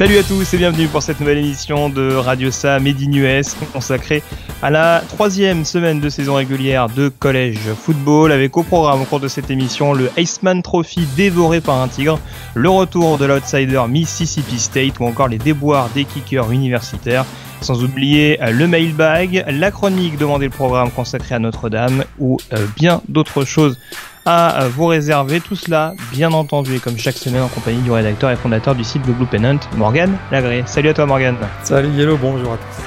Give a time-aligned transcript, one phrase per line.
[0.00, 3.54] Salut à tous et bienvenue pour cette nouvelle émission de Radio Sa Made in US
[3.70, 4.22] consacrée
[4.62, 9.20] à la troisième semaine de saison régulière de collège football avec au programme au cours
[9.20, 12.18] de cette émission le Iceman Trophy dévoré par un tigre,
[12.54, 17.26] le retour de l'outsider Mississippi State ou encore les déboires des kickers universitaires.
[17.60, 23.02] Sans oublier le mailbag, la chronique demandée le programme consacré à Notre-Dame ou euh, bien
[23.08, 23.78] d'autres choses
[24.26, 25.40] à vous réserver.
[25.40, 28.84] Tout cela, bien entendu, et comme chaque semaine en compagnie du rédacteur et fondateur du
[28.84, 30.62] site The Blue Pennant, Morgan Lagré.
[30.66, 31.36] Salut à toi, Morgan.
[31.62, 32.82] Salut Yellow, bonjour à tous.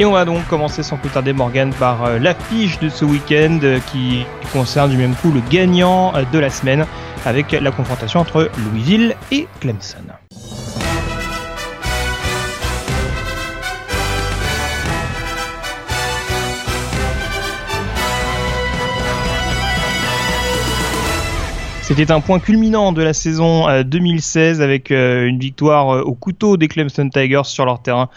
[0.00, 3.58] Et on va donc commencer sans plus tarder, Morgan, par euh, l'affiche de ce week-end
[3.62, 6.86] euh, qui concerne du même coup le gagnant euh, de la semaine
[7.26, 9.98] avec la confrontation entre Louisville et Clemson.
[21.90, 27.08] C'était un point culminant de la saison 2016 avec une victoire au couteau des Clemson
[27.08, 28.08] Tigers sur leur terrain.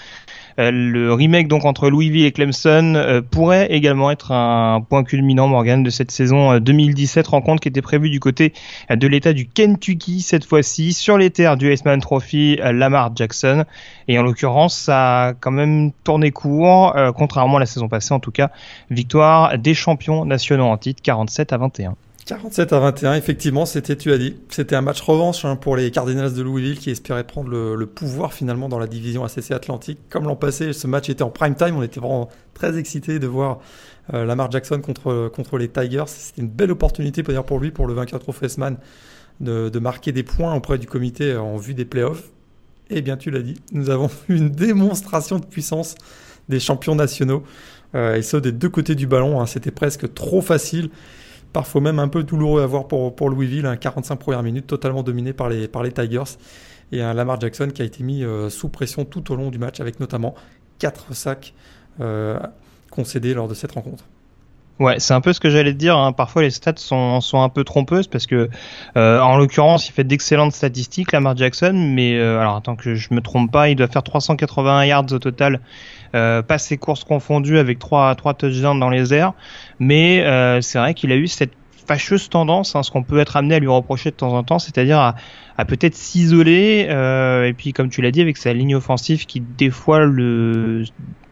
[0.59, 5.89] Le remake donc entre Louisville et Clemson pourrait également être un point culminant Morgan de
[5.89, 8.53] cette saison 2017 rencontre qui était prévue du côté
[8.91, 13.65] de l'État du Kentucky cette fois-ci sur les terres du Iceman Trophy Lamar Jackson
[14.07, 18.19] et en l'occurrence ça a quand même tourné court contrairement à la saison passée en
[18.19, 18.51] tout cas
[18.91, 21.95] victoire des champions nationaux en titre 47 à 21.
[22.25, 25.91] 47 à 21, effectivement, c'était, tu as dit, c'était un match revanche hein, pour les
[25.91, 29.99] Cardinals de Louisville qui espéraient prendre le, le, pouvoir finalement dans la division ACC Atlantique.
[30.09, 33.27] Comme l'an passé, ce match était en prime time, on était vraiment très excités de
[33.27, 33.59] voir
[34.13, 36.05] euh, Lamar Jackson contre, contre les Tigers.
[36.07, 38.77] C'était une belle opportunité d'ailleurs pour lui, pour le vainqueur Trophesman,
[39.41, 42.29] de, de marquer des points auprès du comité en vue des playoffs.
[42.89, 45.95] Et bien, tu l'as dit, nous avons eu une démonstration de puissance
[46.47, 47.43] des champions nationaux,
[47.95, 49.41] euh, et ce des deux côtés du ballon.
[49.41, 50.89] Hein, c'était presque trop facile
[51.53, 55.31] parfois même un peu douloureux à voir pour, Louisville, un 45 premières minutes totalement dominé
[55.31, 56.37] par les, Tigers
[56.91, 59.59] et un Lamar Jackson qui a été mis euh, sous pression tout au long du
[59.59, 60.35] match avec notamment
[60.79, 61.53] 4 sacs
[62.01, 62.39] euh,
[62.89, 64.03] concédés lors de cette rencontre.
[64.79, 65.95] Ouais, c'est un peu ce que j'allais te dire.
[65.95, 66.13] Hein.
[66.13, 68.49] Parfois, les stats sont, un peu trompeuses parce que,
[68.97, 71.73] euh, en l'occurrence, il fait d'excellentes statistiques, Lamar Jackson.
[71.73, 75.59] Mais alors, attends que je me trompe pas, il doit faire 381 yards au total,
[76.15, 79.33] euh, passes et courses confondues avec trois trois touchdowns dans les airs.
[79.79, 81.53] Mais euh, c'est vrai qu'il a eu cette
[81.85, 84.59] fâcheuse tendance, hein, ce qu'on peut être amené à lui reprocher de temps en temps,
[84.59, 86.87] c'est-à-dire à, peut-être s'isoler.
[86.89, 90.83] Euh, et puis, comme tu l'as dit, avec sa ligne offensive qui des fois le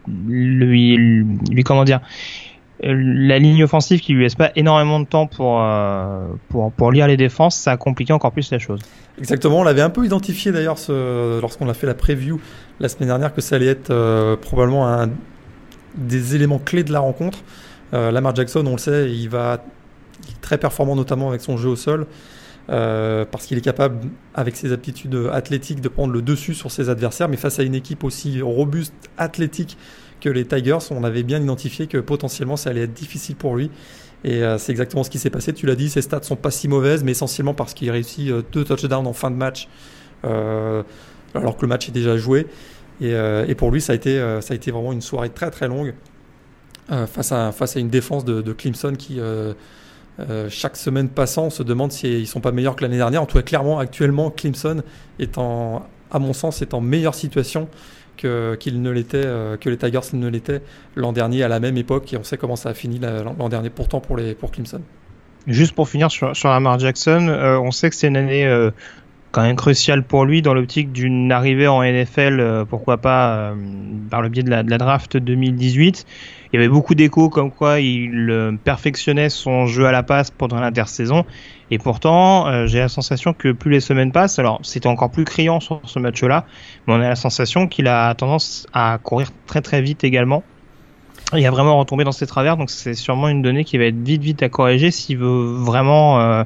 [0.07, 2.01] lui comment dire
[2.83, 7.07] la ligne offensive qui lui laisse pas énormément de temps pour, euh, pour, pour lire
[7.07, 8.79] les défenses, ça a compliqué encore plus la chose.
[9.19, 12.39] Exactement, on l'avait un peu identifié d'ailleurs lorsqu'on a fait la preview
[12.79, 15.09] la semaine dernière que ça allait être euh, probablement un
[15.95, 17.39] des éléments clés de la rencontre.
[17.93, 19.63] Euh, Lamar Jackson, on le sait, il va
[20.27, 22.07] il très performant notamment avec son jeu au sol.
[22.69, 26.89] Euh, parce qu'il est capable, avec ses aptitudes athlétiques, de prendre le dessus sur ses
[26.89, 29.77] adversaires, mais face à une équipe aussi robuste, athlétique
[30.21, 33.69] que les Tigers, on avait bien identifié que potentiellement ça allait être difficile pour lui.
[34.23, 35.53] Et euh, c'est exactement ce qui s'est passé.
[35.53, 38.43] Tu l'as dit, ses stats sont pas si mauvaises, mais essentiellement parce qu'il réussit euh,
[38.51, 39.67] deux touchdowns en fin de match,
[40.25, 40.83] euh,
[41.33, 42.47] alors que le match est déjà joué.
[43.03, 45.95] Et, pour lui, ça a, été, ça a été vraiment une soirée très très longue
[46.87, 49.19] face, à, face à une défense de, Clemson qui,
[50.49, 53.23] chaque semaine passant, se demande s'ils si sont pas meilleurs que l'année dernière.
[53.23, 54.83] En tout cas, clairement, actuellement, Clemson
[55.17, 57.67] est en, à mon sens, est en meilleure situation
[58.21, 60.61] que, ne l'était, euh, que les Tigers ne l'étaient
[60.95, 62.11] l'an dernier à la même époque.
[62.13, 64.81] Et on sait comment ça a fini l'an dernier pourtant pour, les, pour Clemson.
[65.47, 68.69] Juste pour finir sur, sur Lamar Jackson, euh, on sait que c'est une année euh,
[69.31, 73.55] quand même cruciale pour lui dans l'optique d'une arrivée en NFL, pourquoi pas
[74.09, 76.05] par le biais de la, draft 2018.
[76.51, 80.59] Il y avait beaucoup d'échos comme quoi il perfectionnait son jeu à la passe pendant
[80.59, 81.25] l'intersaison.
[81.71, 85.61] Et pourtant, j'ai la sensation que plus les semaines passent, alors c'était encore plus criant
[85.61, 86.45] sur ce match-là,
[86.85, 90.43] mais on a la sensation qu'il a tendance à courir très très vite également.
[91.37, 93.97] Il a vraiment retombé dans ses travers, donc c'est sûrement une donnée qui va être
[93.97, 96.43] vite vite à corriger s'il veut vraiment euh,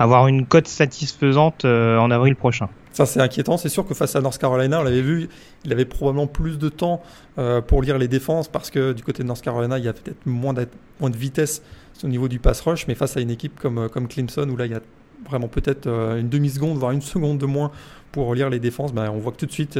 [0.00, 2.68] avoir une cote satisfaisante euh, en avril prochain.
[2.92, 5.28] Ça c'est inquiétant, c'est sûr que face à North Carolina, on l'avait vu,
[5.64, 7.02] il avait probablement plus de temps
[7.38, 9.92] euh, pour lire les défenses parce que du côté de North Carolina, il y a
[9.92, 10.54] peut-être moins,
[10.98, 11.62] moins de vitesse
[12.04, 14.66] au niveau du pass rush, mais face à une équipe comme, comme Clemson où là
[14.66, 14.80] il y a
[15.28, 17.72] vraiment peut-être une demi-seconde, voire une seconde de moins
[18.12, 19.78] pour lire les défenses, ben, on voit que tout de suite,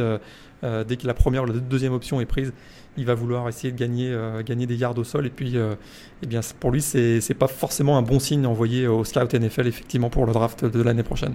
[0.63, 2.53] dès que la première ou la deuxième option est prise,
[2.97, 4.13] il va vouloir essayer de gagner,
[4.45, 5.25] gagner des yards au sol.
[5.25, 9.05] Et puis, eh bien, pour lui, c'est n'est pas forcément un bon signe envoyé au
[9.05, 11.33] scout NFL, effectivement, pour le draft de l'année prochaine.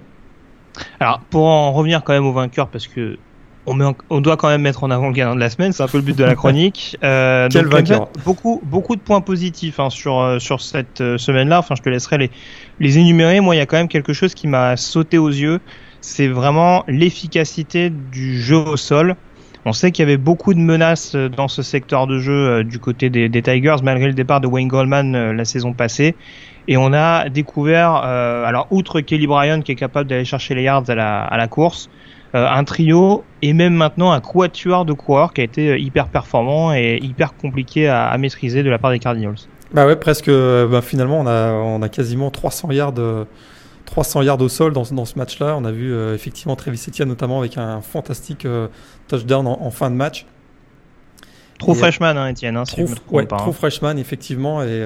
[1.00, 3.17] Alors, pour en revenir quand même au vainqueur, parce que
[3.67, 5.82] on, met on doit quand même mettre en avant le gagnant de la semaine, c'est
[5.82, 6.97] un peu le but de la chronique.
[7.05, 11.61] Euh, Quel vainqueur Beaucoup, beaucoup de points positifs hein, sur, euh, sur cette euh, semaine-là.
[11.61, 12.31] Enfin, je te laisserai les,
[12.81, 13.41] les énumérer.
[13.41, 15.61] Moi, il y a quand même quelque chose qui m'a sauté aux yeux.
[16.00, 19.14] C'est vraiment l'efficacité du jeu au sol.
[19.65, 22.81] On sait qu'il y avait beaucoup de menaces euh, dans ce secteur de jeu du
[22.81, 26.17] côté des, des, Tigers, malgré le départ de Wayne Goldman la saison passée.
[26.67, 30.88] Et on a découvert, alors outre Kelly Bryan qui est capable d'aller chercher les yards
[30.88, 35.32] à la, à la course, euh, un trio et même maintenant un quatuor de coureurs
[35.32, 38.99] qui a été euh, hyper performant et hyper compliqué à, maîtriser de la part des
[38.99, 39.37] Cardinals.
[39.73, 40.29] Bah ouais, presque.
[40.29, 42.94] Euh, bah finalement, on a, on a quasiment 300 yards.
[43.84, 45.55] 300 yards au sol dans, dans ce match-là.
[45.58, 48.46] On a vu effectivement Travis Etienne notamment avec un fantastique
[49.08, 50.25] touchdown en, fin de match.
[51.58, 52.56] Trop freshman, hein, Etienne.
[52.56, 53.52] Hein, trop, ouais, trop hein.
[53.52, 54.82] freshman, effectivement, et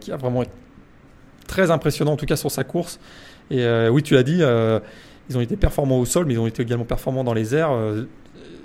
[0.00, 0.52] qui a vraiment été
[1.48, 3.00] très impressionnant en tout cas sur sa course.
[3.50, 4.40] Et oui, tu l'as dit,
[5.30, 7.72] ils ont été performants au sol, mais ils ont été également performants dans les airs.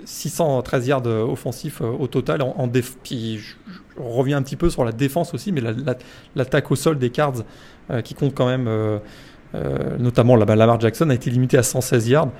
[0.04, 2.42] 613 euh, yards euh, offensifs euh, au total.
[2.42, 2.68] En,
[3.02, 3.54] Puis je,
[3.98, 5.62] reviens un petit peu sur la défense aussi, mais
[6.34, 7.42] l'attaque au sol des Cards,
[8.02, 8.66] qui compte quand même,
[9.98, 12.30] notamment la, Lamar Jackson, a été limitée à 116 yards.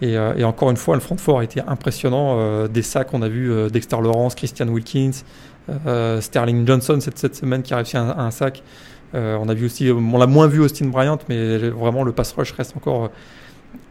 [0.00, 2.66] Et, encore une fois, le front fort a été impressionnant.
[2.66, 5.10] des sacs, on a vu Dexter Lawrence, Christian Wilkins,
[6.20, 8.62] Sterling Johnson cette, cette, semaine qui a réussi un, un sac.
[9.12, 12.52] on a vu aussi, on l'a moins vu Austin Bryant, mais vraiment le pass rush
[12.52, 13.10] reste encore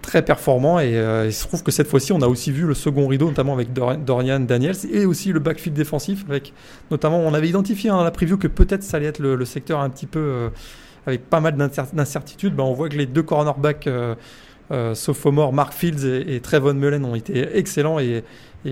[0.01, 2.73] très performant et euh, il se trouve que cette fois-ci on a aussi vu le
[2.73, 6.53] second rideau notamment avec Dorian Daniels et aussi le backfield défensif avec
[6.89, 9.89] notamment on avait identifié dans la preview que peut-être ça allait être le, secteur un
[9.89, 10.49] petit peu euh,
[11.07, 12.55] avec pas mal d'incertitudes.
[12.55, 14.15] Ben, on voit que les deux cornerbacks euh,
[14.71, 18.23] euh, sophomore Mark Fields et, Trevon Mullen ont été excellents et,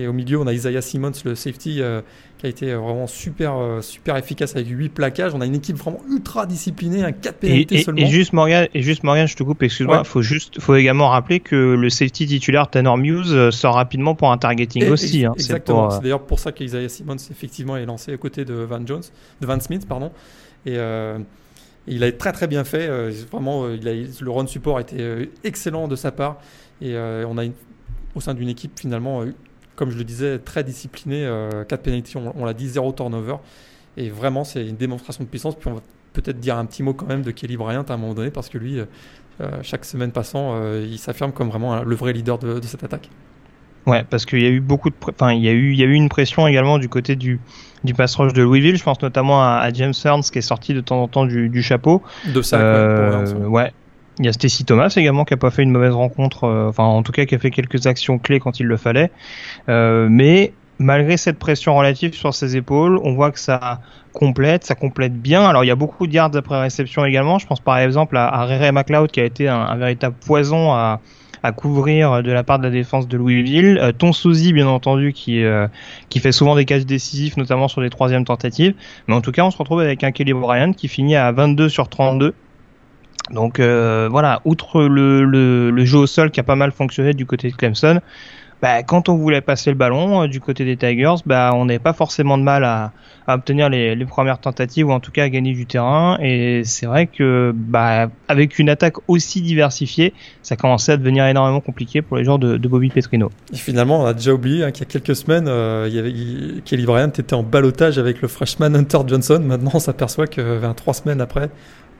[0.06, 1.82] au milieu on a Isaiah Simmons le safety
[2.40, 6.00] qui a été vraiment super super efficace avec 8 plaquages on a une équipe vraiment
[6.10, 9.62] ultra disciplinée un 4 pénalités seulement et juste Morgan et juste Morgan je te coupe
[9.62, 14.32] excuse-moi faut juste faut également rappeler que le safety titulaire Tanner Muse sort rapidement pour
[14.32, 15.32] un targeting aussi hein.
[15.34, 19.02] exactement c'est d'ailleurs pour ça qu'Isaiah Simmons effectivement est lancé à côté de Van Jones
[19.40, 20.10] de Van Smith pardon
[20.66, 20.78] et
[21.86, 22.88] il a très très bien fait.
[22.88, 26.38] Euh, vraiment, euh, il a, le run support a été euh, excellent de sa part.
[26.80, 27.44] Et on a
[28.14, 29.22] au sein d'une équipe finalement,
[29.80, 31.26] comme je le disais, très disciplinée.
[31.68, 33.36] 4 pénalités, on, l'a dit, 0 turnover.
[33.96, 35.56] Et vraiment, c'est une démonstration de puissance.
[35.56, 35.80] Puis on va
[36.12, 38.48] peut-être dire un petit mot quand même de Kelly Bryant à un moment donné, parce
[38.48, 38.78] que lui,
[39.62, 43.08] chaque semaine passant, il s'affirme comme vraiment le vrai leader de cette attaque.
[43.86, 45.82] Ouais, parce qu'il y a eu beaucoup de, enfin, il y a eu, il y
[45.82, 47.40] a eu une pression également du côté du
[47.82, 48.76] du pass rush de Louisville.
[48.76, 51.62] Je pense notamment à, James Ernst qui est sorti de temps en temps du, du
[51.62, 52.02] chapeau.
[52.26, 52.60] De ça.
[52.60, 53.72] Euh, ouais.
[54.20, 56.84] Il y a Stacy Thomas également qui a pas fait une mauvaise rencontre, euh, enfin
[56.84, 59.10] en tout cas qui a fait quelques actions clés quand il le fallait.
[59.70, 63.80] Euh, mais malgré cette pression relative sur ses épaules, on voit que ça
[64.12, 65.46] complète, ça complète bien.
[65.46, 67.38] Alors il y a beaucoup de yards après réception également.
[67.38, 71.00] Je pense par exemple à, Rere McLeod qui a été un, véritable poison à
[71.56, 73.78] couvrir de la part de la défense de Louisville.
[73.80, 75.42] Euh, Ton Souzy, bien entendu, qui,
[76.20, 78.74] fait souvent des cases décisifs, notamment sur les troisièmes tentatives.
[79.08, 81.70] Mais en tout cas, on se retrouve avec un Kelly Bryant qui finit à 22
[81.70, 82.34] sur 32.
[83.30, 87.50] Donc euh, voilà, outre le, jeu au sol qui a pas mal fonctionné du côté
[87.50, 88.00] de Clemson,
[88.62, 91.78] bah, quand on voulait passer le ballon euh, du côté des Tigers, bah, on n'avait
[91.78, 92.92] pas forcément de mal à,
[93.26, 96.18] obtenir les, premières tentatives ou en tout cas à gagner du terrain.
[96.20, 101.60] Et c'est vrai que bah, avec une attaque aussi diversifiée, ça commençait à devenir énormément
[101.60, 103.30] compliqué pour les joueurs de, Bobby Petrino.
[103.52, 106.84] Et finalement, on a déjà oublié hein, qu'il y a quelques semaines, euh, y Kelly
[106.84, 109.40] Bryant était en balotage avec le freshman Hunter Johnson.
[109.42, 111.50] Maintenant, on s'aperçoit que 23 semaines après,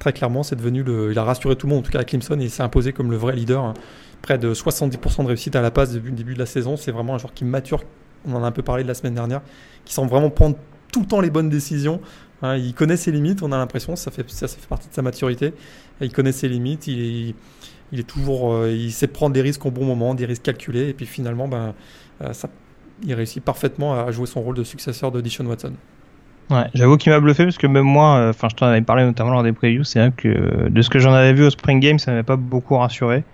[0.00, 2.04] très clairement, c'est devenu le, il a rassuré tout le monde, en tout cas à
[2.04, 3.75] Clemson, et il s'est imposé comme le vrai leader.
[4.23, 6.76] Près de 70% de réussite à la passe depuis le début de la saison.
[6.76, 7.85] C'est vraiment un joueur qui mature,
[8.26, 9.42] on en a un peu parlé de la semaine dernière,
[9.85, 10.57] qui semble vraiment prendre
[10.92, 12.00] tout le temps les bonnes décisions.
[12.42, 15.02] Hein, il connaît ses limites, on a l'impression, ça fait, ça, fait partie de sa
[15.02, 15.54] maturité.
[16.00, 17.35] il connaît ses limites, il
[17.92, 20.88] il est toujours, euh, il sait prendre des risques au bon moment, des risques calculés,
[20.88, 21.75] et puis finalement, ben,
[22.23, 22.49] euh, ça,
[23.02, 25.73] il réussit parfaitement à jouer son rôle de successeur de Dishon Watson.
[26.50, 29.04] Ouais, j'avoue qu'il m'a bluffé parce que même moi, euh, enfin, je t'en avais parlé
[29.04, 31.78] notamment lors des previews, c'est vrai que de ce que j'en avais vu au Spring
[31.78, 33.25] Game, ça m'avait pas beaucoup rassuré.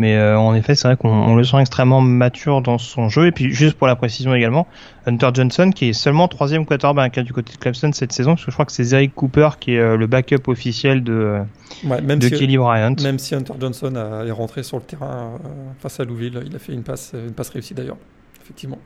[0.00, 3.26] Mais euh, en effet, c'est vrai qu'on le sent extrêmement mature dans son jeu.
[3.26, 4.66] Et puis, juste pour la précision également,
[5.04, 8.50] Hunter Johnson, qui est seulement troisième quarterback du côté de Clemson cette saison, parce que
[8.50, 11.40] je crois que c'est Eric Cooper qui est euh, le backup officiel de,
[11.84, 12.96] de Kelly Bryant.
[13.02, 13.94] Même si Hunter Johnson
[14.26, 15.48] est rentré sur le terrain euh,
[15.80, 17.98] face à Louisville, il a fait une passe, une passe réussie d'ailleurs,
[18.42, 18.78] effectivement.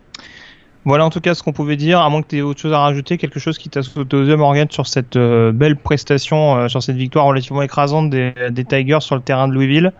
[0.84, 2.72] Voilà en tout cas ce qu'on pouvait dire, à moins que tu aies autre chose
[2.72, 6.82] à rajouter, quelque chose qui t'a sauté aux yeux Morgan sur cette belle prestation, sur
[6.82, 9.92] cette victoire relativement écrasante des, Tigers sur le terrain de Louisville.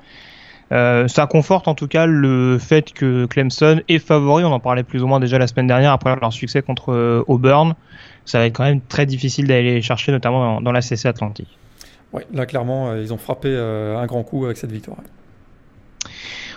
[0.71, 5.03] ça conforte en tout cas le fait que Clemson est favori, on en parlait plus
[5.03, 7.75] ou moins déjà la semaine dernière après leur succès contre Auburn.
[8.27, 11.59] Ça va être quand même très difficile d'aller chercher, notamment dans, dans la CC Atlantique.
[12.13, 14.99] Oui, là clairement, ils ont frappé un grand coup avec cette victoire.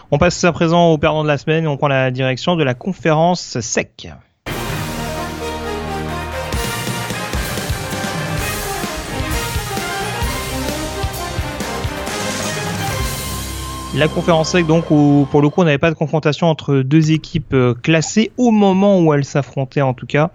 [0.10, 2.64] On passe à présent au perdant de la semaine et on prend la direction de
[2.64, 4.08] la conférence SEC.
[13.96, 17.12] La conférence SEC, donc, où pour le coup, on n'avait pas de confrontation entre deux
[17.12, 20.30] équipes euh, classées au moment où elles s'affrontaient, en tout cas.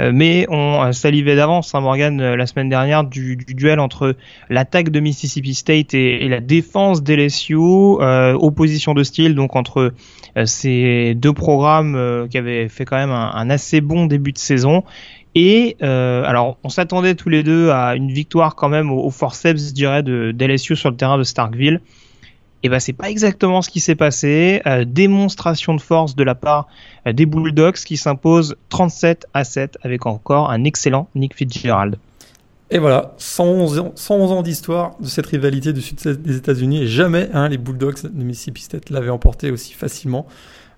[0.00, 4.16] Euh, mais on euh, salivait d'avance, hein, Morgan, la semaine dernière, du, duel entre
[4.50, 9.92] l'attaque de Mississippi State et, la défense d'LSU, opposition de style, donc entre
[10.46, 14.82] ces deux programmes qui avaient fait quand même un, assez bon début de saison.
[15.34, 19.68] Et alors, on s'attendait tous les deux à une victoire quand même au, au forceps,
[19.68, 21.80] je dirais, de d'LSU sur le terrain de Starkville.
[22.64, 24.62] Et ben c'est pas exactement ce qui s'est passé.
[24.66, 26.66] Euh, démonstration de force de la part
[27.06, 31.96] euh, des Bulldogs qui s'imposent 37 à 7 avec encore un excellent Nick Fitzgerald.
[32.70, 36.86] Et voilà, 111 ans, 111 ans d'histoire de cette rivalité du sud des États-Unis et
[36.86, 40.26] jamais hein, les Bulldogs de Mississippi State l'avaient emporté aussi facilement.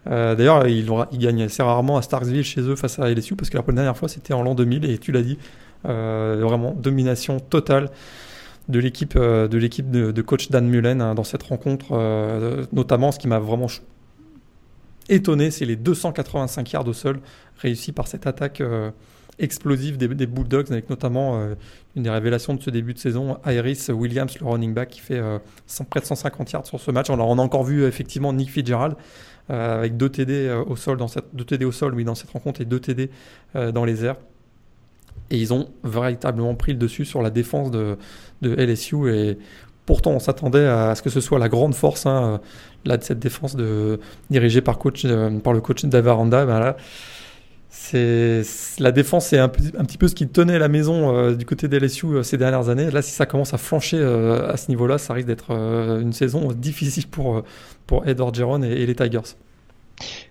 [0.08, 3.58] Euh, D'ailleurs, ils, gagnent assez rarement à Starksville chez eux face à LSU parce que
[3.58, 5.38] la dernière fois c'était en l'an 2000 et tu l'as dit,
[5.84, 7.90] vraiment domination totale
[8.68, 11.86] de l'équipe euh, de l'équipe de, coach Dan Mullen hein, dans cette rencontre.
[11.92, 13.68] Euh, notamment, ce qui m'a vraiment
[15.08, 17.20] étonné, c'est les 285 yards au sol
[17.58, 18.90] réussis par cette attaque euh,
[19.38, 21.38] explosive des, Bulldogs, avec notamment
[21.94, 25.20] une des révélations de ce début de saison, Iris Williams, le running back, qui fait
[25.90, 27.10] près de 150 yards sur ce match.
[27.10, 28.96] Alors, on a encore vu effectivement Nick Fitzgerald
[29.50, 32.64] avec deux TD au sol dans cette deux TD au sol, dans cette rencontre et
[32.64, 33.10] deux TD
[33.54, 34.16] dans les airs
[35.30, 37.96] et ils ont véritablement pris le dessus sur la défense de,
[38.42, 39.38] de LSU et
[39.86, 42.40] pourtant on s'attendait à ce que ce soit la grande force hein,
[42.84, 46.44] là de cette défense de, dirigée par, coach, euh, par le coach Davaranda.
[46.44, 46.74] Ben
[48.78, 51.78] la défense c'est un, petit peu ce qui tenait la maison euh, du côté des
[51.78, 52.90] LSU euh, ces dernières années.
[52.90, 57.06] Là, si ça commence à flancher à ce niveau-là, ça risque d'être une saison difficile
[57.06, 57.42] pour
[57.86, 59.36] pour Ed et les Tigers.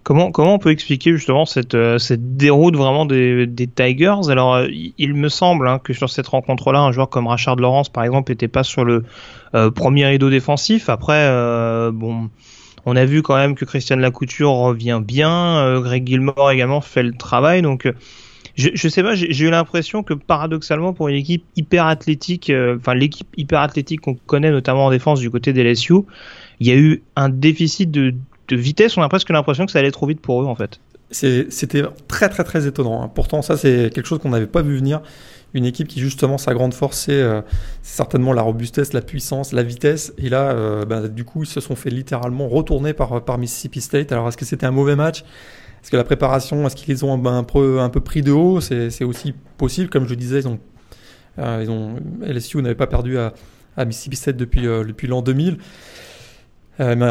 [0.03, 4.29] Comment, comment on peut expliquer justement cette, euh, cette déroute vraiment des, Tigers?
[4.29, 7.89] Alors, euh, il me semble hein, que sur cette rencontre-là, un joueur comme Rachard Lawrence,
[7.89, 9.03] par exemple, n'était pas sur le
[9.55, 10.89] euh, premier rideau défensif.
[10.89, 11.27] Après,
[11.91, 12.29] bon,
[12.85, 17.13] on a vu quand même que Christian Lacouture revient bien, Greg Gilmore également fait le
[17.13, 17.91] travail, donc
[18.55, 22.93] je, je sais pas, j'ai eu l'impression que paradoxalement pour une équipe hyper athlétique, enfin
[22.93, 25.93] l'équipe hyper athlétique qu'on connaît notamment en défense du côté des LSU,
[26.59, 28.13] il y a eu un déficit de
[28.47, 30.79] de vitesse, on a presque l'impression que ça allait trop vite pour eux en fait.
[31.11, 33.03] C'était très très très étonnant.
[33.03, 33.11] Hein.
[33.13, 35.01] Pourtant, ça c'est quelque chose qu'on n'avait pas vu venir.
[35.53, 37.41] Une équipe qui justement sa grande force c'est euh,
[37.81, 40.13] certainement la robustesse, la puissance, la vitesse.
[40.17, 44.11] Et là, euh, bah, du coup, ils se sont fait littéralement retourner par, Mississippi State.
[44.11, 45.21] Alors est-ce que c'était un mauvais match?
[45.81, 48.59] Est-ce que la préparation, est-ce qu'ils ont un peu, un peu pris de haut?
[48.59, 49.89] C'est aussi possible.
[49.89, 50.59] Comme je disais, ils ont,
[51.37, 53.33] euh, LSU n'avait pas perdu à,
[53.77, 55.59] à Mississippi State depuis, depuis l'an 2000.
[56.79, 57.09] mais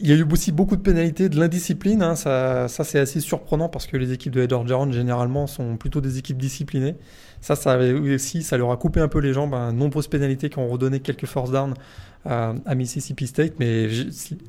[0.00, 2.02] il y a eu aussi beaucoup de pénalités, de l'indiscipline.
[2.02, 2.16] Hein.
[2.16, 6.00] ça, ça c'est assez surprenant parce que les équipes de Ed Orgeron, généralement, sont plutôt
[6.00, 6.96] des équipes disciplinées.
[7.40, 9.54] Ça, ça aussi, ça leur a coupé un peu les jambes.
[9.54, 9.72] Hein.
[9.72, 11.74] Nombreuses pénalités qui ont redonné quelques force down
[12.24, 13.54] à, Mississippi State.
[13.58, 13.88] Mais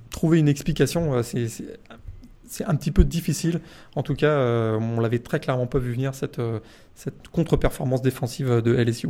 [0.10, 3.62] trouver une explication, euh, c'est un petit peu difficile.
[3.96, 6.60] En tout cas, euh, on l'avait très clairement pas vu venir, cette, euh,
[6.96, 9.10] cette contre-performance défensive de LSU.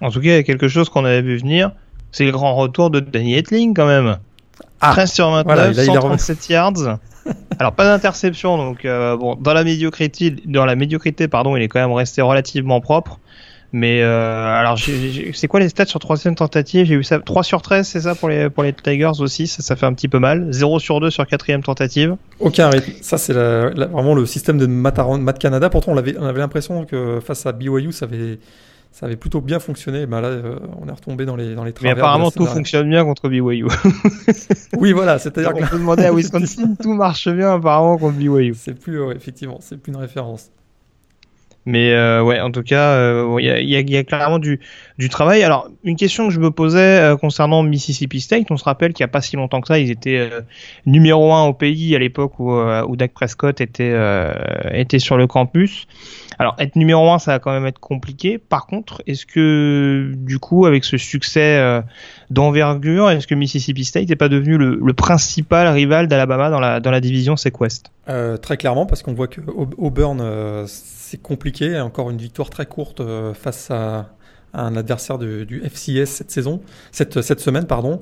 [0.00, 1.72] En tout cas, il y a quelque chose qu'on avait vu venir.
[2.10, 4.18] C'est le grand retour de Danny Etling, quand même.
[4.92, 6.98] 13 ah, sur 29, 137 yards.
[7.58, 11.68] Alors pas d'interception, donc euh, bon dans la médiocrité, dans la médiocrité pardon, il est
[11.68, 13.18] quand même resté relativement propre.
[13.72, 16.86] Mais euh, alors c'est quoi les stats sur troisième tentative?
[16.86, 19.62] J'ai eu ça 3 sur 13, c'est ça pour les pour les Tigers aussi, ça,
[19.62, 20.46] ça fait un petit peu mal.
[20.52, 22.16] 0 sur 2 sur quatrième tentative.
[22.38, 22.92] Aucun rythme.
[23.00, 25.70] Ça c'est vraiment le système de Matt, Canada.
[25.70, 28.38] Pourtant on avait on avait l'impression que face à BYU ça avait
[28.94, 30.06] ça avait plutôt bien fonctionné.
[30.06, 31.96] Ben là, euh, on est retombé dans les, dans les travers.
[31.96, 33.66] Mais apparemment, tout fonctionne bien contre BYU.
[34.78, 35.18] oui, voilà.
[35.18, 38.54] C'est-à-dire qu'on peut demander à Wisconsin, tout marche bien apparemment contre BYU.
[38.54, 40.52] C'est plus, effectivement, c'est plus une référence.
[41.66, 44.60] Mais euh, ouais, en tout cas, euh, il y, a, y, a, clairement du,
[44.98, 45.42] du travail.
[45.42, 49.08] Alors, une question que je me posais concernant Mississippi State, on se rappelle qu'il n'y
[49.08, 50.28] a pas si longtemps que ça, ils étaient
[50.84, 53.94] numéro un au pays à l'époque où, où Dak Prescott était,
[54.72, 55.86] était sur le campus.
[56.38, 58.38] Alors être numéro 1, ça va quand même être compliqué.
[58.38, 61.80] Par contre, est-ce que du coup, avec ce succès euh,
[62.30, 66.90] d'envergure Est-ce que Mississippi State n'est pas devenu le, principal rival d'Alabama dans la, dans
[66.90, 69.40] la division Sequest euh, Très clairement, parce qu'on voit que
[69.76, 70.66] Auburn, euh,
[71.14, 71.78] c'est compliqué.
[71.80, 74.10] Encore une victoire très courte euh, face à,
[74.52, 76.60] un adversaire du FCS cette saison,
[76.92, 78.00] cette, cette semaine, pardon.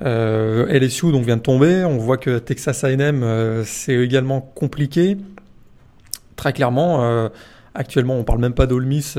[0.00, 1.84] LSU donc vient de tomber.
[1.84, 5.16] On voit que Texas A&M c'est également compliqué.
[6.36, 7.28] Très clairement,
[7.74, 9.18] actuellement on parle même pas d'Ole Miss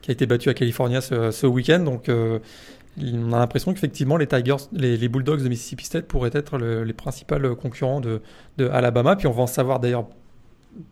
[0.00, 1.80] qui a été battu à California ce, ce week-end.
[1.80, 6.92] Donc on a l'impression qu'effectivement les Tigers, les, Bulldogs de Mississippi State pourraient être les
[6.92, 8.20] principaux concurrents de,
[8.58, 9.16] Alabama.
[9.16, 10.06] Puis on va en savoir d'ailleurs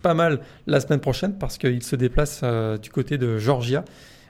[0.03, 3.85] pas mal la semaine prochaine parce qu'ils se déplacent euh, du côté de Georgia.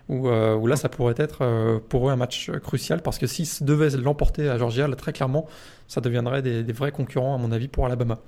[0.08, 3.64] Où, euh, là, ça pourrait être euh, pour eux un match crucial parce que s'ils
[3.64, 5.46] devaient l'emporter à Georgia, là, très clairement,
[5.88, 8.18] ça deviendrait des, des vrais concurrents, à mon avis, pour Alabama.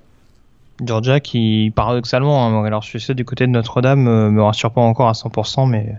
[0.85, 4.71] Georgia qui paradoxalement, hein, alors je suis sûr du côté de Notre-Dame, euh, me rassure
[4.71, 5.95] pas encore à 100%, mais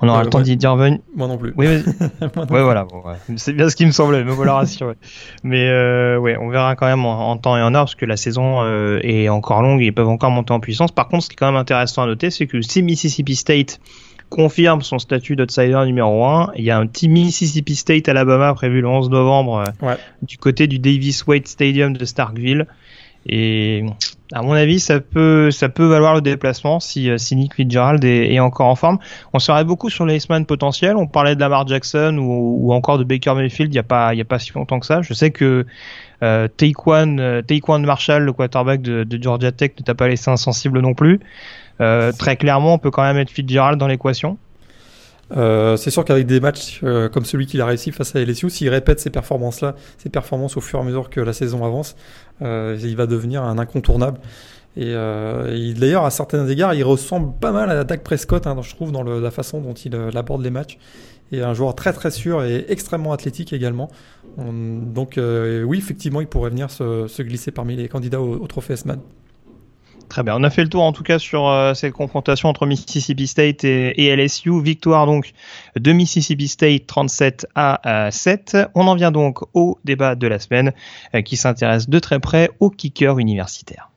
[0.00, 1.52] on aura le temps d'y dire Moi non plus.
[1.56, 1.66] Oui,
[2.22, 2.86] ouais, voilà,
[3.36, 4.94] c'est bien ce qui me semblait, me voilà rassuré.
[5.42, 8.16] mais euh, ouais, on verra quand même en, temps et en heure parce que la
[8.16, 10.92] saison euh, est encore longue et ils peuvent encore monter en puissance.
[10.92, 13.80] Par contre, ce qui est quand même intéressant à noter, c'est que si Mississippi State
[14.34, 16.52] confirme son statut d'outsider numéro 1.
[16.56, 20.66] Il y a un petit Mississippi State Alabama prévu le 11 novembre euh, du côté
[20.66, 22.66] du Davis Wade Stadium de Starkville.
[23.26, 23.84] Et
[24.32, 28.04] à mon avis, ça peut, ça peut valoir le déplacement si, euh, si Nick Fitzgerald
[28.04, 28.98] est, encore en forme.
[29.32, 30.96] On serait beaucoup sur les semaines potentiels.
[30.96, 34.08] On parlait de Lamar Jackson ou, ou encore de Baker Mayfield il n'y a, pas,
[34.08, 35.02] a pas si longtemps que ça.
[35.02, 35.66] Je sais que
[36.22, 37.42] euh, Taekwon, euh,
[37.80, 41.20] Marshall, le quarterback de, de, Georgia Tech, ne t'a pas laissé insensible non plus.
[41.80, 44.38] Euh, très clairement, on peut quand même mettre Fitzgerald dans l'équation.
[45.32, 48.50] Euh, c'est sûr qu'avec des matchs euh, comme celui qu'il a réussi face à LSU,
[48.50, 51.96] s'il répète ces performances-là, ces performances au fur et à mesure que la saison avance,
[52.42, 54.20] euh, il va devenir un incontournable.
[54.76, 58.90] Et, d'ailleurs, à certains égards, il ressemble pas mal à Dak Prescott, hein, je trouve,
[58.90, 60.78] dans la façon dont il aborde les matchs.
[61.30, 63.88] Et un joueur très très sûr et extrêmement athlétique également.
[64.36, 68.98] donc oui, effectivement, il pourrait venir se, glisser parmi les candidats au, au trophée S-Man.
[70.14, 70.36] Très bien.
[70.36, 73.64] On a fait le tour en tout cas sur euh, cette confrontation entre Mississippi State
[73.64, 74.62] et, LSU.
[74.62, 75.32] Victoire donc
[75.74, 78.56] de Mississippi State 37 à 7.
[78.76, 80.72] On en vient donc au débat de la semaine
[81.16, 83.90] euh, qui s'intéresse de très près aux kickers universitaires.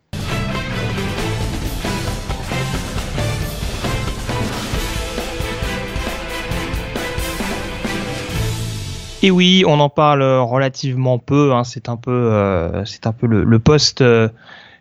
[9.21, 11.53] Et oui, on en parle relativement peu.
[11.53, 11.63] Hein.
[11.63, 12.83] C'est un peu, euh,
[13.21, 14.03] le poste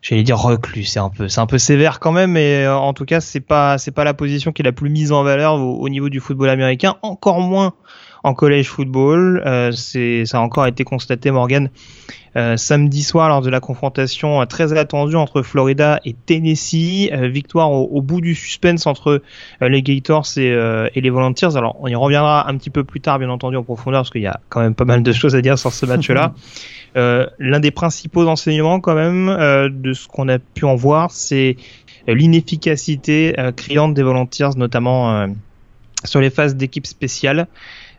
[0.09, 2.93] j'allais dire reclus, c'est un peu, c'est un peu sévère quand même, mais euh, en
[2.93, 5.55] tout cas, c'est pas, c'est pas la position qui est la plus mise en valeur
[5.55, 7.75] au, niveau du football américain, encore moins
[8.27, 9.43] en college football.
[9.47, 11.71] Euh, c'est, ça a encore été constaté, Morgan,
[12.37, 17.11] euh, samedi soir lors de la confrontation très attendue entre Florida et Tennessee.
[17.13, 19.23] victoire au, bout du suspense entre
[19.61, 20.49] les Gators et,
[20.95, 21.57] et, les Volunteers.
[21.57, 24.23] Alors, on y reviendra un petit peu plus tard, bien entendu, en profondeur, parce qu'il
[24.23, 26.35] y a quand même pas mal de choses à dire sur ce match-là.
[26.97, 31.11] Euh, l'un des principaux enseignements quand même euh, de ce qu'on a pu en voir,
[31.11, 31.57] c'est
[32.09, 35.27] l'inefficacité euh, criante des Volunteers, notamment
[36.05, 37.49] sur les phases d'équipe spéciale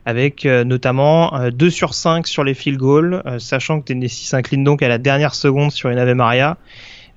[0.08, 4.88] avec notamment 2 sur 5 sur les field goals, sachant que Tennessee s'incline donc à
[4.88, 6.56] la dernière seconde sur une Ave Maria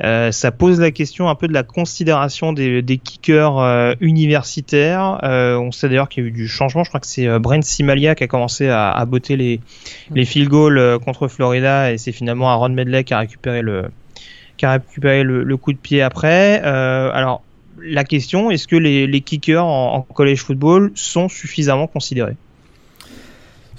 [0.04, 5.20] euh, ça pose la question un peu de la considération des, kickers euh, universitaires.
[5.24, 6.84] Euh, on sait d'ailleurs qu'il y a eu du changement.
[6.84, 11.28] Je crois que c'est Brent Simalia qui a commencé à, botter les, field goals contre
[11.28, 13.92] Florida et c'est finalement Aaron Medley qui a récupéré le,
[15.58, 16.60] coup de pied après.
[16.62, 17.44] alors
[17.84, 22.36] la question, est-ce que les, kickers en college football sont suffisamment considérés?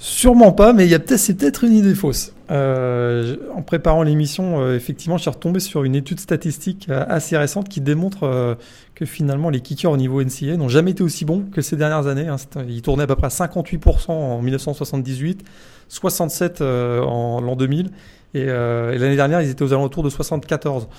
[0.05, 2.33] Sûrement pas, mais il y a peut-être c'est peut-être une idée fausse.
[2.51, 7.37] Euh, en préparant l'émission, euh, effectivement, je suis retombé sur une étude statistique euh, assez
[7.37, 8.57] récente qui démontre
[8.95, 12.07] que finalement les kickers au niveau NCA n'ont jamais été aussi bons que ces dernières
[12.07, 12.27] années.
[12.27, 12.35] Hein.
[12.67, 15.45] Ils tournaient à peu près à 58% en 1978,
[15.89, 17.89] 67% en l'an 2000,
[18.33, 20.89] et, l'année dernière ils étaient aux alentours de 74.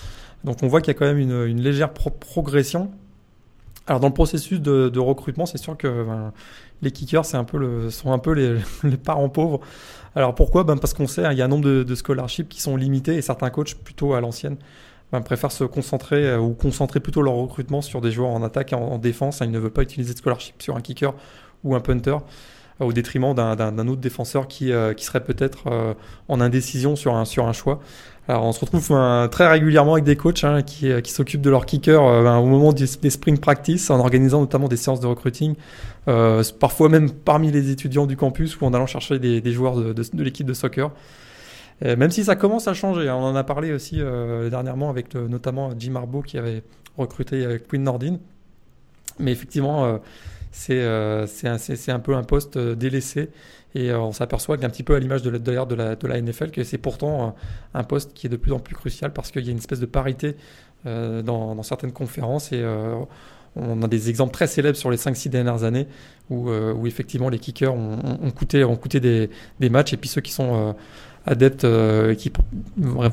[0.45, 2.90] Donc on voit qu'il y a quand même une, légère progression.
[3.87, 6.33] Alors dans le processus de, recrutement, c'est sûr que ben,
[6.83, 9.61] les kickers c'est un peu le, sont un peu les, les parents pauvres.
[10.14, 10.64] Alors pourquoi?
[10.64, 12.77] Ben Parce qu'on sait, hein, il y a un nombre de, de, scholarships qui sont
[12.77, 14.57] limités et certains coachs, plutôt à l'ancienne,
[15.14, 18.73] ben, préfèrent se concentrer euh, ou concentrer plutôt leur recrutement sur des joueurs en attaque
[18.73, 19.42] et en, défense.
[19.42, 19.44] Hein.
[19.44, 21.14] ils ne veulent pas utiliser de scholarship sur un kicker
[21.62, 22.16] ou un punter
[22.81, 27.25] euh, au détriment d'un autre défenseur qui, euh, qui serait peut-être en indécision sur un,
[27.25, 27.79] sur un choix.
[28.27, 28.89] Alors on se retrouve
[29.31, 32.73] très régulièrement avec des coachs hein, qui, qui s'occupent de leur kicker ben, au moment
[32.73, 35.57] des, spring practice en organisant notamment des séances de recruiting
[36.07, 40.23] euh, parfois même parmi les étudiants du campus ou en allant chercher des, joueurs de,
[40.23, 40.91] l'équipe de soccer.
[41.85, 43.17] Euh, même si ça commence à changer, hein.
[43.17, 46.63] on en a parlé aussi euh, dernièrement avec notamment Jim Harbaugh qui avait
[46.97, 48.19] recruté Quinn Nordin.
[49.19, 50.01] Mais effectivement,
[50.51, 53.31] c'est un, peu un poste délaissé.
[53.75, 56.51] Et on s'aperçoit qu'un petit peu à l'image de, la, de, la, de la NFL,
[56.51, 57.35] que c'est pourtant
[57.75, 59.81] un poste qui est de plus en plus crucial parce qu'il y a une espèce
[59.81, 60.37] de parité
[60.85, 62.53] dans, dans, certaines conférences.
[62.53, 62.65] Et
[63.57, 65.87] on a des exemples très célèbres sur les 5-6 dernières années
[66.31, 70.73] où, euh, effectivement les kickers ont, coûté, des, matchs et puis ceux qui sont euh,
[71.27, 72.33] adeptes euh, qui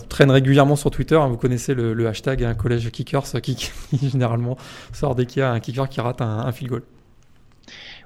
[0.09, 3.71] traînent régulièrement sur Twitter, hein, vous connaissez le, hashtag un collège kickers qui, qui,
[4.09, 4.57] généralement
[4.93, 6.83] sort dès qu'il y a un kicker qui rate un, un field goal.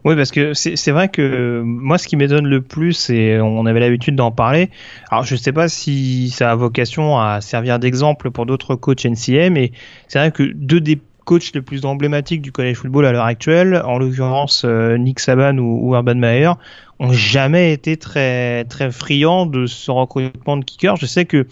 [0.06, 3.80] Oui, parce que c'est vrai que moi, ce qui m'étonne le plus, et on avait
[3.80, 4.70] l'habitude d'en parler,
[5.10, 9.04] alors je ne sais pas si ça a vocation à servir d'exemple pour d'autres coachs
[9.04, 9.72] NCM, mais
[10.08, 13.82] c'est vrai que deux des coach le plus emblématique du college football à l'heure actuelle,
[13.84, 16.52] en l'occurrence euh, Nick Saban ou, Urban Meyer,
[17.00, 20.96] ont jamais été très très friands de ce recrutement de kicker.
[20.98, 21.48] Je sais que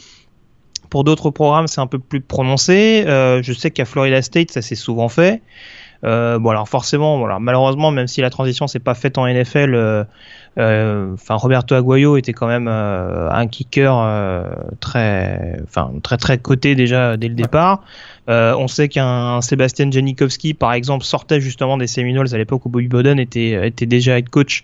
[0.92, 3.04] pour d'autres programmes c'est un peu plus prononcé.
[3.08, 5.42] Euh, je sais qu'à Florida State ça s'est souvent fait.
[6.04, 10.04] Euh, bon alors forcément, malheureusement même si la transition s'est pas faite en NFL, euh,
[10.60, 13.94] euh, enfin Roberto Aguayo était quand même un kicker
[14.80, 17.82] très, enfin très très coté déjà dès le départ.
[18.30, 22.70] Euh, on sait qu'un Sébastien Janikowski, par exemple, sortait justement des Seminoles à l'époque où
[22.70, 24.64] Bobby Bowden était, était déjà head coach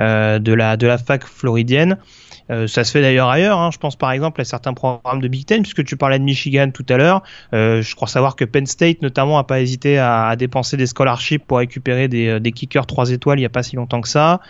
[0.00, 1.98] euh, de, la, de la fac floridienne.
[2.50, 3.58] Euh, ça se fait d'ailleurs ailleurs.
[3.58, 3.70] Hein.
[3.72, 6.70] Je pense par exemple à certains programmes de Big Ten, puisque tu parlais de Michigan
[6.72, 7.22] tout à l'heure.
[7.52, 10.86] Euh, je crois savoir que Penn State, notamment, a pas hésité à, à dépenser des
[10.86, 14.08] scholarships pour récupérer des, des kickers 3 étoiles il n'y a pas si longtemps que
[14.08, 14.40] ça.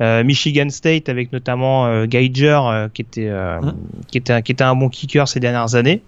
[0.00, 2.60] Euh, Michigan State avec notamment euh, Geiger,
[2.92, 3.74] qui était, mmh.
[4.08, 6.02] qui était qui était un bon kicker ces dernières années.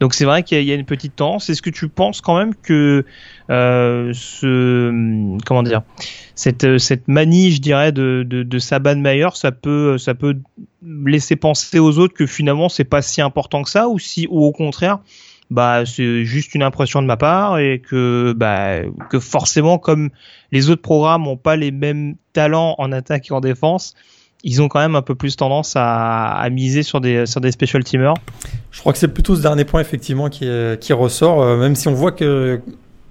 [0.00, 1.50] Donc c'est vrai qu'il y, a une petite tendance.
[1.50, 3.04] Est-ce que tu penses quand même que
[3.50, 4.12] euh,
[5.46, 5.82] comment dire
[6.34, 10.36] cette manie, je dirais, de de, de Saban Mayer, ça peut ça peut
[10.82, 14.44] laisser penser aux autres que finalement c'est pas si important que ça, ou si ou
[14.44, 15.00] au contraire
[15.50, 20.10] bah c'est juste une impression de ma part et que bah que forcément comme
[20.52, 23.94] les autres programmes n'ont pas les mêmes talents en attaque et en défense
[24.44, 27.82] ils ont quand même un peu plus tendance à, miser sur des, sur des special
[27.82, 28.14] teamers.
[28.70, 30.48] Je crois que c'est plutôt ce dernier point effectivement qui,
[30.80, 32.60] qui ressort, euh, même si on voit qu'il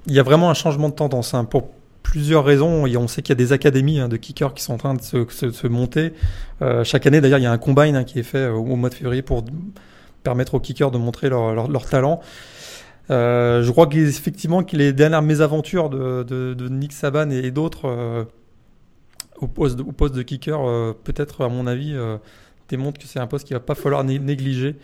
[0.08, 1.70] y a vraiment un changement de tendance hein, pour
[2.02, 2.86] plusieurs raisons.
[2.86, 5.02] On sait qu'il y a des académies hein, de kickers qui sont en train de
[5.02, 6.13] se, se, monter.
[6.62, 8.76] Euh, chaque année d'ailleurs, il y a un combine hein, qui est fait euh, au
[8.78, 9.44] mois de février pour
[10.24, 12.22] permettre aux kickers de montrer leur, leur, talent.
[13.10, 18.28] Je crois qu'effectivement que les dernières mésaventures de, Nick Saban et, d'autres
[19.39, 22.17] au poste de, kicker, euh, peut-être à mon avis, euh,
[22.69, 24.76] démontre que c'est un poste qu'il va pas falloir négliger.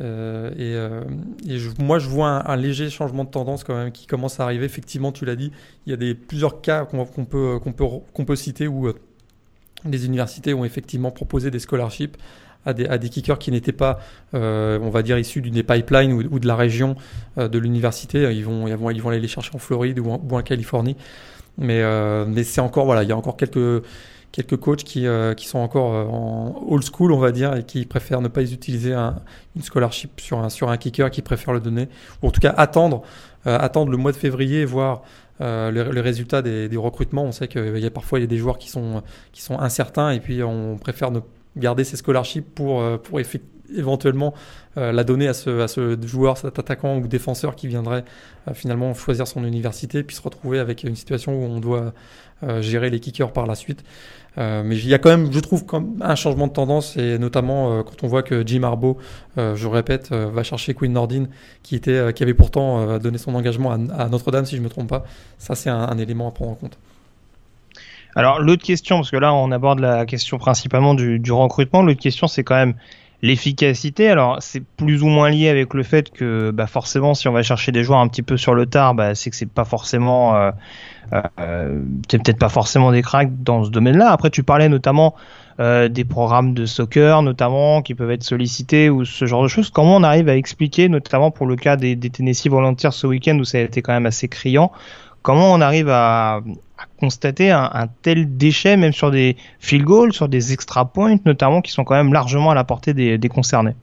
[0.00, 1.04] Euh,
[1.46, 4.64] et, moi, je vois un, léger changement de tendance quand même qui commence à arriver.
[4.64, 5.52] Effectivement, tu l'as dit,
[5.86, 8.92] il y a des plusieurs cas qu'on qu peut qu'on peut qu'on peut citer où
[9.84, 12.16] des universités ont effectivement proposé des scholarships
[12.64, 13.98] à des, à des kickers qui n'étaient pas,
[14.32, 16.94] on va dire, issus d'une pipeline ou, ou, de la région
[17.36, 18.32] de l'université.
[18.32, 20.96] Ils vont, ils, vont, ils vont aller les chercher en Floride ou en Californie.
[21.58, 23.82] Mais, euh, mais c'est encore, voilà, il y a encore quelques,
[24.30, 27.64] quelques coachs qui, euh, qui sont encore euh, en old school, on va dire, et
[27.64, 29.16] qui préfèrent ne pas utiliser un,
[29.56, 31.88] une scholarship sur un, sur un kicker, qui préfèrent le donner,
[32.22, 33.02] ou en tout cas attendre,
[33.44, 35.02] attendre le mois de février, voir
[35.40, 37.24] euh, les, les, résultats des, des, recrutements.
[37.24, 39.58] On sait qu'il y a parfois il y a des joueurs qui sont, qui sont
[39.58, 41.20] incertains, et puis on préfère ne
[41.56, 43.18] garder ces scholarships pour, pour
[43.76, 44.34] éventuellement
[44.78, 48.04] euh, la donner à ce, joueur, cet attaquant ou défenseur qui viendrait
[48.46, 51.92] euh, finalement choisir son université, puis se retrouver avec une situation où on doit
[52.44, 53.82] euh, gérer les kickers par la suite.
[54.36, 55.64] mais il y a quand même, je trouve,
[56.00, 58.96] un changement de tendance, et notamment quand on voit que Jim Harbaugh,
[59.36, 61.24] je répète, va chercher Quinn Nordin,
[61.64, 64.90] qui, était, qui avait pourtant donné son engagement à, Notre-Dame, si je ne me trompe
[64.90, 65.04] pas.
[65.38, 66.78] Ça, c'est un, élément à prendre en compte.
[68.14, 72.28] Alors l'autre question, parce que là on aborde la question principalement du recrutement, l'autre question
[72.28, 72.74] c'est quand même
[73.20, 77.32] L'efficacité, alors c'est plus ou moins lié avec le fait que bah forcément si on
[77.32, 79.64] va chercher des joueurs un petit peu sur le tard, bah, c'est que c'est pas
[79.64, 80.52] forcément, euh,
[81.40, 84.12] euh, c'est peut-être pas forcément des cracks dans ce domaine-là.
[84.12, 85.16] Après tu parlais notamment
[85.58, 89.70] euh, des programmes de soccer notamment qui peuvent être sollicités ou ce genre de choses.
[89.70, 93.36] Comment on arrive à expliquer, notamment pour le cas des, des Tennessee Volunteers ce week-end
[93.40, 94.70] où ça a été quand même assez criant,
[95.22, 96.40] comment on arrive à,
[96.78, 101.60] à constater un, tel déchet, même sur des field goals, sur des extra points notamment,
[101.60, 103.74] qui sont quand même largement à la portée des, des concernés.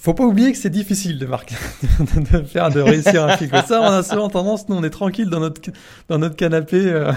[0.00, 1.54] Faut pas oublier que c'est difficile de marquer,
[2.32, 3.62] de faire, de réussir un field goal.
[3.66, 5.60] Ça, on a souvent tendance, nous, on est tranquille dans notre
[6.08, 7.12] dans notre canapé, euh,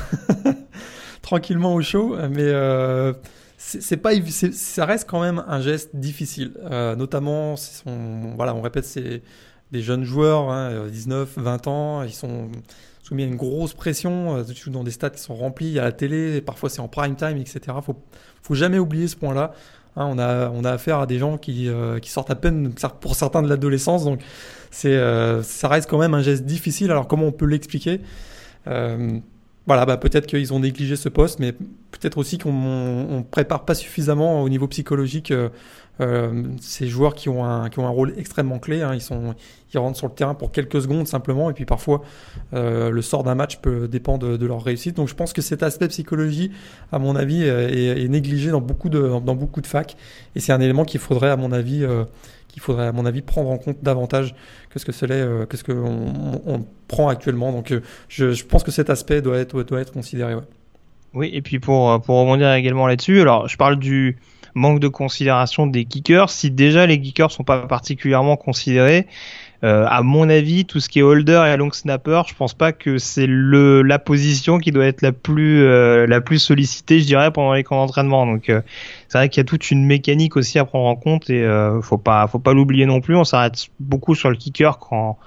[1.22, 3.12] tranquillement au chaud, mais euh,
[3.58, 4.12] c'est pas,
[4.52, 9.22] ça reste quand même un geste difficile, euh, notamment, on, voilà, on répète, c'est
[9.72, 12.50] des jeunes joueurs, hein, 19, 20 ans, ils sont
[13.08, 16.42] soumis à une grosse pression, euh, dans des stades qui sont remplis à la télé,
[16.42, 17.60] parfois c'est en prime time, etc.
[17.82, 17.96] Faut,
[18.42, 19.54] faut jamais oublier ce point-là.
[19.96, 23.50] Hein, on, a, affaire à des gens qui, euh, sortent à peine, pour certains, de
[23.50, 24.22] l'adolescence, donc
[24.86, 26.92] euh, ça reste quand même un geste difficile.
[26.92, 28.02] Alors comment on peut l'expliquer?
[29.68, 33.76] Voilà, bah, peut-être qu'ils ont négligé ce poste, mais peut-être aussi qu'on ne prépare pas
[33.76, 35.50] suffisamment au niveau psychologique euh,
[36.62, 38.82] ces joueurs qui ont, un, qui ont un rôle extrêmement clé.
[38.82, 38.94] Hein.
[38.94, 39.34] ils, sont,
[39.74, 42.04] ils rentrent sur le terrain pour quelques secondes simplement, et puis parfois
[42.54, 44.96] euh, le sort d'un match peut dépendre de, leur réussite.
[44.96, 46.52] Donc je pense que cet aspect psychologie,
[46.92, 49.98] à mon avis, est, est négligé dans beaucoup de, dans beaucoup de facs,
[50.36, 51.86] et c'est un élément qu'il faudrait, à mon avis,
[52.48, 54.36] qu'il faudrait, à mon avis, prendre en compte davantage
[54.70, 57.52] que ce que c'est, que ce qu'on on prend actuellement.
[57.52, 57.74] Donc
[58.08, 60.36] je, je, pense que cet aspect doit être, doit être considéré.
[61.14, 64.18] Oui, et puis pour, pour rebondir également là-dessus, alors je parle du
[64.58, 66.30] manque de considération des kickers.
[66.30, 69.08] Si déjà les kickers sont pas particulièrement considérés,
[69.64, 72.74] euh, à mon avis, tout ce qui est holder et long snapper, je pense pas
[72.74, 77.06] que c'est le la position qui doit être la plus euh, la plus sollicitée, je
[77.06, 78.28] dirais, pendant les camps d'entraînement.
[78.28, 78.62] Donc euh,
[79.08, 81.48] c'est vrai qu'il y a toute une mécanique aussi à prendre en compte et
[81.82, 83.16] faut pas faut pas l'oublier non plus.
[83.16, 85.18] On s'arrête beaucoup sur le kicker quand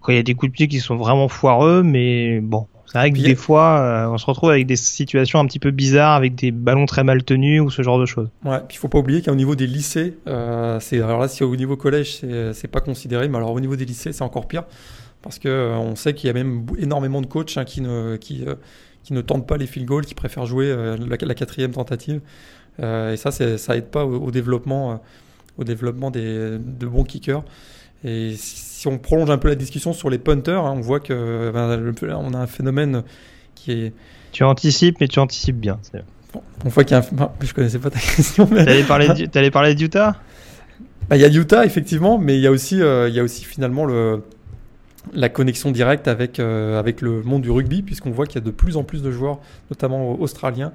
[0.00, 2.98] quand il y a des coups de pied qui sont vraiment foireux, mais bon, c'est
[2.98, 6.14] vrai que des fois, euh, on se retrouve avec des situations un petit peu bizarres,
[6.14, 8.28] avec des ballons très mal tenus ou ce genre de choses.
[8.46, 11.44] Ouais, puis il faut pas oublier qu'au niveau des lycées, euh, c'est alors là, si
[11.44, 12.20] au niveau collège,
[12.54, 14.64] c'est pas considéré, mais alors au niveau des lycées, c'est encore pire,
[15.20, 18.16] parce que euh, on sait qu'il y a même énormément de coachs hein, qui ne
[18.16, 18.54] qui euh,
[19.04, 22.20] qui ne tentent pas les field goals, qui préfèrent jouer la, quatrième tentative,
[22.78, 25.00] et ça, ça aide pas au, développement,
[25.56, 27.42] au développement des de bons kickers.
[28.04, 31.50] Et si on prolonge un peu la discussion sur les punters, hein, on voit que
[31.52, 33.02] ben, on a un phénomène
[33.54, 33.92] qui est.
[34.32, 35.80] Tu anticipes, mais tu anticipes bien.
[36.32, 37.30] Bon, on voit qu'il y a un...
[37.40, 38.48] je connaissais pas ta question.
[38.50, 38.64] Mais...
[38.64, 40.16] T'allais parler, allais parler d'Utah?
[41.08, 43.44] Bah, Il y a Utah, effectivement, mais il y a aussi, euh, y a aussi
[43.44, 44.22] finalement le,
[45.14, 48.46] la connexion directe avec, euh, avec le monde du rugby, puisqu'on voit qu'il y a
[48.46, 49.38] de plus en plus de joueurs,
[49.70, 50.72] notamment australiens,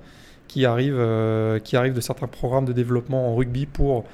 [0.47, 4.05] qui arrivent, euh, qui arrivent de certains programmes de développement en rugby pour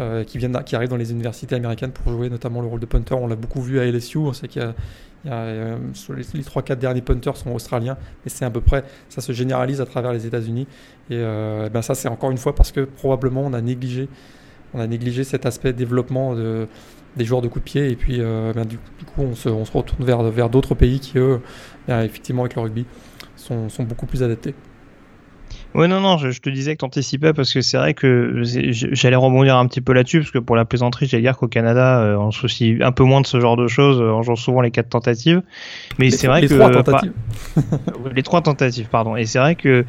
[0.00, 2.86] euh, qui, viennent, qui arrivent dans les universités américaines pour jouer notamment le rôle de
[2.86, 3.14] punter.
[3.14, 4.18] On l'a beaucoup vu à LSU.
[4.18, 4.62] On sait qu'il
[5.26, 5.78] euh,
[6.16, 9.86] les, 3-4 derniers punters sont australiens, mais c'est à peu près, ça se généralise à
[9.86, 10.68] travers les États-Unis.
[11.10, 14.08] Et, euh, ben ça, c'est encore une fois parce que probablement on a négligé,
[14.72, 16.68] on a négligé cet aspect développement de,
[17.16, 17.90] des joueurs de coup de pied.
[17.90, 21.40] Et puis, ben, du, coup, on se, retourne vers, vers d'autres pays qui, eux,
[21.88, 22.86] ben, effectivement, avec le rugby,
[23.36, 24.54] sont beaucoup plus adaptés.
[25.78, 29.56] Ouais, non, non, je, te disais que t'anticipais parce que c'est vrai que j'allais rebondir
[29.56, 32.32] un petit peu là-dessus parce que pour la plaisanterie, j'allais dire qu'au Canada, euh, on
[32.32, 35.40] soucie un peu moins de ce genre de choses, on joue souvent les quatre tentatives.
[35.98, 36.54] Mais c'est vrai les que.
[36.54, 37.12] Trois tentatives.
[38.14, 39.14] les trois tentatives, pardon.
[39.14, 39.84] Et c'est vrai que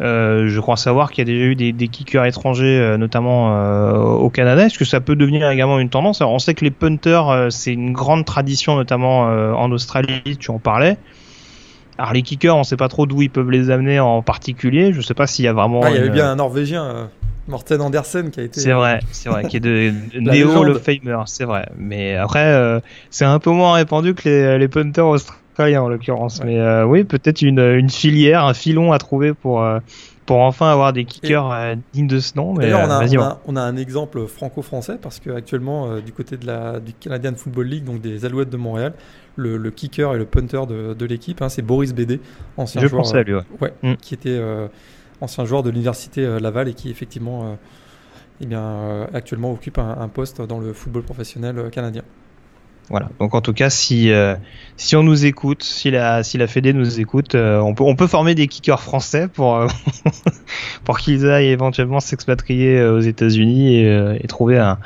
[0.00, 3.56] euh, je crois savoir qu'il y a déjà eu des, des kickers étrangers, euh, notamment
[3.56, 4.66] euh, au Canada.
[4.66, 6.20] Est-ce que ça peut devenir également une tendance?
[6.20, 10.50] Alors, on sait que les punters, euh, c'est une grande tradition, notamment en Australie, tu
[10.50, 10.96] en parlais.
[11.98, 14.92] Alors les kickers, on ne sait pas trop d'où ils peuvent les amener en particulier.
[14.92, 15.80] Je ne sais pas s'il y a vraiment.
[15.84, 17.04] Ah, il y avait bien un Norvégien, euh,
[17.48, 18.60] Morten Andersen, qui a été.
[18.60, 21.68] C'est vrai, c'est vrai, qui est de, Néo le Famer, c'est vrai.
[21.76, 26.42] Mais après, euh, c'est un peu moins répandu que les, les punters australiens en l'occurrence.
[26.42, 29.64] Mais euh, oui, peut-être une, une, filière, un filon à trouver pour
[30.24, 32.54] pour enfin avoir des kickers dignes de ce nom.
[32.54, 36.46] Mais on, a, on, a, on, a, un exemple franco-français parce qu'actuellement, du côté de
[36.46, 38.94] la, du Canadian Football League, donc des Alouettes de Montréal,
[39.36, 41.42] le, kicker et le punter de, l'équipe.
[41.42, 42.20] Hein, c'est Boris Bédé,
[42.56, 43.72] ancien Je joueur, à lui, ouais.
[43.82, 43.94] Mm.
[43.96, 44.68] qui était euh,
[45.20, 47.54] ancien joueur de l'université euh, Laval et qui effectivement, euh,
[48.40, 52.02] eh bien, actuellement occupe un, poste dans le football professionnel canadien.
[52.88, 53.08] Voilà.
[53.20, 54.34] Donc en tout cas, si euh,
[54.76, 57.96] si on nous écoute, si la si la Fédé nous écoute, euh, on peut on
[57.96, 59.66] peut former des kickers français pour euh,
[60.84, 64.78] pour qu'ils aillent éventuellement s'expatrier aux États-Unis et, et, trouver un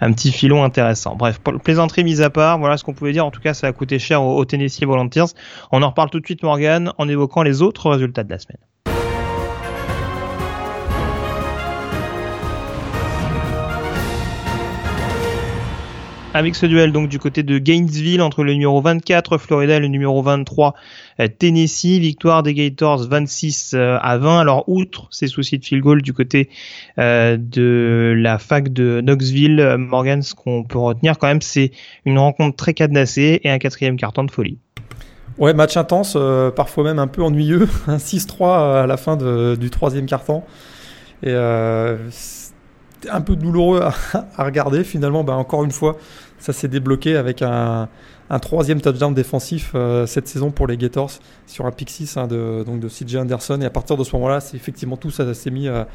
[0.00, 1.14] un petit filon intéressant.
[1.14, 3.26] Bref, plaisanterie mise à part, voilà ce qu'on pouvait dire.
[3.26, 5.34] En tout cas, ça a coûté cher au, au Tennessee Volunteers.
[5.70, 8.58] On en reparle tout de suite, Morgan, en évoquant les autres résultats de la semaine.
[16.34, 19.88] Avec ce duel donc du côté de Gainesville entre le numéro 24 Florida et le
[19.88, 20.74] numéro 23
[21.20, 21.98] euh, Tennessee.
[21.98, 24.40] Victoire des Gators 26 euh, à 20.
[24.40, 26.48] Alors outre ces soucis de field goal du côté
[26.98, 31.72] euh, de la fac de Knoxville, Morgan, ce qu'on peut retenir quand même, c'est
[32.04, 34.58] une rencontre très cadenassée et un quatrième carton de folie.
[35.38, 36.16] Ouais, match intense,
[36.54, 37.68] parfois même un peu ennuyeux.
[37.86, 40.42] Un 6-3 à la fin du troisième carton.
[41.22, 41.34] Et
[43.10, 43.80] un peu douloureux
[44.36, 44.84] à, regarder.
[44.84, 45.96] Finalement, bah, encore une fois,
[46.38, 47.88] ça s'est débloqué avec un,
[48.40, 51.10] troisième touchdown défensif euh, cette saison pour les Gators
[51.46, 53.60] sur un pick 6 hein, de, donc de CJ Anderson.
[53.60, 55.86] Et à partir de ce moment-là, c'est effectivement tout ça s'est mis à,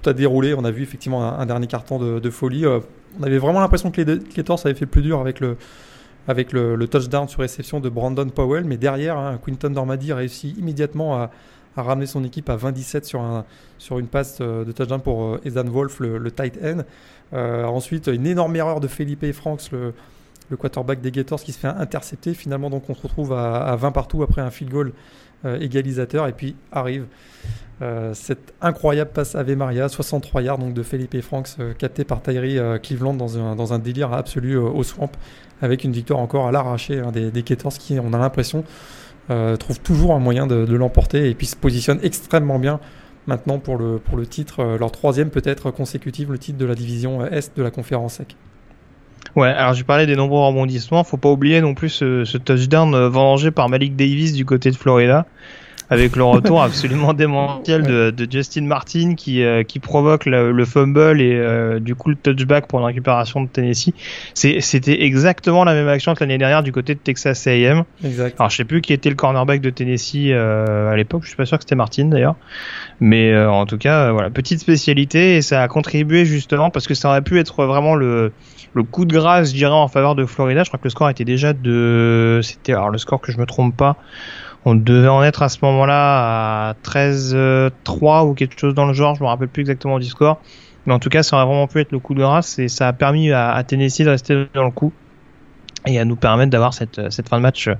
[0.00, 0.54] tout à dérouler.
[0.54, 2.64] On a vu effectivement un, dernier carton de, folie.
[2.64, 2.80] Euh,
[3.18, 5.56] on avait vraiment l'impression que les Gators avaient fait plus dur avec le
[6.28, 11.16] avec le, touchdown sur réception de Brandon Powell, mais derrière, hein, Quinton Dormady réussit immédiatement
[11.16, 11.30] à,
[11.76, 13.44] a ramené son équipe à 27 sur, un,
[13.78, 16.82] sur une passe euh, de touchdown pour euh, Ethan Wolf, le, tight end.
[17.32, 19.94] Euh, ensuite, une énorme erreur de Felipe Franks, le,
[20.48, 22.34] le quarterback des Gators, qui se fait intercepter.
[22.34, 24.92] Finalement, donc, on se retrouve à, 20 partout après un field goal
[25.44, 26.26] égalisateur.
[26.26, 27.06] Et puis arrive
[28.12, 33.14] cette incroyable passe Ave Maria, 63 yards donc de Felipe Franks, capté par Tyree Cleveland
[33.14, 35.10] dans un, dans un délire absolu au swamp,
[35.62, 38.64] avec une victoire encore à l'arraché hein, des, des qui, on a l'impression,
[39.58, 42.80] trouvent toujours un moyen de, l'emporter et puis se positionnent extrêmement bien
[43.26, 46.74] maintenant pour le, pour le titre, euh, leur troisième peut-être consécutif, le titre de la
[46.74, 48.36] division Est de la conférence SEC.
[49.36, 52.94] Ouais, alors j'ai parlé des nombreux rebondissements, faut pas oublier non plus ce, ce touchdown
[52.94, 55.26] euh, vengé par Malik Davis du côté de Florida
[55.90, 61.20] avec le retour absolument démentiel de, de, Justin Martin qui, euh, qui provoque le, fumble
[61.20, 63.92] et euh, du coup le touchback pour la récupération de Tennessee.
[64.34, 67.82] C'était exactement la même action que l'année dernière du côté de Texas A&M.
[68.04, 68.36] Exact.
[68.38, 71.36] Alors je sais plus qui était le cornerback de Tennessee euh, à l'époque, je suis
[71.36, 72.36] pas sûr que c'était Martin d'ailleurs.
[73.00, 77.08] Mais en tout cas, voilà, petite spécialité et ça a contribué justement parce que ça
[77.08, 78.32] aurait pu être vraiment le,
[78.74, 80.62] le coup de grâce, je dirais, en faveur de Florida.
[80.64, 83.46] Je crois que le score était déjà de, c'était alors le score que je me
[83.46, 83.96] trompe pas.
[84.64, 89.14] On devait en être à ce moment-là à 13-3 ou quelque chose dans le genre,
[89.14, 90.40] je me rappelle plus exactement du score.
[90.86, 92.88] Mais en tout cas, ça aurait vraiment pu être le coup de grâce et ça
[92.88, 94.92] a permis à, Tennessee de rester dans le coup
[95.86, 97.70] et à nous permettre d'avoir cette, cette fin de match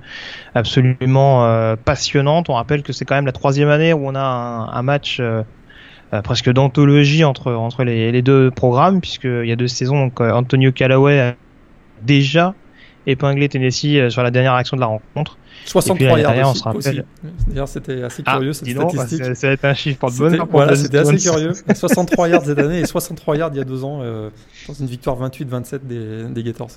[0.55, 2.49] absolument euh, passionnante.
[2.49, 5.43] On rappelle que c'est quand même la troisième année où on a un, match euh,
[6.13, 9.99] euh, presque d'anthologie entre, les, deux programmes, puisqu'il y a deux saisons.
[9.99, 11.35] Donc Antonio Callaway a
[12.01, 12.55] déjà
[13.07, 15.37] épinglé Tennessee sur la dernière action de la rencontre.
[15.65, 17.01] 63 yards aussi.
[17.47, 19.35] D'ailleurs, c'était assez ah, curieux cette statistique.
[19.35, 20.43] ça, va être un chiffre de bonne.
[20.49, 21.53] Voilà, c'était assez curieux.
[21.73, 24.29] 63 yards cette année et 63 yards il y a deux ans euh,
[24.67, 26.71] dans une victoire 28-27 des, des Gators.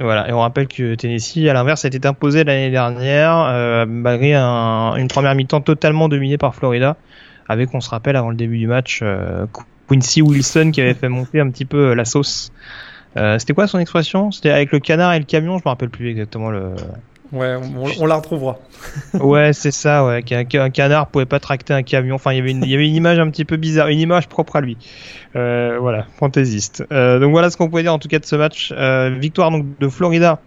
[0.00, 4.34] Voilà, et on rappelle que Tennessee, à l'inverse, a été imposé l'année dernière, euh, malgré
[4.34, 6.96] un, une première mi-temps totalement dominée par Florida,
[7.46, 9.46] avec, on se rappelle, avant le début du match, euh,
[9.88, 12.52] Quincy Wilson qui avait fait monter un petit peu la sauce.
[13.16, 14.30] Euh, c'était quoi son expression?
[14.30, 16.74] C'était avec le canard et le camion, je me rappelle plus exactement le.
[17.32, 17.56] Ouais,
[17.98, 18.58] on, la retrouvera.
[19.14, 20.22] ouais, c'est ça, ouais.
[20.22, 22.16] Qu'un canard pouvait pas tracter un camion.
[22.16, 24.00] Enfin, il y avait une, il y avait une image un petit peu bizarre, une
[24.00, 24.76] image propre à lui.
[25.34, 26.84] Euh, voilà, fantaisiste.
[26.92, 28.70] Euh, donc voilà ce qu'on pouvait dire en tout cas de ce match.
[29.18, 30.40] Victoire donc de Florida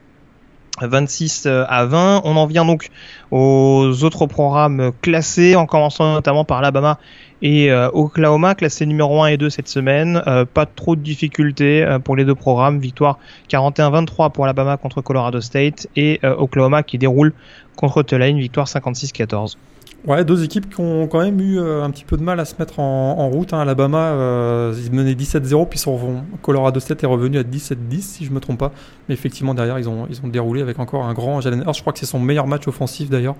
[0.79, 2.21] 26 à 20.
[2.23, 2.89] On en vient donc
[3.31, 6.99] aux autres programmes classés, en commençant notamment par l'Alabama
[7.41, 10.21] et euh, Oklahoma, classé numéro 1 et 2 cette semaine.
[10.27, 12.79] Euh, pas trop de difficultés euh, pour les deux programmes.
[12.79, 13.19] Victoire
[13.49, 17.33] 41-23 pour Alabama contre Colorado State et Oklahoma qui déroule
[17.75, 18.37] contre Tulane.
[18.37, 19.57] Victoire 56-14.
[20.05, 22.53] Ouais, deux équipes qui ont quand même eu un petit peu de mal à se
[22.59, 23.53] mettre en, route.
[23.53, 23.59] Hein.
[23.59, 28.39] Alabama, ils menaient 17-0, puis sont, Colorado State est revenu à 17-10, si je me
[28.39, 28.71] trompe pas.
[29.09, 31.73] Mais effectivement, derrière, ils ont, ils ont déroulé avec encore un grand Jalen Hurts.
[31.73, 33.35] Je crois que c'est son meilleur match offensif d'ailleurs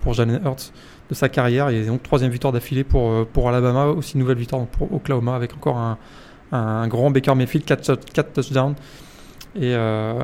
[0.00, 0.72] pour Jalen Hurts
[1.12, 1.68] de sa carrière.
[1.68, 5.54] Et donc troisième victoire d'affilée pour, euh, pour Alabama, aussi nouvelle victoire pour Oklahoma avec
[5.54, 5.98] encore un,
[6.50, 8.74] un grand Baker Mayfield, 4, 4 touchdowns.
[9.54, 10.22] Et, euh,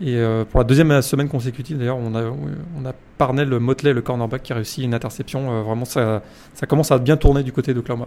[0.00, 4.02] et euh, pour la deuxième semaine consécutive, d'ailleurs, on a, on a Parnell Motley, le
[4.02, 5.62] cornerback, qui a réussi une interception.
[5.62, 6.22] vraiment, ça,
[6.54, 8.06] ça commence à bien tourner du côté d'Oklahoma.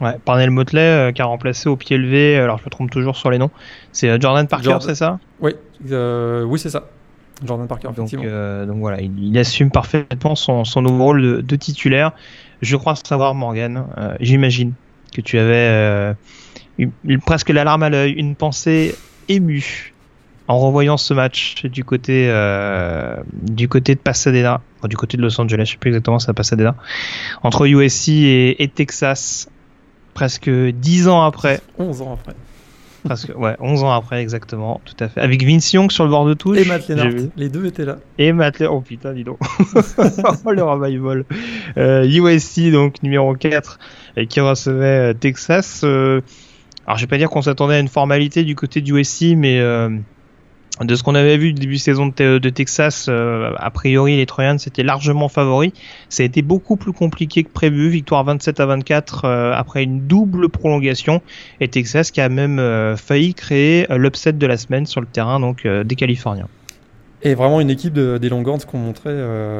[0.00, 3.30] Ouais, Parnell Motley qui a remplacé au pied levé, alors je me trompe toujours sur
[3.30, 3.50] les noms,
[3.92, 5.20] c'est Jordan Parker, c'est ça?
[5.40, 5.52] Oui,
[5.84, 6.88] oui c'est ça.
[7.44, 12.12] Jordan Parker, donc, euh, donc voilà, il, assume parfaitement son, son nouveau rôle de, titulaire.
[12.60, 14.72] Je crois savoir, Morgan, euh, j'imagine
[15.12, 16.14] que tu avais euh,
[17.24, 18.94] presque l'alarme à l'œil, une pensée
[19.28, 19.94] émue
[20.48, 22.26] en revoyant ce match du côté
[23.32, 26.34] du côté de Pasadena, du côté de Los Angeles, je sais plus exactement c'est à
[26.34, 26.74] Pasadena,
[27.42, 29.48] entre USC et, et Texas,
[30.14, 31.60] presque 10 ans après.
[31.78, 32.34] 11 ans après
[33.04, 35.20] presque, ouais, 11 ans après, exactement, tout à fait.
[35.20, 36.58] Avec Vince Young sur le bord de touche.
[36.58, 37.98] Et Matt Lennart, les deux étaient là.
[38.18, 39.38] Et Matt Lennart, oh putain, dis donc.
[39.76, 41.24] oh, le revival.
[41.76, 43.78] Euh, USC, donc numéro 4,
[44.16, 45.82] et qui recevait euh, Texas.
[45.84, 46.20] Euh,
[46.86, 49.60] alors, je vais pas dire qu'on s'attendait à une formalité du côté du USC, mais
[49.60, 49.88] euh,
[50.80, 54.56] de ce qu'on avait vu début de saison de, Texas, euh, a priori les Troyans
[54.56, 55.72] étaient largement favoris.
[56.08, 57.90] Ça a été beaucoup plus compliqué que prévu.
[57.90, 61.20] Victoire 27 à 24 euh, après une double prolongation
[61.60, 65.40] et Texas qui a même euh, failli créer l'upset de la semaine sur le terrain
[65.40, 66.48] donc des Californiens.
[67.24, 69.14] Et vraiment une équipe des Longhorns qu'on montrait,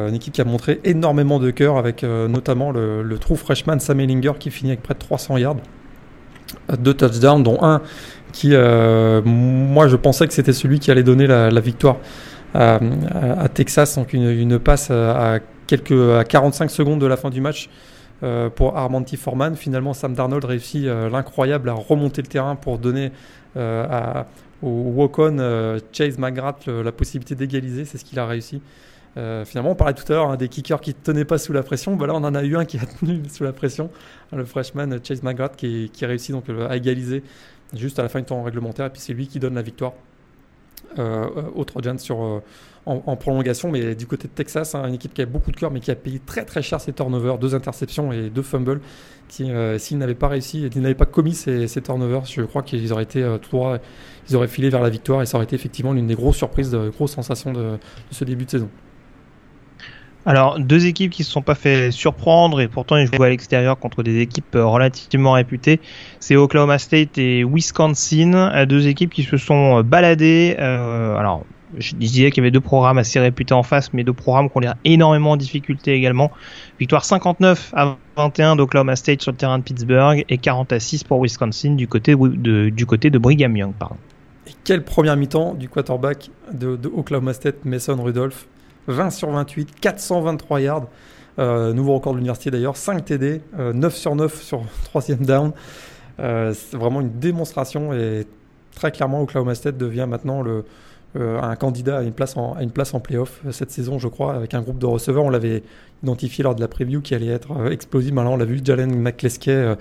[0.08, 4.00] une équipe qui a montré énormément de cœur avec notamment le, le true freshman Sam
[4.00, 5.56] Ellinger qui finit avec près de 300 yards,
[6.78, 7.82] deux touchdowns dont un
[8.32, 11.98] qui, euh, moi, je pensais que c'était celui qui allait donner la, victoire
[12.54, 12.80] à,
[13.52, 13.96] Texas.
[13.96, 17.68] Donc, une, passe à, quelques, à 45 secondes de la fin du match
[18.22, 19.54] euh, pour Armanti Foreman.
[19.54, 23.12] Finalement, Sam Darnold réussit euh, l'incroyable à remonter le terrain pour donner
[23.54, 24.26] à,
[24.62, 27.84] au walk-on Chase McGrath la possibilité d'égaliser.
[27.84, 28.62] C'est ce qu'il a réussi.
[29.14, 31.62] finalement, on parlait tout à l'heure hein, des kickers qui ne tenaient pas sous la
[31.62, 31.94] pression.
[31.94, 33.90] Bah là, on en a eu un qui a tenu sous la pression,
[34.34, 37.22] le freshman Chase McGrath qui, qui réussit donc à égaliser
[37.74, 39.92] juste à la fin du temps réglementaire, et puis c'est lui qui donne la victoire
[40.98, 42.42] aux Trojans sur
[42.86, 45.70] en, prolongation, mais du côté de Texas, hein, une équipe qui a beaucoup de cœur,
[45.70, 48.80] mais qui a payé très très cher ses turnovers, deux interceptions et deux fumbles.
[49.28, 52.92] Qui, euh, s'ils n'avaient pas réussi, s'ils n'avaient pas commis ces, turnovers, je crois qu'ils
[52.92, 53.78] auraient été euh, tout droit,
[54.28, 56.70] ils auraient filé vers la victoire et ça aurait été effectivement l'une des grosses surprises,
[56.70, 57.78] de grosses sensations de,
[58.10, 58.68] ce début de saison.
[60.24, 63.28] Alors, deux équipes qui ne se sont pas fait surprendre et pourtant ils jouent à
[63.28, 65.80] l'extérieur contre des équipes euh, relativement réputées.
[66.20, 70.54] C'est Oklahoma State et Wisconsin, deux équipes qui se sont baladées.
[70.58, 71.44] alors,
[71.78, 74.56] je disais qu'il y avait deux programmes assez réputés en face, mais deux programmes qui
[74.56, 76.30] ont l'air énormément en difficulté également.
[76.78, 81.04] Victoire 59 à 21 d'Oklahoma State sur le terrain de Pittsburgh et 40 à 6
[81.04, 83.72] pour Wisconsin du côté de, du côté de Brigham Young.
[83.78, 83.96] Pardon.
[84.46, 88.46] Et quelle première mi-temps du quarterback de, Oklahoma State, Mason Rudolph?
[88.88, 90.86] 20 sur 28, 423 yards.
[91.38, 95.52] Euh, nouveau record de l'université d'ailleurs, 5 TD, 9 sur 9 sur troisième down.
[96.20, 98.26] Euh, c'est vraiment une démonstration et
[98.74, 100.66] très clairement Oklahoma State devient maintenant le,
[101.16, 104.52] euh, un candidat à une place en, à une playoff cette saison, je crois, avec
[104.52, 105.24] un groupe de receveurs.
[105.24, 105.62] On l'avait
[106.02, 108.12] identifié lors de la preview qui allait être explosif.
[108.12, 109.74] Maintenant, on l'a vu, Jalen McCleskey,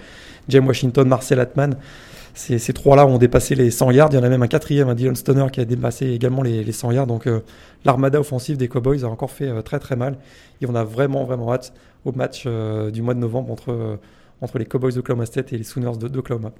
[0.47, 1.75] James Washington, Marcel Atman.
[2.34, 4.09] Ces, trois-là ont dépassé les 100 yards.
[4.11, 6.63] Il y en a même un quatrième, un Dylan Stoner, qui a dépassé également les,
[6.63, 7.07] les 100 yards.
[7.07, 7.27] Donc,
[7.86, 10.17] l'armada offensive des Cowboys a encore fait très très mal.
[10.61, 11.73] Et on a vraiment vraiment hâte
[12.05, 13.99] au match du mois de novembre entre,
[14.39, 16.51] entre les Cowboys d'Oklahoma State et les Sooners d'Oklahoma.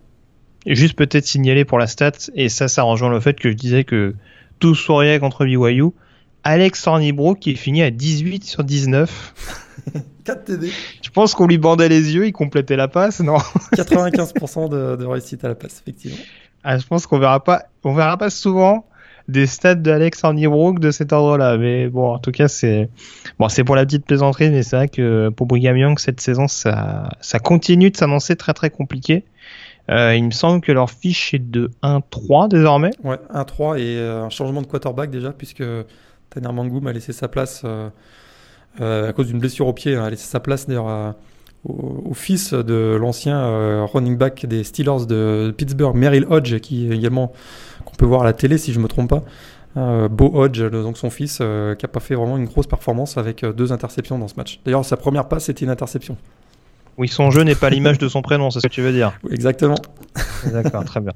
[0.66, 3.56] Et juste peut-être signaler pour la stat, et ça, ça rejoint le fait que je
[3.56, 4.16] disais que
[4.60, 5.90] tout souriait contre BYU.
[6.44, 9.71] Alex Thornibrook qui finit à 18 sur 19.
[10.24, 10.72] 4 TD.
[11.02, 13.38] Je pense qu'on lui bandait les yeux, il complétait la passe, non
[13.76, 16.18] 95% de, réussite à la passe, effectivement.
[16.64, 18.86] Ah, je pense qu'on verra pas, on verra pas souvent
[19.28, 21.58] des stats d'Alex Thornibrook de cet ordre-là.
[21.58, 22.90] Mais bon, en tout cas, c'est
[23.40, 26.48] bon, c'est pour la petite plaisanterie, mais c'est vrai que pour Brigham Young cette saison,
[26.48, 29.26] ça, ça continue de s'annoncer très très compliqué.
[29.90, 32.92] Euh, il me semble que leur fiche est de 1-3 désormais.
[33.04, 35.64] Ouais, 1-3 et euh, un changement de quarterback déjà, puisque
[36.30, 37.90] Tanner Mangoum a laissé sa place euh,
[38.80, 41.16] à cause d'une blessure au pied, hein, a laissé sa place d'ailleurs
[41.64, 47.32] au, fils de l'ancien running back des Steelers de Pittsburgh, Merrill Hodge, qui également
[47.86, 50.08] qu'on peut voir à la télé si je me trompe pas.
[50.08, 53.72] Beau Hodge, donc son fils, qui n'a pas fait vraiment une grosse performance avec deux
[53.72, 54.60] interceptions dans ce match.
[54.66, 56.18] D'ailleurs, sa première passe c'était une interception.
[57.02, 59.14] Oui, son jeu n'est pas l'image de son prénom, c'est ce que tu veux dire.
[59.32, 59.74] Exactement.
[60.54, 61.14] D'accord, très bien.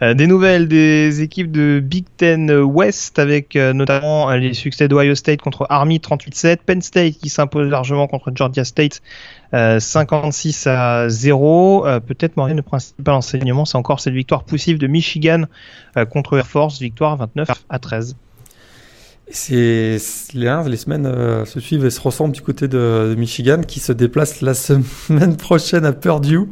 [0.00, 4.88] Euh, des nouvelles des équipes de Big Ten West avec euh, notamment euh, les succès
[4.88, 9.02] d'Ohio State contre Army 38-7, Penn State qui s'impose largement contre Georgia State
[9.52, 11.84] 56 à 0.
[12.06, 15.44] Peut-être Maureen, le principal enseignement, c'est encore cette victoire poussive de Michigan
[16.08, 18.16] contre Air Force, victoire 29 à 13.
[19.28, 19.98] C'est
[20.34, 23.92] les, les semaines euh, se suivent et se ressemblent du côté de, Michigan qui se
[23.92, 26.48] déplace la semaine prochaine à Purdue.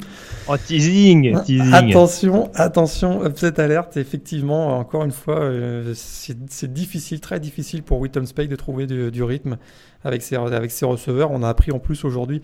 [0.48, 1.72] Oh, teasing, teasing.
[1.74, 3.96] Attention, attention, upset alerte.
[3.96, 9.22] Effectivement, encore une fois, euh, c'est difficile, très difficile pour Witton Spade de trouver du,
[9.22, 9.58] rythme
[10.04, 11.32] avec ses, avec ses receveurs.
[11.32, 12.40] On a appris en plus aujourd'hui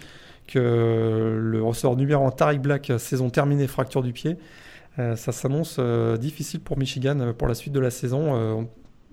[0.46, 4.36] que le receveur numéro 1, Tariq Black, saison terminée, fracture du pied.
[4.98, 5.80] Euh, ça s'annonce
[6.18, 8.68] difficile pour Michigan pour la suite de la saison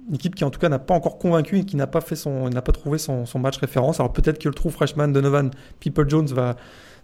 [0.10, 2.16] une équipe qui en tout cas n'a pas encore convaincu et qui n'a pas fait
[2.16, 4.00] son, n'a pas trouvé son, match référence.
[4.00, 6.56] Alors peut-être que le trou freshman Donovan People Jones va,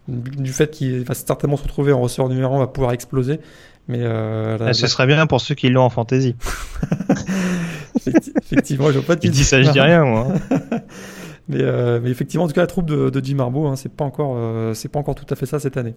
[0.08, 3.40] du fait qu'il va certainement se retrouver en receveur numéro 1, va pouvoir exploser.
[3.88, 6.36] Mais euh, ah, ce serait bien pour ceux qui l'ont en fantasy.
[8.06, 10.28] effectivement, je pas dit ça, je dis rien moi.
[11.50, 13.92] mais, euh, mais, effectivement, en tout cas, la troupe de, de Jim Harbaugh, hein, c'est
[13.92, 15.96] pas encore, euh, c'est pas encore tout à fait ça cette année.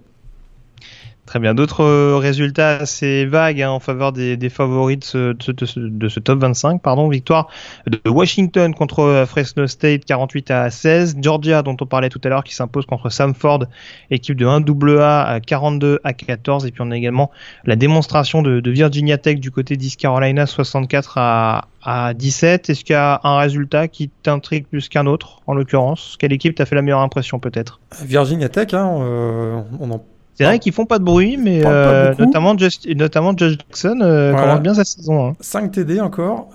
[1.24, 1.54] Très bien.
[1.54, 6.82] D'autres euh, résultats assez vagues hein, en faveur des, favoris de ce, top 25.
[6.82, 7.08] Pardon.
[7.08, 7.48] Victoire
[7.86, 11.18] de Washington contre euh, Fresno State 48 à 16.
[11.20, 13.66] Georgia, dont on parlait tout à l'heure, qui s'impose contre Samford,
[14.10, 16.66] équipe de 1AA 42 à 14.
[16.66, 17.30] Et puis on a également
[17.64, 22.68] la démonstration de, Virginia Tech du côté d'East Carolina 64 à, à 17.
[22.68, 26.16] Est-ce qu'il y a un résultat qui t'intrigue plus qu'un autre, en l'occurrence?
[26.18, 27.80] Quelle équipe t'a fait la meilleure impression peut-être?
[28.04, 30.04] Virginia Tech, hein, euh, on en
[30.34, 34.32] c'est vrai qu'ils font pas de bruit, mais euh, notamment, Just, notamment Josh Jackson euh,
[34.32, 35.36] commence bien sa saison.
[35.40, 35.68] 5 hein.
[35.68, 36.48] TD encore,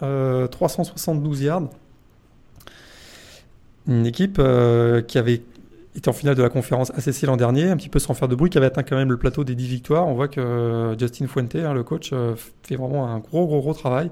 [0.52, 1.70] 372 euh, yards.
[3.88, 4.42] Une équipe
[5.08, 5.42] qui avait
[5.96, 8.36] été en finale de la conférence ACC l'an dernier, un petit peu sans faire de
[8.36, 10.08] bruit, qui avait atteint quand même le plateau des 10 victoires.
[10.08, 12.14] On voit que Justin Fuente, hein, le coach,
[12.64, 14.10] fait vraiment un gros, gros, gros travail.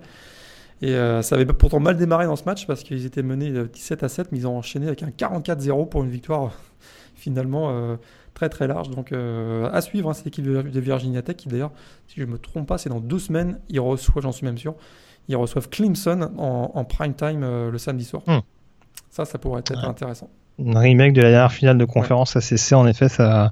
[0.82, 4.10] Et ça avait pourtant mal démarré dans ce match parce qu'ils étaient menés 17 à
[4.10, 6.54] 7, mais ils ont enchaîné avec un 44-0 pour une victoire
[7.16, 7.98] finalement
[8.36, 8.92] très très large.
[8.92, 11.72] Donc euh, à suivre, hein, cette équipe de, Virginia Tech qui d'ailleurs,
[12.08, 14.60] si je ne me trompe pas, c'est dans deux semaines, ils reçoivent, j'en suis même
[14.60, 14.76] sûr,
[15.28, 18.22] ils reçoivent Clemson en, prime time euh, le samedi soir.
[18.28, 18.42] Hmm.
[19.10, 20.30] Ça, ça pourrait être intéressant.
[20.58, 23.52] Un remake de la dernière finale de conférence ACC, en effet, ça,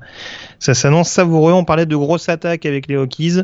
[0.59, 1.51] ça s'annonce savoureux.
[1.51, 3.41] On parlait de grosses attaques avec les Hokies.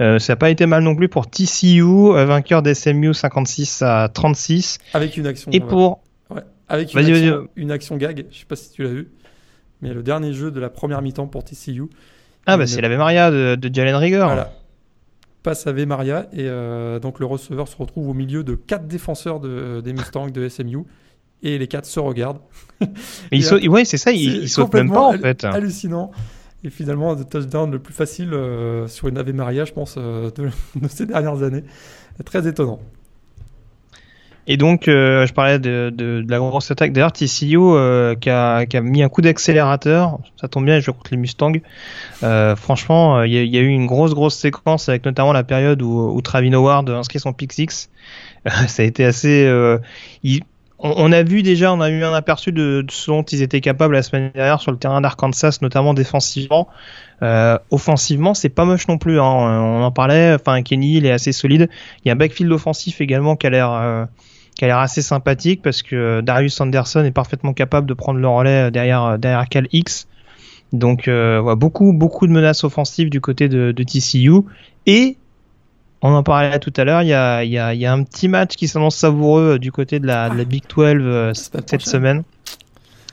[0.00, 4.78] Euh, ça n'a pas été mal non plus pour TCU, vainqueur d'SMU 56 à 36.
[4.94, 5.50] Avec une action.
[5.52, 6.00] Et pour.
[6.30, 6.42] Ouais.
[6.68, 9.10] Avec une action, une action, gag, je sais pas si tu l'as vu,
[9.84, 11.84] mais le dernier jeu de la première mi-temps pour TCU.
[12.46, 14.24] Ah, bah c'est la Maria de, de Jalen Rieger.
[14.24, 14.52] Voilà.
[15.42, 19.40] Passe à Maria et euh, donc le receveur se retrouve au milieu de quatre défenseurs
[19.40, 20.84] de, des Mustangs de SMU
[21.42, 22.40] et les quatre se regardent.
[23.30, 25.44] il ouais, c'est ça, ils, sautent même pas en fait.
[25.44, 26.10] Hallucinant.
[26.64, 30.30] Et finalement, le touchdown le plus facile euh, sur une Ave Maria, je pense, euh,
[30.30, 30.48] de,
[30.88, 31.64] ces dernières années.
[32.24, 32.80] Très étonnant.
[34.46, 36.92] Et donc, euh, je parlais de, de, la grosse attaque.
[36.92, 37.58] D'ailleurs, TCU
[38.20, 40.18] qui, a, qui, a, mis un coup d'accélérateur.
[40.40, 41.52] Ça tombe bien, je contre les Mustangs.
[42.56, 46.10] franchement, il y, y, a eu une grosse, grosse séquence avec notamment la période où,
[46.14, 47.90] où Travin Howard inscrit son pick six.
[48.66, 49.50] ça a été assez.
[50.22, 50.42] Il,
[50.86, 53.94] on, a vu déjà, on a eu un aperçu de, ce dont ils étaient capables
[53.94, 56.68] la semaine dernière sur le terrain d'Arkansas, notamment défensivement.
[57.22, 59.18] Euh, offensivement, c'est pas moche non plus.
[59.18, 59.24] Hein.
[59.24, 60.34] On en parlait.
[60.34, 61.70] Enfin, Kenny, il est assez solide.
[62.04, 64.04] Il y a un backfield offensif également qui a l'air euh,
[64.54, 68.28] qui a l'air assez sympathique parce que Darius Anderson est parfaitement capable de prendre le
[68.28, 70.06] relais derrière derrière Cal X.
[70.72, 74.42] Donc euh, beaucoup beaucoup de menaces offensives du côté de, de TCU
[74.86, 75.16] et
[76.06, 79.54] on en parlait tout à l'heure, il y a, un petit match qui s'annonce savoureux
[79.54, 82.24] euh, du côté de la, Big 12 euh, cette semaine.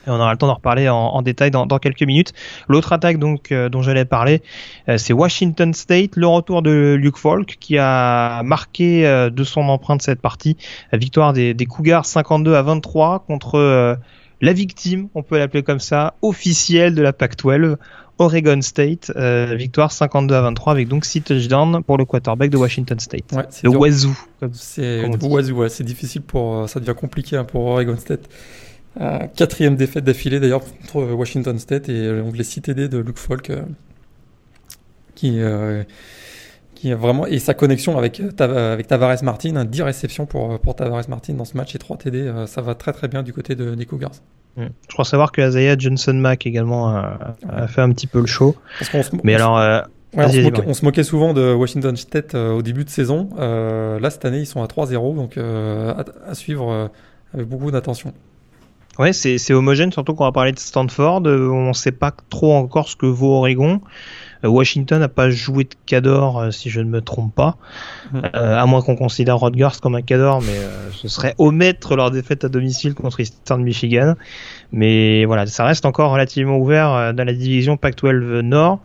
[0.07, 2.33] Et on aura le temps d'en reparler en, détail dans, quelques minutes.
[2.67, 4.41] L'autre attaque donc euh, dont j'allais parler,
[4.97, 10.21] c'est Washington State, le retour de Luke Falk qui a marqué de son empreinte cette
[10.21, 10.57] partie.
[10.91, 13.97] La victoire des, des Cougars 52 à 23 contre
[14.41, 17.77] la victime, on peut l'appeler comme ça, officielle de la PAC-12.
[18.17, 22.57] Oregon State, euh, victoire 52 à 23 avec donc 6 touchdowns pour le quarterback de
[22.57, 23.33] Washington State.
[23.63, 24.13] le Wazoo.
[25.67, 28.29] C'est difficile pour, euh, ça devient compliqué hein, pour Oregon State.
[28.99, 33.17] Euh, quatrième défaite d'affilée d'ailleurs contre Washington State et donc les 6 TD de Luke
[33.17, 33.49] Falk
[35.15, 35.39] qui,
[36.75, 41.07] qui a vraiment et sa connexion avec, avec Tavares Martin, 10 réceptions pour, pour Tavares
[41.07, 43.75] Martin dans ce match et 3 TD, ça va très très bien du côté de,
[43.75, 44.11] des Cougars.
[44.57, 44.65] Mm.
[44.87, 48.55] Je crois savoir que Isaiah Johnson Mack également a, fait un petit peu le show.
[49.23, 49.57] Mais alors.
[49.57, 49.81] Euh,
[50.13, 53.29] on, se moquait, souvent de Washington State euh, au début de saison.
[53.39, 56.89] Euh, là, cette année, ils sont à 3-0, donc à, suivre
[57.33, 58.13] avec beaucoup d'attention.
[58.99, 61.23] Ouais, c'est homogène, surtout qu'on va parler de Stanford.
[61.25, 63.81] on ne sait pas trop encore ce que vaut Oregon.
[64.43, 67.57] Euh, Washington n'a pas joué de Cador, euh, si je ne me trompe pas,
[68.13, 70.57] euh, à moins qu'on considère Rodgers comme un Cador, mais
[70.93, 74.15] ce serait omettre leur défaite à domicile contre Eastern Michigan.
[74.71, 78.79] Mais voilà, ça reste encore relativement ouvert dans la division Pac-12 Nord.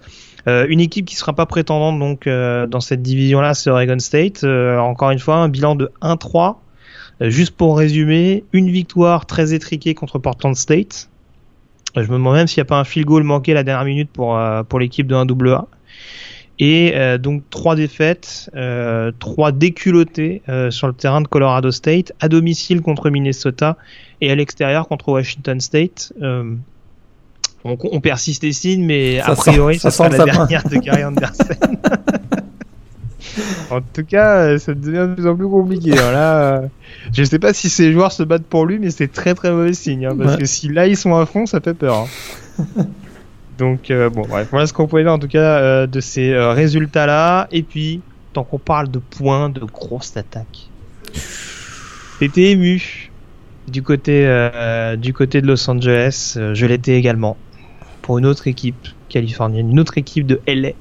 [0.46, 4.44] une équipe qui sera pas prétendante donc dans cette division-là, c'est Oregon State.
[4.44, 6.57] encore une fois, un bilan de 1-3.
[7.20, 11.08] Juste pour résumer, une victoire très étriquée contre Portland State,
[12.02, 14.10] je me demande même s'il n'y a pas un field goal manqué la dernière minute
[14.12, 15.64] pour, euh, pour l'équipe de 1AA.
[16.58, 22.28] Et euh, donc trois défaites, euh, trois déculottés sur le terrain de Colorado State, à
[22.28, 23.76] domicile contre Minnesota
[24.20, 26.12] et à l'extérieur contre Washington State.
[27.64, 31.44] On, on, persiste les signes, mais a priori, ça, sera la dernière de Gary Anderson.
[33.70, 35.92] en tout cas, euh, ça devient de plus en plus compliqué.
[35.92, 36.12] Hein.
[36.12, 36.66] Là, euh,
[37.12, 39.72] je sais pas si ces joueurs se battent pour lui, mais c'est très très mauvais
[39.72, 40.06] signe.
[40.06, 42.06] Hein, parce que si là ils sont à fond, ça fait peur.
[42.58, 42.64] Hein.
[43.58, 47.48] Donc euh, bon, bref, voilà ce qu'on pouvait dire en tout cas de ces résultats-là.
[47.52, 48.00] Et puis,
[48.32, 50.68] tant qu'on parle de points, de grosses attaques,
[52.18, 53.10] t'étais ému
[53.68, 54.26] du côté
[54.98, 56.36] du côté de Los Angeles.
[56.52, 57.36] je l'étais également
[58.02, 60.72] pour une autre équipe californienne, une autre équipe de LA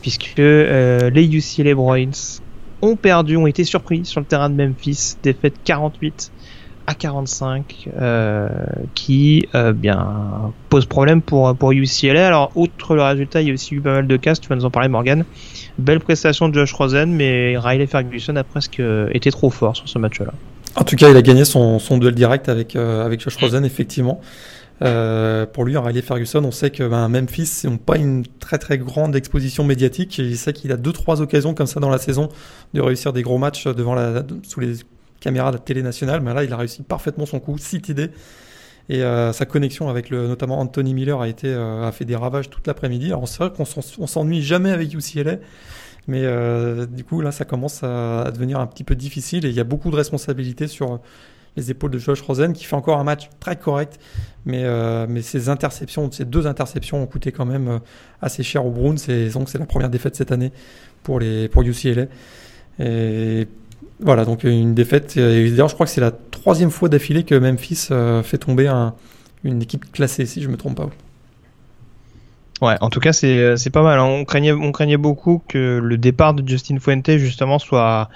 [0.00, 2.10] puisque euh, les UCLA Bruins
[2.82, 6.32] ont perdu, ont été surpris sur le terrain de Memphis, défaite 48
[6.86, 8.48] à 45, euh,
[8.94, 12.26] qui euh, bien pose problème pour pour UCLA.
[12.26, 14.34] Alors outre le résultat, il y a aussi eu pas mal de cas.
[14.34, 15.24] Tu vas nous en parler, Morgan.
[15.78, 19.98] Belle prestation de Josh Rosen, mais Riley Ferguson a presque été trop fort sur ce
[19.98, 20.32] match-là.
[20.76, 24.20] En tout cas, il a gagné son, duel direct avec avec Josh Rosen, effectivement.
[24.84, 28.58] Euh, pour lui, en Riley Ferguson, on sait que ben, Memphis n'ont pas une très
[28.58, 30.18] très grande exposition médiatique.
[30.18, 32.28] il sait qu'il a deux trois occasions comme ça dans la saison
[32.74, 33.96] de réussir des gros matchs devant
[34.42, 34.74] sous les
[35.20, 36.20] caméras de la télé nationale.
[36.20, 38.10] Mais là, il a réussi parfaitement son coup, 6 idées.
[38.90, 42.50] Et euh, sa connexion avec notamment Anthony Miller a été euh, a fait des ravages
[42.50, 43.06] toute l'après-midi.
[43.06, 45.36] Alors c'est vrai qu'on s'ennuie jamais avec UCLA,
[46.06, 46.22] mais
[46.88, 49.60] du coup là ça commence à, à, devenir un petit peu difficile et il y
[49.60, 51.00] a beaucoup de responsabilités sur
[51.56, 53.98] les épaules de Josh Rosen qui fait encore un match très correct,
[54.44, 57.78] mais, euh, mais ces interceptions, ces deux interceptions ont coûté quand même euh,
[58.20, 58.98] assez cher au Browns.
[59.08, 60.52] Et donc c'est la première défaite cette année
[61.02, 62.06] pour, les, pour UCLA.
[62.80, 63.46] Et
[64.00, 65.16] Voilà, donc une défaite.
[65.16, 67.88] D'ailleurs, je crois que c'est la troisième fois d'affilée que Memphis
[68.24, 68.94] fait tomber un,
[69.44, 70.90] une équipe classée, si je me trompe pas.
[72.60, 73.98] Ouais, en tout cas, c'est pas mal.
[73.98, 74.04] Hein.
[74.04, 78.08] On craignait, on craignait beaucoup que le départ de Justin Fuente, justement, soit,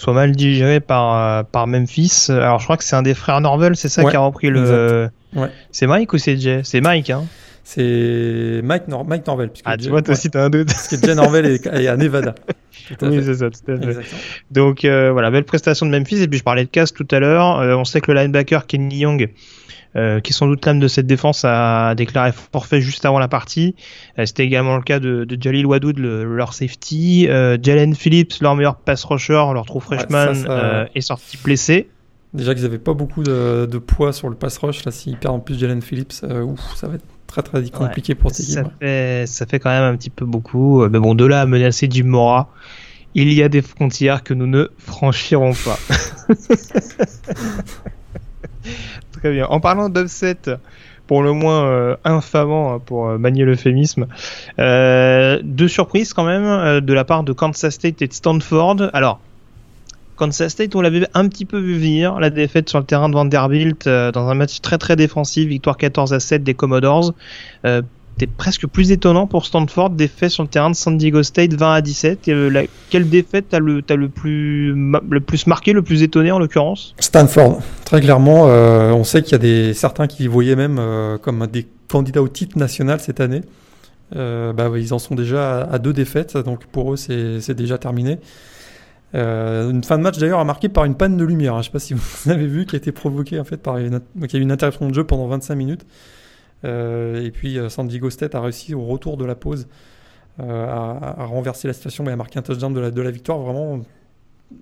[0.00, 2.28] soit mal digéré par, par Memphis.
[2.30, 5.10] Alors, je crois que c'est un des frères Norvel, c'est ça qui a repris le.
[5.34, 5.48] Ouais.
[5.70, 6.60] C'est Mike ou c'est Jay?
[6.64, 7.24] C'est Mike, hein
[7.62, 9.50] C'est Mike, Mike Norvel.
[9.64, 10.68] Ah, tu vois, toi aussi, t'as un doute.
[10.68, 12.34] Parce que Jay Norvel est, à Nevada.
[13.02, 14.00] oui, c'est ça, tout à fait.
[14.50, 16.22] Donc, euh, voilà, belle prestation de Memphis.
[16.22, 17.60] Et puis, je parlais de casse tout à l'heure.
[17.60, 19.30] Euh, on sait que le linebacker Kenny Young
[19.96, 23.26] euh, qui est sans doute l'âme de cette défense, a déclaré forfait juste avant la
[23.26, 23.74] partie.
[24.18, 27.26] Euh, c'était également le cas de, de Jalil Wadoud, leur safety.
[27.28, 31.88] Euh, Jalen Phillips, leur meilleur pass rusher, leur true freshman, est sorti blessé.
[32.32, 35.34] Déjà qu'ils n'avaient pas beaucoup de, de, poids sur le pass rush, là s'ils perdent
[35.34, 39.24] en plus Jalen Phillips, ouf, ça va être très très compliqué pour cette ça Fait,
[39.26, 40.86] ça fait quand même un petit peu beaucoup.
[40.88, 42.48] Mais bon, de là à menacer Jim Mora,
[43.16, 45.78] il y a des frontières que nous ne franchirons pas.
[49.48, 50.36] En parlant d'upset,
[51.10, 54.06] pour le moins euh, infamant pour euh, manier l'euphémisme,
[54.60, 58.90] euh, deux surprises quand même euh, de la part de Kansas State et de Stanford.
[58.92, 59.18] Alors,
[60.14, 63.14] Kansas State, on l'avait un petit peu vu venir, la défaite sur le terrain de
[63.14, 67.12] Vanderbilt dans un match très très défensif, victoire 14 à 7 des Commodores
[68.20, 71.72] c'était presque plus étonnant pour Stanford, défait sur le terrain de San Diego State 20
[71.72, 72.28] à 17.
[72.28, 76.94] Et, quelle défaite t'as le, le, plus, le plus marqué, le plus étonné en l'occurrence?
[76.98, 78.48] Stanford, très clairement.
[78.48, 82.20] Euh, on sait qu'il y a des, certains qui voyaient même euh, comme des candidats
[82.20, 83.40] au titre national cette année.
[84.16, 88.18] Euh, bah, ils en sont déjà à, deux défaites, donc pour eux c'est déjà terminé.
[89.14, 91.54] une fin de match d'ailleurs marquée par une panne de lumière.
[91.54, 93.80] Je ne sais pas si vous avez vu, qui a été provoquée en fait par
[93.80, 95.86] y a eu une interruption de jeu pendant 25 minutes.
[96.64, 99.66] Euh, et puis euh, San Diego State a réussi au retour de la pause
[100.40, 103.38] euh, à, renverser la situation et à marquer un touchdown de la, de la victoire.
[103.38, 103.82] Vraiment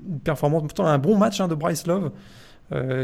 [0.08, 2.10] une performance, pourtant un bon match hein, de Bryce Love.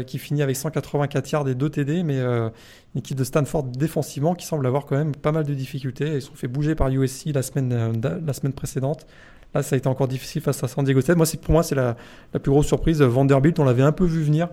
[0.05, 2.51] qui finit avec 184 yards et 2 TD, mais une
[2.95, 6.15] équipe de Stanford défensivement qui semble avoir quand même pas mal de difficultés.
[6.15, 9.07] Ils se sont fait bouger par USC la semaine, précédente.
[9.55, 11.17] Là, ça a été encore difficile face à San Diego State.
[11.17, 11.95] Moi, pour moi, c'est la,
[12.33, 13.01] plus grosse surprise.
[13.01, 14.49] Vanderbilt, on l'avait un peu vu venir.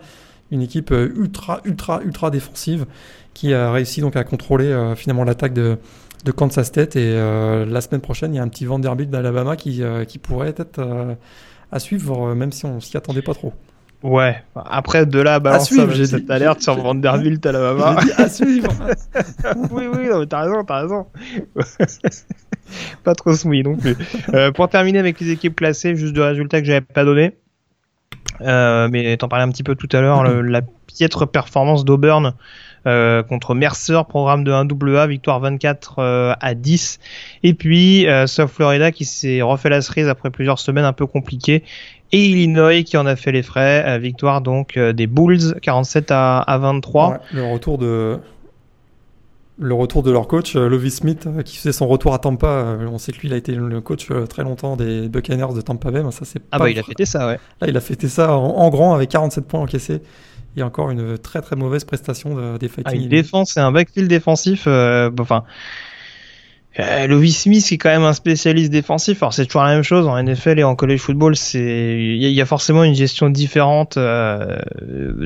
[0.52, 2.86] Une équipe ultra, ultra, ultra défensive
[3.34, 5.78] qui a réussi donc à contrôler euh, finalement l'attaque de,
[6.24, 6.96] de, Kansas State.
[6.96, 10.18] Et euh, la semaine prochaine, il y a un petit Vanderbilt d'Alabama qui, euh, qui
[10.18, 11.16] pourrait être
[11.70, 13.52] à suivre, même si on s'y attendait pas trop.
[14.02, 18.00] Ouais, après de là, balance j'ai cette alerte sur Vanderbilt, Alabama.
[18.16, 18.72] à suivre.
[19.70, 21.06] oui, oui, t'as raison, t'as raison.
[23.04, 23.96] pas trop smooth non plus.
[24.54, 27.36] pour terminer avec les équipes classées, juste deux résultats que j'avais pas donné.
[28.40, 32.34] Euh, mais t'en parlais un petit peu tout à l'heure, la piètre performance d'Auburn
[32.86, 36.98] euh, contre Mercer, programme de 1AA, victoire 24 euh, à 10.
[37.42, 41.62] Et puis South Florida qui s'est refait la cerise après plusieurs semaines un peu compliquées.
[42.14, 46.58] Et Illinois qui en a fait les frais, victoire donc des Bulls 47 à, à
[46.58, 47.20] 23.
[47.32, 48.18] le retour de
[49.62, 52.76] le retour de leur coach, Lovie Smith, qui faisait son retour à Tampa.
[52.90, 55.90] On sait que lui, il a été le coach très longtemps des Buccaneers de Tampa
[55.90, 56.02] Bay.
[56.10, 57.38] ça, c'est ah bah, il a fêté ça, ouais.
[57.60, 60.02] Là, il a fêté ça en, en grand avec 47 points encaissés
[60.54, 62.92] il y a encore une très très mauvaise prestation de, des Fighting.
[62.98, 64.64] Ah, une défense et un backfield défensif.
[64.66, 65.44] Euh, enfin,
[66.78, 69.22] euh, Louis Smith qui est quand même un spécialiste défensif.
[69.22, 71.36] Alors c'est toujours la même chose en NFL et en college football.
[71.36, 74.58] C'est il y, a forcément une gestion différente euh,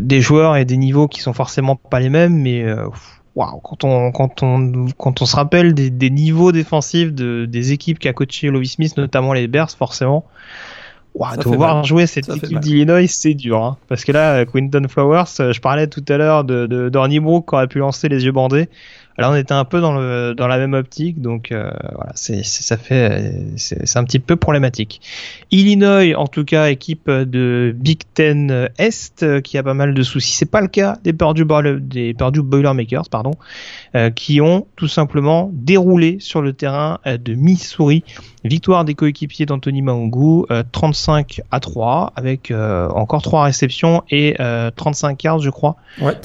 [0.01, 2.37] des joueurs et des niveaux qui sont forcément pas les mêmes.
[2.37, 2.65] Mais
[3.37, 7.73] waouh, quand on quand on quand on se rappelle des, des niveaux défensifs de, des
[7.73, 10.25] équipes qu'a coaché Louis Smith, notamment les Bears, forcément
[11.37, 13.63] de voir jouer cette équipe d'Illinois, c'est dur.
[13.63, 13.77] Hein.
[13.89, 17.55] Parce que là, Quinton Flowers, euh, je parlais tout à l'heure de, de Brook qui
[17.55, 18.69] aurait pu lancer les yeux bandés.
[19.19, 22.45] Là, on était un peu dans, le, dans la même optique, donc euh, voilà, c'est,
[22.45, 25.01] ça fait, c'est, un petit peu problématique.
[25.51, 30.03] Illinois, en tout cas, équipe de Big Ten Est, euh, qui a pas mal de
[30.03, 30.33] soucis.
[30.33, 31.47] C'est pas le cas des Purdue,
[31.81, 33.33] des Purdue Boilermakers, pardon,
[33.95, 38.05] euh, qui ont tout simplement déroulé sur le terrain de Missouri.
[38.45, 44.37] Victoire des coéquipiers d'Anthony Maungu, 35 à 3, avec encore 3 réceptions et
[44.77, 45.77] 35 yards, je crois,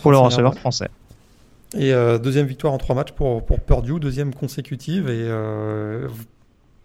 [0.02, 0.90] pour le receveur français.
[1.78, 6.08] Et euh, deuxième victoire en trois matchs pour, pour Purdue, deuxième consécutive et euh,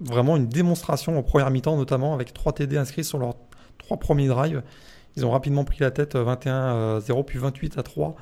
[0.00, 3.34] vraiment une démonstration en première mi-temps notamment avec trois TD inscrits sur leurs
[3.78, 4.62] trois premiers drives.
[5.16, 8.14] Ils ont rapidement pris la tête 21 à 0 puis 28 à 3.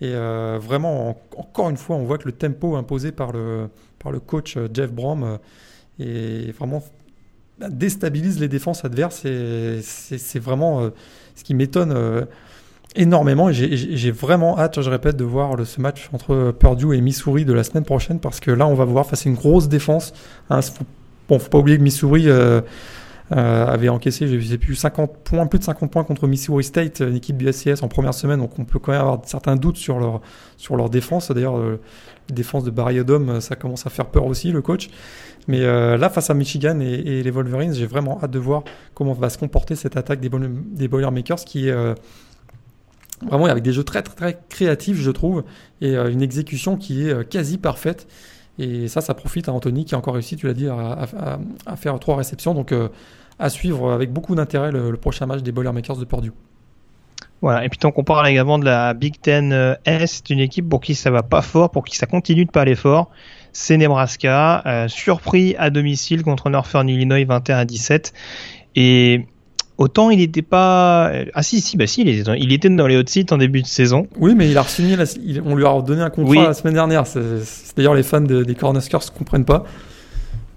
[0.00, 3.68] Et euh, vraiment, encore une fois, on voit que le tempo imposé par le,
[3.98, 5.38] par le coach Jeff Brom
[5.98, 6.82] est vraiment
[7.68, 9.24] déstabilise les défenses adverses.
[9.24, 10.90] Et c'est vraiment
[11.34, 12.26] ce qui m'étonne
[12.96, 17.44] énormément et j'ai vraiment hâte, je répète, de voir ce match entre Purdue et Missouri
[17.44, 20.12] de la semaine prochaine parce que là, on va voir face à une grosse défense.
[20.50, 20.60] Hein,
[21.28, 22.60] bon, faut pas oublier que Missouri euh,
[23.34, 27.00] euh, avait encaissé, je sais plus, 50 points, plus de 50 points contre Missouri State,
[27.00, 28.40] une équipe du SCS en première semaine.
[28.40, 31.30] Donc on peut quand même avoir certains doutes sur leur, défense.
[31.30, 31.80] D'ailleurs, euh,
[32.28, 34.90] la défense de Barry Odom, ça commence à faire peur aussi, le coach.
[35.48, 38.64] Mais euh, là, face à Michigan et, les Wolverines, j'ai vraiment hâte de voir
[38.94, 41.74] comment va se comporter cette attaque des, des Boilermakers qui est
[43.26, 45.44] vraiment avec des jeux très, très, très créatifs, je trouve,
[45.80, 48.06] et une exécution qui est quasi parfaite.
[48.58, 51.98] Et ça, ça profite à Anthony qui a encore réussi, tu l'as dit, à, faire
[51.98, 52.54] trois réceptions.
[52.54, 52.72] Donc
[53.38, 56.32] à suivre avec beaucoup d'intérêt le, prochain match des Boilermakers de Purdue.
[57.40, 60.68] Voilà, et puis tant qu'on parle également de la Big Ten euh, S, une équipe
[60.68, 63.10] pour qui ça va pas fort, pour qui ça continue de pas aller fort,
[63.52, 68.12] c'est Nebraska, euh, surpris à domicile contre Northern Illinois 21 à 17.
[68.76, 69.26] Et
[69.78, 71.12] autant il n'était pas.
[71.34, 73.38] Ah si, si, bah si, il était, dans, il était dans les hot seats en
[73.38, 74.06] début de saison.
[74.18, 74.96] Oui, mais il a signé,
[75.44, 77.04] on lui a donné un contrat la semaine dernière.
[77.76, 79.64] D'ailleurs les fans des Cornhuskers ne comprennent pas.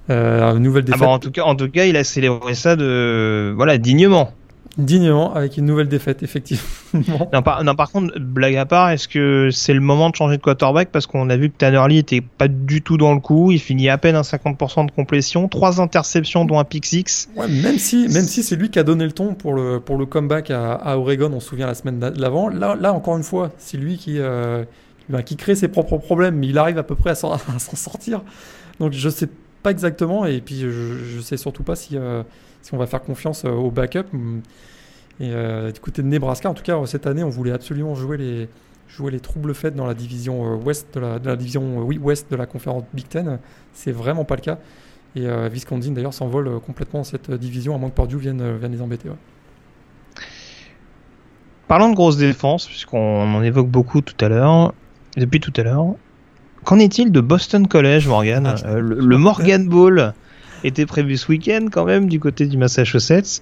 [0.09, 1.01] Euh, nouvelle défaite.
[1.03, 4.31] Ah bon, en tout cas, en tout cas, il a célébré ça de voilà dignement.
[4.77, 7.29] Dignement avec une nouvelle défaite, effectivement.
[7.31, 10.35] non, par, non, par contre, blague à part, est-ce que c'est le moment de changer
[10.35, 10.89] de quarterback?
[10.91, 13.59] Parce qu'on a vu que Tanner Lee était pas du tout dans le coup, il
[13.59, 17.29] finit à peine à 50% de complétion, trois interceptions dont un pick six.
[17.37, 19.97] Ouais, même si, même si c'est lui qui a donné le ton pour le pour
[19.97, 22.49] le comeback à, à Oregon, on se souvient la semaine d'avant.
[22.49, 24.65] Là, là encore une fois, c'est lui qui euh,
[25.25, 28.21] qui crée ses propres problèmes, mais il arrive à peu près à s'en sortir.
[28.79, 29.29] Donc je sais
[29.63, 32.21] pas exactement, et puis je, sais surtout pas si, euh,
[32.65, 34.05] si on va faire confiance euh, au backup.
[35.19, 38.17] Et euh, du côté de Nebraska, en tout cas, cette année, on voulait absolument jouer
[38.17, 38.49] les,
[38.89, 42.29] jouer les troubles faits dans la division ouest de la, de la division oui, ouest
[42.29, 43.39] de la conférence Big Ten.
[43.71, 44.57] C'est vraiment pas le cas.
[45.15, 49.07] Et Viscondine d'ailleurs s'envole complètement cette division, à moins que Purdue vienne, vienne les embêter.
[51.69, 54.73] Parlons de grosse défense, puisqu'on en évoque beaucoup tout à l'heure,
[55.15, 55.95] depuis tout à l'heure.
[56.65, 58.55] Qu'en est-il de Boston College, Morgan?
[58.57, 60.13] Ah, euh, le, Morgan Bowl
[60.65, 63.41] était prévu ce week-end quand même du côté du Massachusetts.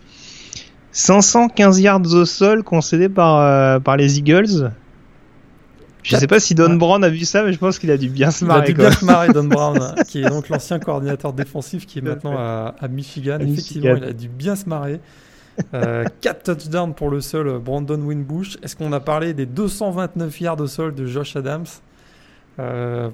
[0.91, 4.71] 515 yards au sol concédés par, euh, par les Eagles.
[6.03, 7.97] Je ne sais pas si Don Brown a vu ça, mais je pense qu'il a
[7.97, 8.59] dû bien se marrer.
[8.59, 11.99] Il a dû bien se marrer, Don Brown, qui est donc l'ancien coordinateur défensif qui
[11.99, 13.39] est maintenant à, Michigan.
[13.39, 14.99] Effectivement, il a dû bien se marrer.
[15.71, 16.05] 4 euh,
[16.43, 18.57] touchdowns pour le seul Brandon Winbush.
[18.61, 21.65] Est-ce qu'on a parlé des 229 yards au sol de Josh Adams?
[22.59, 23.09] Euh,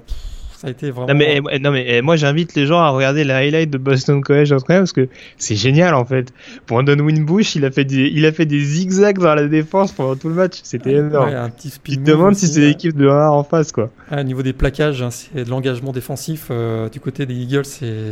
[0.60, 1.06] ça a été vraiment.
[1.06, 3.78] Non mais, eh, non, mais eh, moi j'invite les gens à regarder les highlights de
[3.78, 5.08] Boston College en parce que
[5.38, 6.34] c'est génial en fait.
[6.66, 9.92] Pour Don Winbush, il a fait des, il a fait des zigzags dans la défense
[9.92, 10.60] pendant tout le match.
[10.62, 11.32] C'était énorme.
[11.32, 13.88] un petit tu te demandes si c'est l'équipe de 1 en face quoi.
[14.12, 17.64] au niveau des plaquages, hein, c'est de l'engagement défensif euh, du côté des Eagles.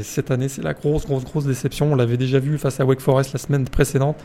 [0.03, 1.93] Cette année, c'est la grosse, grosse, grosse déception.
[1.93, 4.17] On l'avait déjà vu face à Wake Forest la semaine précédente.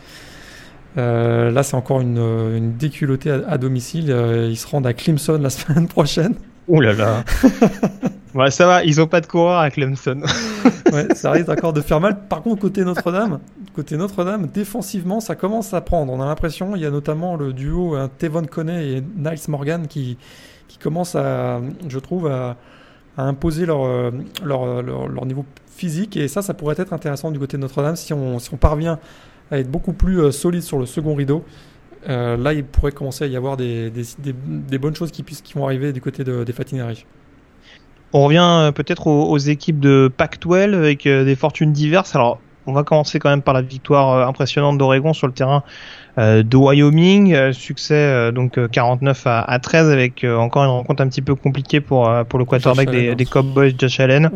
[0.97, 4.15] Euh, là, c'est encore une, une déculottée à, domicile.
[4.49, 6.35] ils se rendent à Clemson la semaine prochaine.
[6.67, 7.23] Ouh là là.
[8.35, 10.21] ouais, ça va, ils ont pas de coureur à Clemson.
[10.93, 12.27] ouais, ça risque encore de faire mal.
[12.27, 13.39] Par contre, côté Notre-Dame,
[13.75, 16.13] côté Notre-Dame, défensivement, ça commence à prendre.
[16.13, 19.87] On a l'impression, il y a notamment le duo hein, Tevon Coney et Niles Morgan
[19.87, 20.17] qui,
[20.67, 22.55] qui commencent à, je trouve, à,
[23.17, 24.11] imposer leur,
[24.43, 26.17] leur, leur, niveau physique.
[26.17, 28.99] Et ça, ça pourrait être intéressant du côté de Notre-Dame si on, si on parvient
[29.51, 31.43] à être beaucoup plus euh, solide sur le second rideau.
[32.09, 33.91] Euh, là, il pourrait commencer à y avoir des,
[34.79, 36.81] bonnes choses qui, qui vont arriver du côté des Fighting
[38.13, 42.15] On revient euh, peut-être aux, équipes de Pac-12 avec euh, des fortunes diverses.
[42.15, 45.63] Alors, on va commencer quand même par la victoire impressionnante d'Oregon sur le terrain
[46.15, 47.51] de Wyoming.
[47.51, 52.39] succès donc 49 à, 13 avec encore une rencontre un petit peu compliquée pour, pour
[52.39, 54.31] le quarterback des, des, Cowboys, Josh Allen.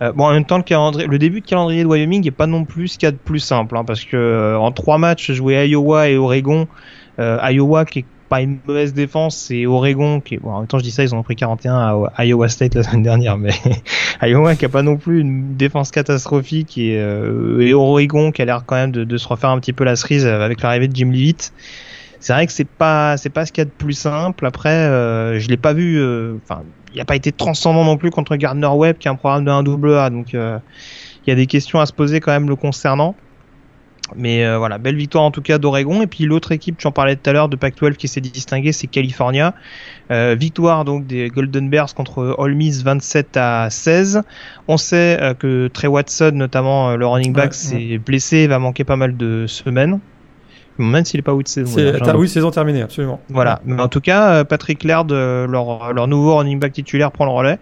[0.00, 2.64] Bon, en même temps, le, calendrier, le début de calendrier de Wyoming n'est pas non
[2.64, 5.66] plus ce qu'il y a de plus simple, hein, parce que en trois matchs joués
[5.68, 6.68] Iowa et Oregon,
[7.18, 10.66] euh, Iowa qui est pas une mauvaise défense, et Oregon qui est, bon, en même
[10.66, 13.52] temps je dis ça, ils ont pris 41 à Iowa State la semaine dernière, mais
[14.22, 18.44] Iowa qui a pas non plus une défense catastrophique et, euh, et Oregon qui a
[18.44, 20.96] l'air quand même de, de, se refaire un petit peu la cerise avec l'arrivée de
[20.96, 21.52] Jim Leavitt.
[22.20, 24.46] C'est vrai que c'est pas c'est pas ce qu'il y a de plus simple.
[24.46, 26.00] Après, euh, je l'ai pas vu.
[26.00, 26.62] Euh, enfin,
[26.94, 29.50] il a pas été transcendant non plus contre Gardner Webb qui a un programme de
[29.50, 30.10] 1 double A.
[30.10, 30.60] Donc il
[31.26, 33.14] y a des questions à se poser quand même le concernant.
[34.14, 36.02] Mais euh, voilà, belle victoire en tout cas d'Oregon.
[36.02, 38.72] Et puis l'autre équipe, tu en parlais tout à l'heure, de Pac-12 qui s'est distinguée,
[38.72, 39.54] c'est California.
[40.10, 44.22] Euh, victoire donc des Golden Bears contre Ole Miss 27 à 16.
[44.68, 48.84] On sait euh, que Trey Watson, notamment le running back, s'est blessé et va manquer
[48.84, 49.98] pas mal de semaines.
[50.78, 51.80] Même s'il n'est pas out de saison.
[52.16, 53.20] oui, saison terminée, absolument.
[53.28, 53.60] Voilà.
[53.64, 57.58] Mais en tout cas, Patrick Laird, leur, leur nouveau running back titulaire, prend le relais.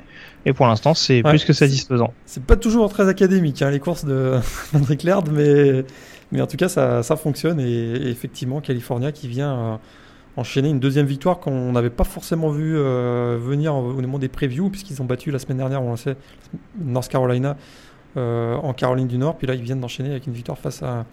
[0.46, 2.12] Et pour l'instant, c'est plus que satisfaisant.
[2.26, 4.38] C'est pas toujours très académique, hein, les courses de
[4.72, 5.84] Patrick Laird, mais
[6.32, 7.60] mais en tout cas, ça, fonctionne.
[7.60, 9.76] Et, effectivement, California qui vient euh,
[10.36, 14.68] enchaîner une deuxième victoire qu'on n'avait pas forcément vu euh, venir au moment des previews,
[14.68, 16.16] puisqu'ils ont battu la semaine dernière, on le sait,
[16.78, 17.56] North Carolina
[18.16, 19.36] en Caroline du Nord.
[19.36, 21.04] Puis là, ils viennent d'enchaîner avec une victoire face à,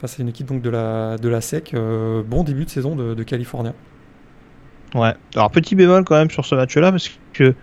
[0.00, 1.74] face à une équipe donc de la, de la SEC.
[1.74, 3.74] bon début de saison de, de California.
[4.94, 5.12] Ouais.
[5.34, 7.54] Alors petit bémol quand même sur ce match-là parce que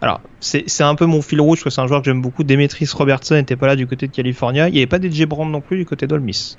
[0.00, 2.44] alors, c'est un peu mon fil rouge, parce que c'est un joueur que j'aime beaucoup.
[2.44, 4.68] Demetris Robertson n'était pas là du côté de California.
[4.68, 6.56] Il n'y avait pas DJ Brown non plus du côté d'Olmis.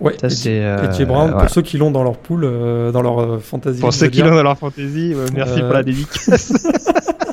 [0.00, 3.38] Ouais, c'est euh, Brown, pour ceux qui l'ont dans leur pool, euh, dans leur euh,
[3.38, 3.80] fantasy.
[3.80, 6.52] Pour ceux qui l'ont dans leur fantasy, merci pour la dédicace.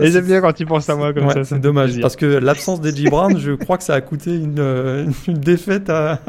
[0.00, 1.44] Et j'aime bien quand tu penses à moi comme ça.
[1.44, 5.38] C'est dommage, parce que l'absence d'Edgy Brown, je crois que ça a coûté une, une
[5.38, 6.20] défaite à.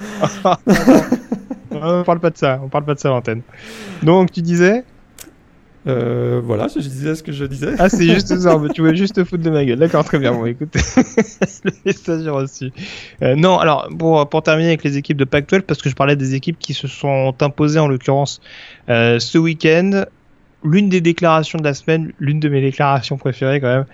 [1.70, 3.42] on parle pas de ça, on parle pas de ça à l'antenne.
[4.02, 4.84] Donc tu disais
[5.86, 7.74] euh, voilà, je disais ce que je disais.
[7.78, 9.78] Ah, c'est juste ça, tu voulais juste te foutre de ma gueule.
[9.78, 10.32] D'accord, très bien.
[10.32, 10.68] Bon, écoute,
[11.64, 12.70] le message reçu.
[13.22, 16.16] Euh, non, alors, pour, pour terminer avec les équipes de Pac-12, parce que je parlais
[16.16, 18.40] des équipes qui se sont imposées, en l'occurrence,
[18.90, 20.04] euh, ce week-end,
[20.64, 23.86] l'une des déclarations de la semaine, l'une de mes déclarations préférées quand même.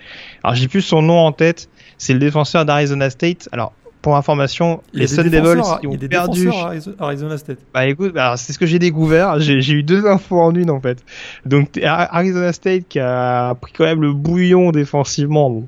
[0.43, 3.49] Alors, j'ai plus son nom en tête, c'est le défenseur d'Arizona State.
[3.51, 6.49] Alors, pour information, les Sun Devils ont perdu.
[6.49, 7.59] À Arizona State.
[7.73, 9.39] Bah écoute, bah, c'est ce que j'ai découvert.
[9.39, 11.03] J'ai eu deux infos en une en fait.
[11.45, 15.63] Donc Arizona State qui a pris quand même le bouillon défensivement.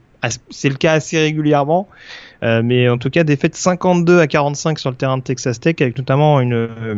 [0.49, 1.89] C'est le cas assez régulièrement.
[2.43, 5.75] Euh, mais en tout cas, défaite 52 à 45 sur le terrain de Texas Tech
[5.81, 6.95] avec notamment une euh,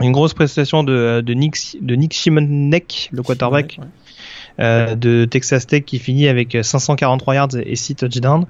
[0.00, 3.78] une grosse prestation de, de Nick de Nick le quarterback.
[4.60, 8.44] Euh, de Texas Tech qui finit avec 543 yards et 6 touchdowns,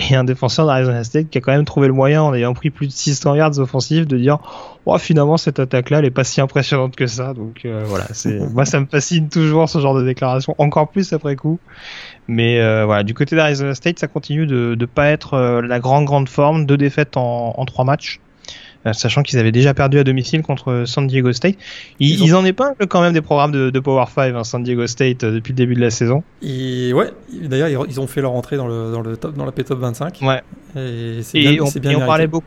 [0.00, 2.70] et un défenseur d'Arizona State qui a quand même trouvé le moyen, en ayant pris
[2.70, 4.38] plus de 600 yards offensifs, de dire
[4.84, 7.34] oh, finalement cette attaque-là, elle est pas si impressionnante que ça.
[7.34, 11.12] Donc euh, voilà, c'est moi ça me fascine toujours ce genre de déclaration, encore plus
[11.12, 11.60] après coup.
[12.26, 16.04] Mais euh, voilà, du côté d'Arizona State, ça continue de ne pas être la grande
[16.04, 18.18] grande forme, deux défaites en, en trois matchs.
[18.86, 21.56] Euh, sachant qu'ils avaient déjà perdu à domicile contre San Diego State.
[22.00, 24.86] Ils, ils, en épinglent quand même des programmes de, de Power 5, hein, San Diego
[24.86, 26.22] State, euh, depuis le début de la saison.
[26.42, 29.52] Et ouais, d'ailleurs, ils ont fait leur entrée dans, le, dans, le top, dans la
[29.52, 30.20] P-Top 25.
[30.22, 30.42] Ouais.
[30.76, 32.46] Et, bien, on, bien on parlait beaucoup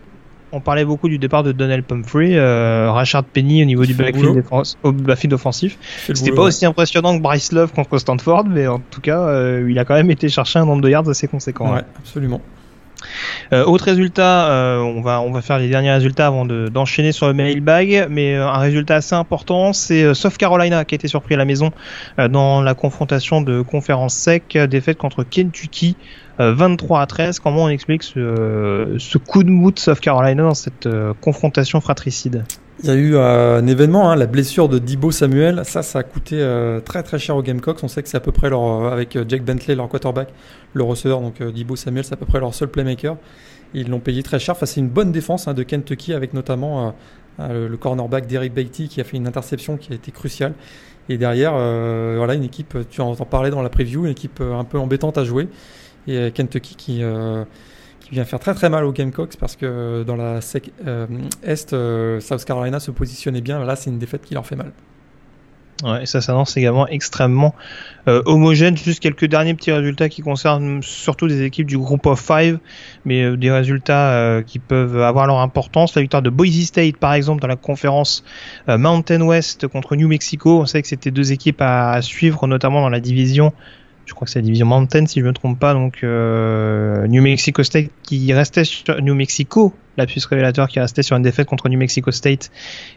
[0.51, 4.43] on parlait beaucoup du départ de Donnell Pumphrey, euh, Rashard Penny au niveau du backfield,
[4.83, 5.77] au backfield offensif.
[6.13, 9.77] C'était pas aussi impressionnant que Bryce Love contre Stanford, mais en tout cas, euh, il
[9.77, 11.73] a quand même été chercher un nombre de yards assez conséquent.
[11.73, 12.41] Ouais, absolument.
[13.53, 18.07] Euh, autre résultat, euh, on, va, faire les derniers résultats avant d'enchaîner sur le mailbag,
[18.09, 21.45] mais euh, un résultat assez important, c'est South Carolina qui a été surpris à la
[21.45, 21.71] maison
[22.17, 25.95] dans la confrontation de conférence sec, défaite contre Kentucky
[26.39, 27.39] 23 à 13.
[27.39, 30.87] Comment on explique ce, ce coup de mou de South Carolina dans cette
[31.21, 32.43] confrontation fratricide?
[32.83, 35.61] Il y a eu un événement, hein, la blessure de Dibo Samuel.
[35.65, 36.45] Ça, ça a coûté
[36.85, 37.83] très très cher aux Gamecocks.
[37.83, 40.29] On sait que c'est à peu près leur, avec Jake Bentley, leur quarterback,
[40.77, 43.17] le receveur, donc euh, Dibo Samuel, c'est à peu près leur seul playmaker.
[43.73, 44.55] Ils l'ont payé très cher.
[44.55, 46.91] Enfin, c'est une bonne défense hein, de Kentucky avec notamment euh,
[47.39, 50.53] euh, le cornerback Derek Beatty qui a fait une interception qui a été cruciale.
[51.09, 54.77] Et derrière, voilà, une équipe, tu en parlais dans la preview, une équipe un peu
[54.77, 55.47] embêtante à jouer.
[56.05, 57.01] Et Kentucky qui,
[58.07, 60.71] qui vient faire très très mal aux Gamecocks parce que dans la sec,
[61.43, 61.75] Est,
[62.21, 63.63] South Carolina se positionnait bien.
[63.63, 64.71] Là, c'est une défaite qui leur fait mal.
[65.83, 67.53] Ouais, et ça s'annonce également extrêmement
[68.07, 68.75] euh, homogène.
[68.75, 72.57] Juste quelques derniers petits résultats qui concernent surtout des équipes du groupe of five,
[73.05, 75.93] mais euh, des résultats euh, qui peuvent avoir leur importance.
[75.93, 78.23] La victoire de Boise State, par exemple, dans la conférence
[78.67, 80.61] Mountain West contre New Mexico.
[80.61, 83.53] On sait que c'était deux équipes à, suivre, notamment dans la division
[84.07, 87.21] je crois que c'est la division Mountain si je ne me trompe pas, donc New
[87.21, 91.23] Mexico State qui restait sur New Mexico la puce révélateur qui est resté sur une
[91.23, 92.51] défaite contre New Mexico State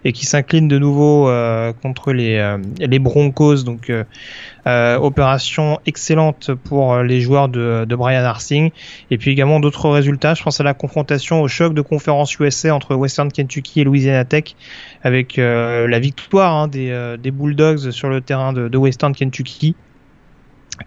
[0.04, 3.64] et qui s'incline de nouveau euh, contre les, euh, les Broncos.
[3.64, 8.70] Donc euh, opération excellente pour les joueurs de, de Brian Harsing.
[9.10, 10.34] Et puis également d'autres résultats.
[10.34, 14.24] Je pense à la confrontation au choc de conférence USA entre Western Kentucky et Louisiana
[14.26, 14.54] Tech
[15.02, 19.74] avec la victoire hein, des, des, Bulldogs sur le terrain de, de Western Kentucky.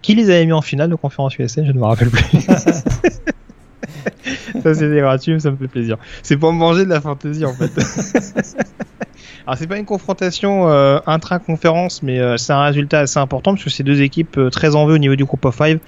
[0.02, 2.40] Qui les avait mis en finale de conférence USA Je ne me rappelle plus.
[4.62, 5.98] ça c'était gratuit, ça me fait plaisir.
[6.22, 7.70] C'est pour manger de la fantaisie en fait.
[9.46, 13.64] Alors c'est pas une confrontation euh, intra-conférence, mais euh, c'est un résultat assez important parce
[13.64, 15.78] que c'est deux équipes euh, très en vue au niveau du groupe of five.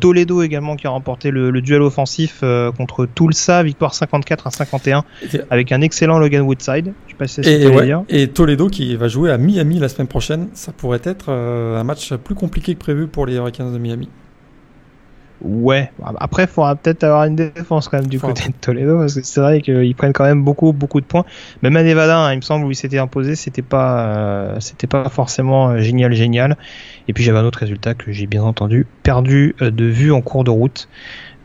[0.00, 2.42] Toledo également qui a remporté le, duel offensif
[2.76, 5.04] contre Tulsa, victoire 54 à 51
[5.50, 6.92] avec un excellent Logan Woodside.
[7.06, 10.48] Je sais pas si et, et Toledo qui va jouer à Miami la semaine prochaine,
[10.54, 14.08] ça pourrait être un match plus compliqué que prévu pour les Hurricanes de Miami.
[15.40, 19.14] Ouais, après il faudra peut-être avoir une défense quand même du côté de Toledo parce
[19.14, 21.24] que c'est vrai qu'ils prennent quand même beaucoup beaucoup de points.
[21.62, 24.88] Même à Nevada, hein, il me semble où il s'était imposé, c'était pas euh, c'était
[24.88, 26.56] pas forcément euh, génial génial.
[27.06, 30.22] Et puis j'avais un autre résultat que j'ai bien entendu perdu euh, de vue en
[30.22, 30.88] cours de route.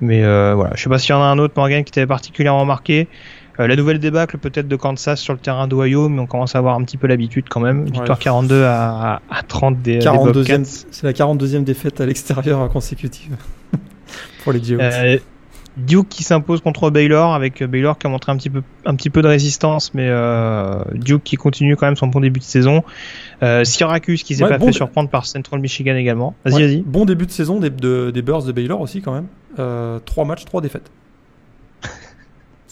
[0.01, 2.65] Mais voilà, je sais pas s'il y en a un autre Morgan qui t'avait particulièrement
[2.65, 3.07] marqué.
[3.59, 6.59] Euh, la nouvelle débâcle peut-être de Kansas sur le terrain d'Ohio, mais on commence à
[6.59, 7.85] avoir un petit peu l'habitude quand même.
[7.85, 13.35] Victoire 42 à, à 30 des, 42e, C'est la 42e défaite à l'extérieur consécutive.
[14.43, 14.81] Pour les Geodes.
[14.81, 15.17] Euh,
[15.77, 19.09] Duke qui s'impose contre Baylor avec Baylor qui a montré un petit peu un petit
[19.09, 22.83] peu de résistance mais euh, Duke qui continue quand même son bon début de saison.
[23.41, 26.35] Euh, Syracuse qui s'est pas fait surprendre par Central Michigan également.
[26.45, 26.81] Vas-y vas-y.
[26.81, 29.27] bon début de saison des, de, des Bears de Baylor aussi quand même.
[29.59, 30.91] Euh, trois matchs trois défaites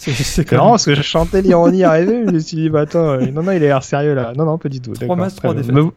[0.01, 3.25] c'est quand parce que je chantais l'ironie arriver je me suis dit bah attends euh,
[3.27, 5.53] non non il a l'air sérieux là non non pas du tout trois matchs trois
[5.53, 5.91] défaites me,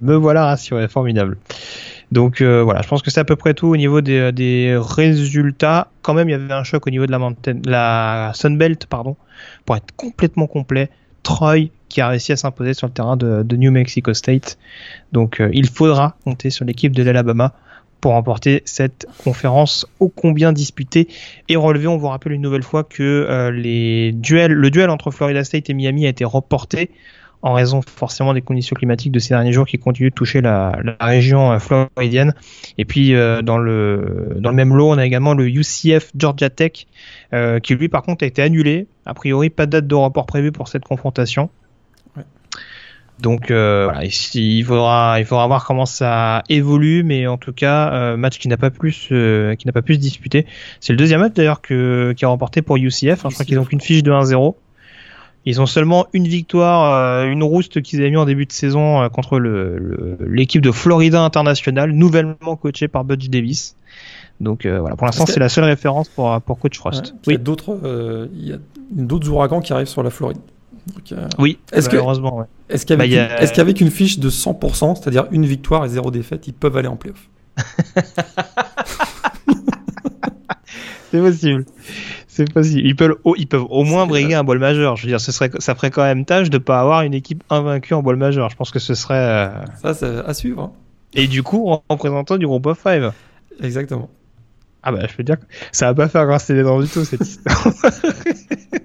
[0.00, 1.36] me voilà rassuré formidable
[2.12, 4.78] donc euh, voilà, je pense que c'est à peu près tout au niveau des, des,
[4.78, 5.88] résultats.
[6.02, 9.16] Quand même, il y avait un choc au niveau de la, montagne, la Sunbelt, pardon,
[9.64, 10.90] pour être complètement complet.
[11.22, 14.58] Troy qui a réussi à s'imposer sur le terrain de, de, New Mexico State.
[15.12, 17.54] Donc euh, il faudra compter sur l'équipe de l'Alabama
[18.02, 21.08] pour remporter cette conférence ô combien disputée
[21.48, 21.86] et relever.
[21.86, 26.04] On vous rappelle une nouvelle fois que euh, le duel entre Florida State et Miami
[26.04, 26.90] a été reporté
[27.42, 30.76] en raison forcément des conditions climatiques de ces derniers jours qui continuent de toucher la,
[31.00, 32.34] région euh, floridienne.
[32.76, 36.86] Et puis euh, dans le même lot, on a également le UCF Georgia Tech
[37.62, 38.88] qui lui par contre a été annulé.
[39.06, 41.50] A priori, pas de date de report prévue pour cette confrontation.
[43.22, 47.52] Donc euh, voilà, ici, il faudra il faudra voir comment ça évolue, mais en tout
[47.52, 50.46] cas euh, match qui n'a pas plus qui n'a pas pu se disputer.
[50.80, 53.24] C'est le deuxième match d'ailleurs que qui a remporté pour UCF.
[53.24, 54.54] Hein, je crois qu'ils ont qu'une fiche de 1-0.
[55.44, 59.02] Ils ont seulement une victoire, euh, une rouste qu'ils avaient mis en début de saison
[59.02, 63.76] euh, contre l'équipe le, de Florida International, nouvellement coachée par Budge Davis.
[64.40, 67.14] Donc euh, voilà, pour l'instant c'est la seule référence pour, pour Coach Frost.
[67.14, 67.20] oui.
[67.26, 68.58] Il y a d'autres, il y a
[68.90, 70.38] d'autres ouragans qui arrivent sur la Floride.
[70.86, 72.38] Donc, oui, est-ce malheureusement.
[72.38, 72.46] Ouais.
[72.68, 76.54] Est-ce qu'avec, bah, est une fiche de 100%, c'est-à-dire une victoire et zéro défaite, ils
[76.54, 77.28] peuvent aller en playoff
[81.12, 81.66] C'est possible.
[82.26, 82.80] C'est possible.
[82.86, 84.96] Ils peuvent, au, ils peuvent au moins briguer un bol majeur.
[84.96, 87.44] Je veux dire, ce serait, ça ferait quand même tâche de pas avoir une équipe
[87.50, 88.48] invaincue en bol majeur.
[88.48, 89.14] Je pense que ce serait.
[89.14, 89.50] Euh,
[89.82, 90.62] ça, c'est à suivre.
[90.62, 90.72] Hein.
[91.12, 93.12] Et du coup, en représentant du groupe of five.
[93.62, 94.08] Exactement.
[94.82, 97.04] Ah bah, je peux dire que ça va pas faire grincer les dents du tout
[97.04, 97.68] cette histoire.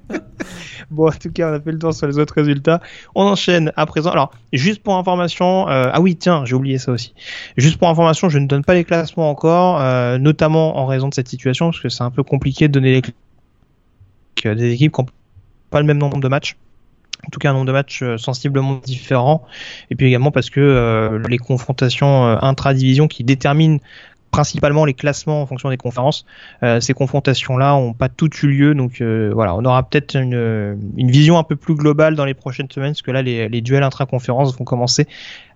[0.92, 2.82] Bon, en tout cas, on a fait le tour sur les autres résultats.
[3.14, 4.12] On enchaîne à présent.
[4.12, 7.14] Alors, juste pour information, euh, ah oui, tiens, j'ai oublié ça aussi.
[7.58, 11.14] Juste pour information, je ne donne pas les classements encore, euh, notamment en raison de
[11.14, 15.02] cette situation, parce que c'est un peu compliqué de donner les classements des équipes qui
[15.02, 15.08] n'ont
[15.70, 16.56] pas le même nombre de matchs
[17.26, 19.46] en tout cas un nombre de matchs euh, sensiblement différent
[19.90, 23.80] et puis également parce que euh, les confrontations euh, intra-division qui déterminent
[24.38, 26.24] principalement les classements en fonction des conférences.
[26.62, 30.78] Euh, ces confrontations-là ont pas toutes eu lieu, donc euh, voilà, on aura peut-être une,
[30.96, 33.82] une, vision un peu plus globale dans les prochaines semaines, parce que là, les, duels
[33.82, 35.08] intra-conférences vont commencer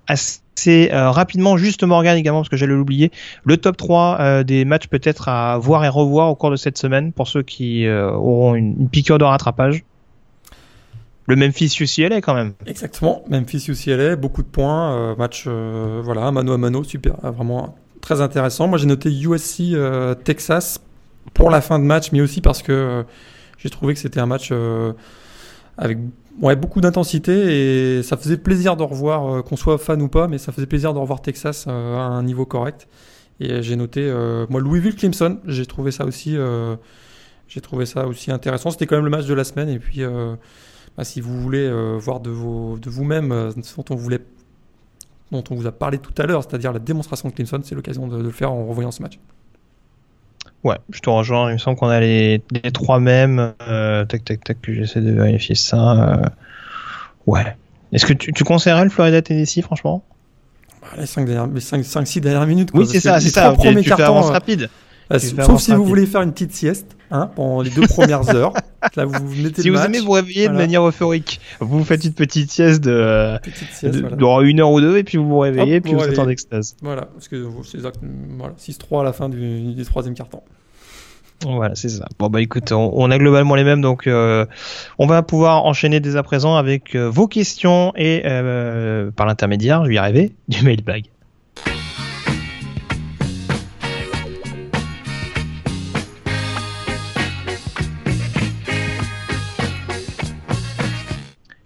[0.07, 1.57] assez euh, rapidement.
[1.57, 3.11] Juste Morgan également, parce que j'allais l'oublier,
[3.43, 6.79] le top 3 euh, des matchs peut-être à voir et revoir au cours de cette
[6.79, 9.83] semaine, pour ceux qui euh, auront une, une piqûre de rattrapage.
[11.27, 12.53] Le Memphis UCLA quand même.
[12.65, 18.67] Exactement, Memphis UCLA, beaucoup de points, match voilà, mano à mano, super, vraiment très intéressant.
[18.67, 20.81] Moi, j'ai noté USC euh, Texas
[21.33, 23.03] pour la fin de match, mais aussi parce que euh,
[23.57, 24.93] j'ai trouvé que c'était un match euh,
[25.77, 25.97] avec
[26.41, 30.37] ouais, beaucoup d'intensité et ça faisait plaisir de revoir, qu'on soit fan ou pas, mais
[30.37, 32.87] ça faisait plaisir de revoir Texas à un niveau correct.
[33.39, 34.11] Et j'ai noté,
[34.49, 36.37] moi, Louisville Clemson, j'ai trouvé ça aussi,
[37.47, 38.69] j'ai trouvé ça aussi intéressant.
[38.69, 39.69] C'était quand même le match de la semaine.
[39.69, 40.01] Et puis,
[40.97, 44.21] bah, si vous voulez voir de, de vous-même ce dont on voulait
[45.31, 48.07] dont on vous a parlé tout à l'heure, c'est-à-dire la démonstration de Clemson, c'est l'occasion
[48.07, 49.19] de, le faire en revoyant ce match.
[50.63, 51.49] Ouais, je te rejoins.
[51.49, 53.53] Il me semble qu'on a les, les, trois mêmes.
[53.67, 55.91] Euh, tac, tac, tac, que j'essaie de vérifier ça.
[55.91, 56.29] Euh,
[57.25, 57.55] ouais.
[57.91, 60.03] Est-ce que tu, tu conseillerais le Florida Tennessee, franchement?
[60.81, 62.71] Bah, Les 5-6 dernières minutes.
[62.71, 63.55] Quoi, oui, c'est ça, c'est ça.
[63.59, 64.69] Tu, tu fais avance euh, rapide.
[65.11, 68.53] Euh, sauf si vous voulez faire une petite sieste hein, pendant les deux premières heures.
[68.95, 72.51] Là, vous mettez si vous aimez vous réveiller de manière euphorique, vous faites une petite
[72.51, 74.47] sieste de, petite sieste, de, voilà.
[74.47, 76.75] une heure ou deux et puis vous vous réveillez et puis vous, êtes en extase.
[76.81, 80.43] Voilà, parce que c'est voilà, 6-3 à la fin du, du troisième quart-temps.
[81.43, 82.07] Voilà, c'est ça.
[82.19, 84.45] Bon bah écoute, on, on, a globalement les mêmes, donc euh,
[84.99, 89.83] on va pouvoir enchaîner dès à présent avec euh, vos questions et euh, par l'intermédiaire,
[89.83, 91.05] je vais y arriver, du mailbag.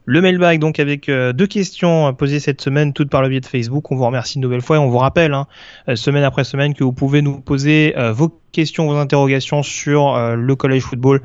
[0.08, 3.45] Le mailbag donc avec euh, deux questions posées cette semaine, toutes par le biais de
[3.45, 3.91] Facebook.
[3.91, 5.47] On vous remercie une nouvelle fois et on vous rappelle hein,
[5.89, 10.16] euh, semaine après semaine que vous pouvez nous poser euh, vos questions, vos interrogations sur
[10.36, 11.22] le college football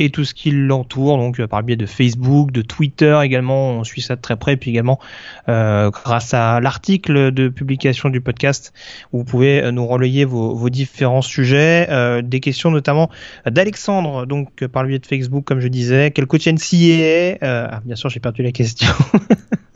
[0.00, 3.84] et tout ce qui l'entoure, donc par le biais de Facebook, de Twitter également, on
[3.84, 4.98] suit ça de très près, puis également
[5.46, 8.72] grâce à l'article de publication du podcast,
[9.12, 11.88] où vous pouvez nous relayer vos, vos différents sujets,
[12.22, 13.10] des questions notamment
[13.46, 17.96] d'Alexandre, donc par le biais de Facebook, comme je disais, quel coach NCAA, ah, bien
[17.96, 18.88] sûr j'ai perdu la question.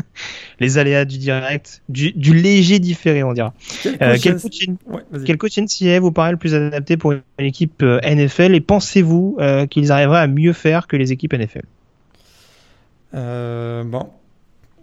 [0.60, 3.54] les aléas du direct, du, léger différé, on dira.
[3.82, 8.60] Quel euh, coach, NCA vous paraît le plus adapté pour une équipe euh, NFL et
[8.60, 11.64] pensez-vous euh, qu'ils arriveraient à mieux faire que les équipes NFL
[13.12, 14.10] Bon,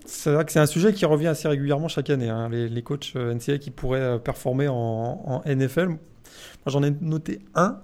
[0.05, 2.29] c'est vrai que c'est un sujet qui revient assez régulièrement chaque année.
[2.29, 5.87] Hein, les, coachs NCA qui pourraient performer en, NFL.
[5.87, 5.97] Moi,
[6.67, 7.79] j'en ai noté un.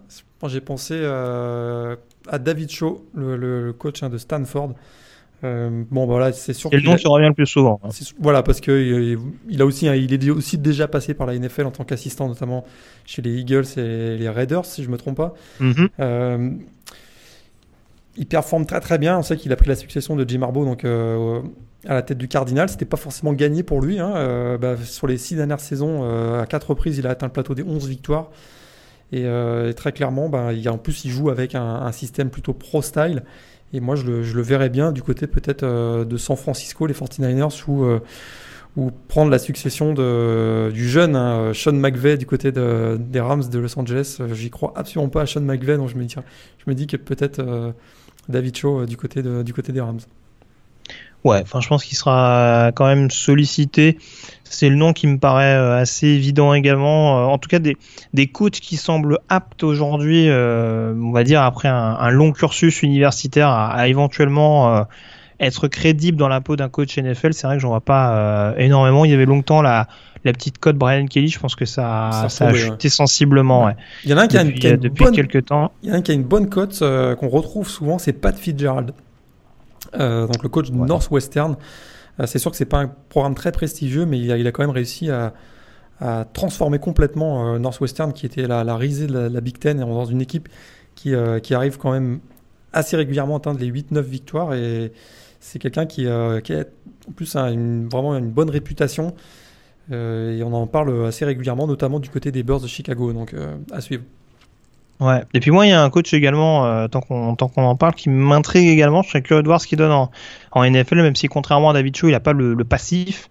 [0.46, 4.74] J'ai pensé à David Shaw, le, coach hein, de Stanford.
[5.44, 6.70] Euh, bon, voilà, c'est sûr.
[6.74, 7.80] Et le nom qui revient le plus souvent.
[7.84, 7.90] Hein.
[8.20, 9.18] Voilà, parce que euh,
[9.48, 12.66] il a aussi, il est aussi déjà passé par la NFL en tant qu'assistant, notamment
[13.06, 15.36] chez les Eagles et les Raiders, si je me trompe pas.
[15.62, 15.90] Mm-hmm.
[16.00, 16.50] Euh,
[18.18, 19.20] il performe très très bien.
[19.20, 22.28] On sait qu'il a pris la succession de Jim Harbaugh, donc à la tête du
[22.28, 22.68] Cardinal.
[22.68, 24.00] C'était pas forcément gagné pour lui.
[24.00, 24.58] Hein.
[24.60, 26.04] Bah, sur les six dernières saisons,
[26.40, 28.32] à quatre reprises, il a atteint le plateau des 11 victoires.
[29.12, 29.24] Et,
[29.76, 33.22] très clairement, bah, il, en plus, il joue avec un, un système plutôt pro-style.
[33.74, 37.64] Et moi, je le, verrais bien du côté peut-être euh, de San Francisco, les 49ers,
[37.68, 38.00] où, euh,
[38.78, 43.44] ou prendre la succession de, du jeune hein, Sean McVay du côté de, des Rams
[43.50, 44.18] de Los Angeles.
[44.20, 46.88] Euh, j'y crois absolument pas à Sean McVay, donc je me dis, je me dis
[46.88, 47.74] que peut-être
[48.30, 50.00] David Shaw du, côté du côté des Rams.
[51.24, 53.98] Ouais, enfin, je pense qu'il sera quand même sollicité.
[54.50, 57.20] C'est le nom qui me paraît euh, assez évident également.
[57.20, 57.78] Euh, en tout cas, des,
[58.14, 63.50] des coachs qui semblent aptes aujourd'hui, euh, on va dire après un, long cursus universitaire,
[63.50, 64.86] à, éventuellement
[65.40, 67.34] être crédible dans la peau d'un coach NFL.
[67.34, 69.06] C'est vrai que j'en vois pas énormément.
[69.06, 69.88] Il y avait longtemps la,
[70.24, 71.28] la petite cote Brian Kelly.
[71.28, 73.72] Je pense que ça, ça, a chuté sensiblement.
[74.04, 75.72] Il y en a un qui a, une, depuis quelques temps.
[75.84, 78.38] Il y en a un qui a une bonne cote qu'on retrouve souvent, c'est Pat
[78.38, 78.94] Fitzgerald.
[79.94, 81.56] Donc le coach de Northwestern.
[82.20, 84.72] Euh, c'est sûr que c'est pas un programme très prestigieux, mais il a, quand même
[84.72, 85.34] réussi à,
[86.34, 90.50] transformer complètement euh, Northwestern, qui était la, risée de la, Big Ten, dans une équipe
[90.96, 91.14] qui,
[91.44, 92.20] qui arrive quand même
[92.74, 94.54] assez régulièrement à atteindre les 8-9 victoires.
[94.54, 94.92] Et
[95.40, 96.40] c'est quelqu'un qui, a
[97.08, 99.14] en plus vraiment une bonne réputation.
[99.92, 103.14] et on en parle assez régulièrement, notamment du côté des Bears de Chicago.
[103.14, 103.36] Donc
[103.72, 104.04] à suivre.
[105.00, 105.22] Ouais.
[105.34, 107.76] Et puis moi, il y a un coach également, euh, tant qu'on tant qu'on en
[107.76, 109.04] parle, qui m'intrigue également.
[109.04, 110.12] Je serais curieux de voir ce qu'il donne en,
[110.52, 113.30] en, NFL, même si contrairement à David Shaw, il n'a pas le, passif.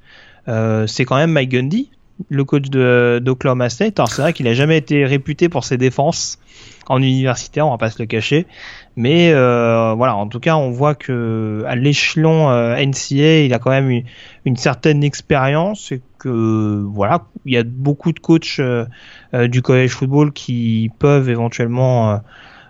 [0.48, 1.90] Euh, c'est quand même Mike Gundy,
[2.28, 3.98] le coach de d'Oklahoma State.
[3.98, 6.38] Alors c'est vrai qu'il a jamais été réputé pour ses défenses
[6.88, 8.46] en universitaire, on va pas se le cacher.
[8.96, 13.58] Mais euh, voilà, en tout cas, on voit que à l'échelon euh, NCA, il a
[13.58, 14.04] quand même une,
[14.46, 18.86] une certaine expérience et que voilà, il y a beaucoup de coachs euh,
[19.34, 22.20] euh, du college football qui peuvent éventuellement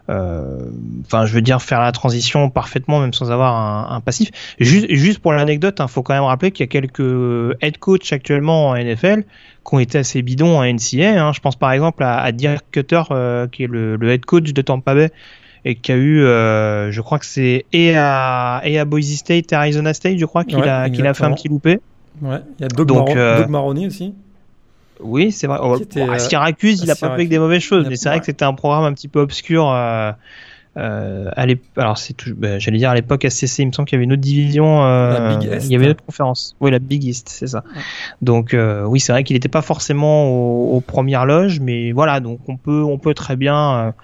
[0.08, 0.70] euh,
[1.04, 4.86] enfin je veux dire faire la transition parfaitement même sans avoir un, un passif juste,
[4.88, 8.12] juste pour l'anecdote il hein, faut quand même rappeler qu'il y a quelques head coach
[8.12, 11.32] actuellement en NFL qui ont été assez bidons en NCA hein.
[11.32, 13.02] je pense par exemple à, à Dirk Cutter
[13.50, 15.10] qui est le, le, head coach de Tampa Bay
[15.66, 19.52] et qui a eu, euh, je crois que c'est et à, et à Boise State
[19.52, 21.80] et Arizona State, je crois qu'il a, qu'il a fait un petit loupé.
[22.22, 24.14] Ouais, il y a Doug, Donc, euh, Maroni aussi.
[25.00, 25.58] Oui, c'est vrai.
[25.60, 28.20] Oh, était, à Syracuse, il a pas fait que des mauvaises choses, mais c'est vrai
[28.20, 29.68] que c'était un programme un petit peu obscur.
[29.70, 30.12] Euh,
[30.76, 31.30] euh,
[31.76, 34.12] alors c'est bah, j'allais dire à l'époque ACC, il me semble qu'il y avait une
[34.12, 36.54] autre division, euh, il y avait une autre conférence.
[36.60, 37.64] Oui, la Big East, c'est ça.
[38.22, 42.20] Donc euh, oui, c'est vrai qu'il n'était pas forcément aux, aux, premières loges, mais voilà,
[42.20, 43.94] donc on peut on peut très bien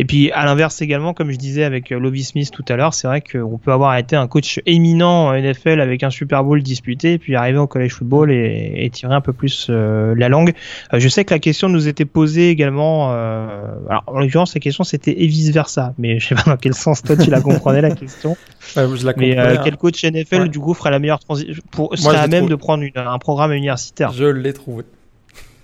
[0.00, 2.94] et puis à l'inverse également, comme je disais avec euh, Lovie Smith tout à l'heure,
[2.94, 6.62] c'est vrai qu'on peut avoir été un coach éminent en NFL avec un Super Bowl
[6.62, 10.54] disputé, puis arriver au college football et, tirer un peu plus euh, la langue.
[10.94, 13.10] Euh, je sais que la question nous était posée également.
[13.10, 16.72] alors en l'occurrence, la question c'était et vice versa, mais je sais pas dans quel
[16.72, 18.38] sens toi tu la comprenais la question.
[18.76, 22.26] je la mais quel coach NFL du coup ferait la meilleure transition pour serait à
[22.26, 24.12] même de prendre un programme universitaire?
[24.12, 24.84] Je l'ai trouvé.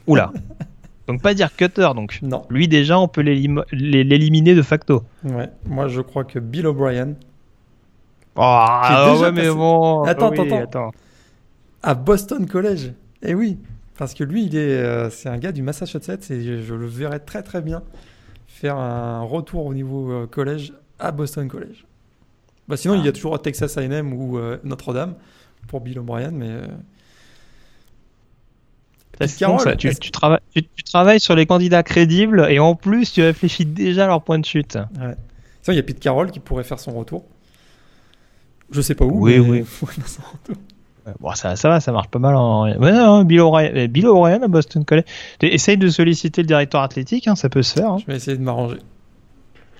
[0.07, 0.31] Oula.
[1.07, 2.19] Donc pas dire cutter, donc.
[2.23, 2.45] Non.
[2.51, 5.03] Lui déjà, on peut l'éliminer de facto.
[5.25, 5.49] Ouais.
[5.65, 7.15] Moi, je crois que Bill O'Brien.
[8.35, 10.03] Oh, ah ouais, mais bon.
[10.03, 10.91] Attends, attends, attends.
[11.83, 12.93] À Boston College.
[13.23, 13.59] Eh oui.
[13.97, 17.21] Parce que lui, il est, euh, c'est un gars du Massachusetts et je, le verrais
[17.21, 17.83] très très bien
[18.47, 21.87] faire un retour au niveau euh, collège à Boston College.
[22.69, 23.13] Bah, sinon, il y a ah.
[23.13, 25.15] toujours Texas A&M ou euh, Notre-Dame
[25.69, 26.61] pour Bill O'Brien, mais
[29.19, 30.11] tu,
[30.85, 34.45] travailles, sur les candidats crédibles et en plus tu réfléchis déjà à leur point de
[34.45, 34.77] chute.
[35.01, 35.15] Ouais.
[35.69, 37.25] il y a Pete Carroll qui pourrait faire son retour.
[38.71, 39.25] Je sais pas où.
[39.25, 39.65] Oui, oui.
[41.21, 42.65] Bon, ça, ça va, ça marche pas mal en.
[42.65, 45.05] Ouais, non, Bill O'Brien, à Boston College.
[45.41, 47.93] Essaye de solliciter le directeur athlétique, hein, ça peut se faire.
[47.93, 47.99] Hein.
[48.01, 48.79] Je vais essayer de m'arranger.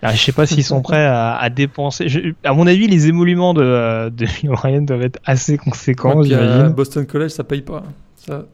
[0.03, 2.09] Alors, je sais pas s'ils sont prêts à, à dépenser.
[2.09, 6.17] Je- à mon avis, les émoluments de, euh, de Bill O'Brien doivent être assez conséquents,
[6.19, 6.69] Ouais, puis, euh.
[6.69, 7.83] Boston College, ça paye pas.
[8.15, 8.45] Ça...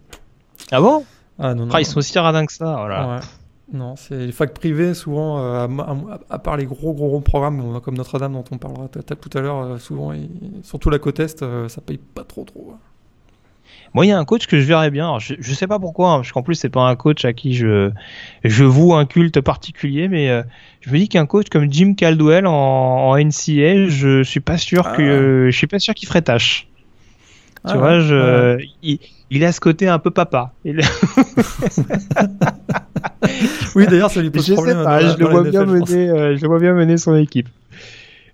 [0.72, 1.04] Ah bon?
[1.38, 1.72] Ah non, non.
[1.74, 2.84] Ah, Ils sont aussi radins que ça.
[2.86, 3.20] Ouais.
[3.72, 7.20] Non, c'est les facs privées, souvent, euh, à, à- à part les gros, gros, gros
[7.20, 10.12] programmes comme Notre-Dame dont on parlera tout à l'heure, euh, souvent,
[10.62, 12.74] surtout la côte Est, euh, ça paye pas trop, trop.
[13.94, 15.04] Moi, il y a un coach que je verrais bien.
[15.04, 17.32] Alors, je, je sais pas pourquoi, hein, parce qu'en plus, c'est pas un coach à
[17.32, 17.90] qui je,
[18.44, 20.42] je voue un culte particulier, mais euh,
[20.80, 24.86] je me dis qu'un coach comme Jim Caldwell en, en NCA, je suis pas sûr
[24.86, 24.96] Ah.
[24.96, 26.68] que, je suis pas sûr qu'il ferait tâche.
[27.66, 28.64] Tu Ah vois, je, ouais.
[28.82, 28.98] il,
[29.34, 30.52] il a ce côté un peu papa.
[30.64, 30.80] Il-
[33.74, 34.82] Oui, d'ailleurs, ça lui je pose sais problème.
[34.84, 36.96] pas, la- je le vois bien NFL, je mener, euh, je le vois bien mener
[36.98, 37.48] son équipe.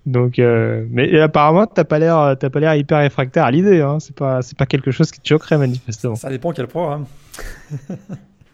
[0.06, 3.80] Donc, euh, mais et apparemment, t'as pas l'air, t'as pas l'air hyper réfractaire à l'idée.
[3.82, 3.98] Hein.
[4.00, 6.14] C'est pas, c'est pas quelque chose qui te choquerait manifestement.
[6.16, 7.04] Ça dépend quel programme.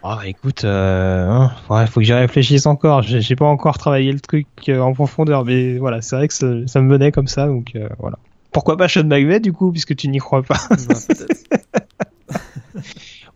[0.07, 3.01] Ah, écoute, euh, hein, ouais, faut que j'y réfléchisse encore.
[3.01, 6.35] J'ai j'ai pas encore travaillé le truc euh, en profondeur, mais voilà, c'est vrai que
[6.35, 8.19] ça, ça me venait comme ça, donc euh, voilà.
[8.53, 11.09] Pourquoi pas Sean McVay du coup, puisque tu n'y crois pas, peut-être.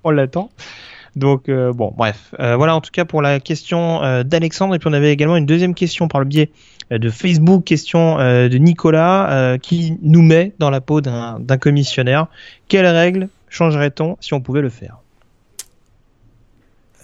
[0.05, 0.51] on l'attend.
[1.19, 4.79] Donc euh, bon, bref, Euh, voilà en tout cas pour la question euh, d'Alexandre, et
[4.79, 6.51] puis on avait également une deuxième question par le biais
[6.91, 12.29] de Facebook, question de Nicolas, qui nous met dans la peau d'un commissionnaire.
[12.69, 14.97] Quelles règles changerait-on si on pouvait le faire?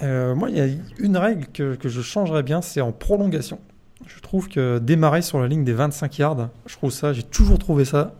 [0.00, 0.68] Moi, il y a
[0.98, 3.58] une règle que, je changerais bien, c'est en prolongation.
[4.06, 7.58] Je trouve que démarrer sur la ligne des 25 yards, je trouve ça, j'ai toujours
[7.58, 8.14] trouvé ça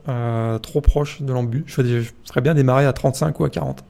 [0.60, 1.64] trop proche de l'embut.
[1.66, 3.82] Je, je ferais bien démarrer à 35 ou à 40.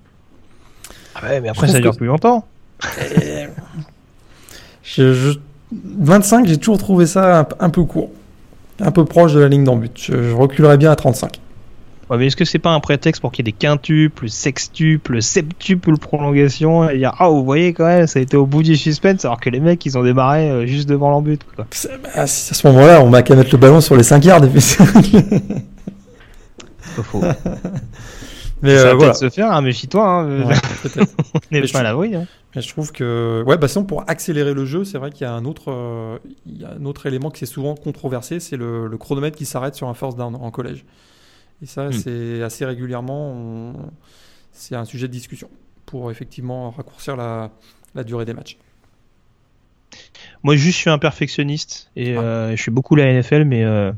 [1.14, 2.46] Ah ouais, mais après ça dure que- plus longtemps.
[4.82, 5.38] Je, je-
[5.72, 8.10] 25, j'ai toujours trouvé ça un, un peu court.
[8.80, 9.90] Un peu proche de la ligne d'embut.
[9.96, 11.40] Je, je reculerais bien à 35.
[12.10, 15.22] Ouais, mais est-ce que c'est pas un prétexte pour qu'il y ait des quintuples, sextuples,
[15.22, 18.76] septuples prolongations et dire ah vous voyez quand même ça a été au bout du
[18.76, 21.22] suspense alors que les mecs ils ont démarré euh, juste devant
[21.56, 21.66] quoi.
[21.70, 24.42] C'est- bah, à ce moment-là, on m'a qu'à mettre le ballon sur les 5 yards.
[24.58, 24.76] C'est.
[26.96, 27.22] Pas faux.
[28.62, 29.12] Mais ça va euh, voilà.
[29.12, 30.54] peut-être se faire, hein, méfie-toi, hein, Ouais,
[30.96, 32.14] on n'est Mais je pas à l'abri.
[32.14, 32.26] Hein.
[32.54, 35.28] Mais je trouve que, ouais, bah sinon pour accélérer le jeu, c'est vrai qu'il y
[35.28, 38.56] a un autre, euh, il y a un autre élément qui est souvent controversé, c'est
[38.56, 40.84] le, le chronomètre qui s'arrête sur un first down en collège.
[41.62, 41.92] Et ça, Hmm.
[41.92, 43.90] c'est assez régulièrement, on-
[44.52, 45.48] c'est un sujet de discussion
[45.84, 47.50] pour effectivement raccourcir la,
[47.94, 48.56] la durée des matchs.
[50.42, 52.20] Moi juste je suis un perfectionniste et Ah.
[52.20, 53.92] euh, je suis beaucoup la NFL mais euh,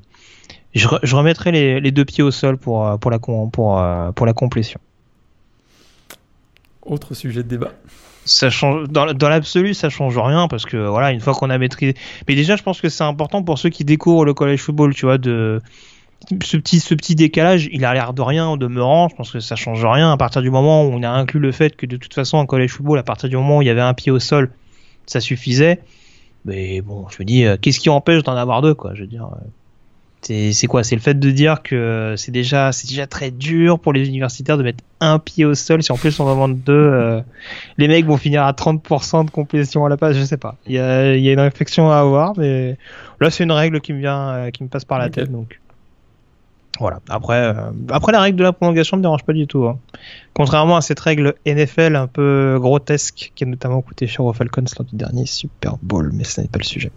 [0.78, 3.48] je, re- je remettrai les, les deux pieds au sol pour, euh, pour, la, con-
[3.48, 4.80] pour, euh, pour la complétion.
[6.82, 7.72] Autre sujet de débat.
[8.24, 11.58] ça change dans, dans l'absolu ça change rien parce que voilà une fois qu'on a
[11.58, 11.94] maîtrisé
[12.28, 15.04] mais déjà je pense que c'est important pour ceux qui découvrent le college football tu
[15.06, 15.60] vois de
[16.44, 19.40] ce petit ce petit décalage il a l'air de rien en demeurant je pense que
[19.40, 21.96] ça change rien à partir du moment où on a inclus le fait que de
[21.96, 24.12] toute façon en college football à partir du moment où il y avait un pied
[24.12, 24.50] au sol
[25.06, 25.80] ça suffisait
[26.44, 29.06] mais bon je me dis euh, qu'est-ce qui empêche d'en avoir deux quoi je veux
[29.08, 29.44] dire euh,
[30.26, 30.82] c'est quoi?
[30.82, 34.58] C'est le fait de dire que c'est déjà c'est déjà très dur pour les universitaires
[34.58, 37.20] de mettre un pied au sol si en plus on en demande deux euh,
[37.78, 40.56] les mecs vont finir à 30% de complétion à la passe, je sais pas.
[40.66, 42.76] Il y a, il y a une réflexion à avoir, mais
[43.20, 45.60] là c'est une règle qui me vient, euh, qui me passe par la tête, donc
[46.78, 47.00] voilà.
[47.08, 47.54] Après, euh,
[47.90, 49.64] après la règle de la prolongation me dérange pas du tout.
[49.66, 49.78] hein.
[50.34, 54.62] Contrairement à cette règle NFL un peu grotesque qui a notamment coûté cher aux Falcons
[54.62, 56.90] du dernier Super Bowl, mais ce n'est pas le sujet.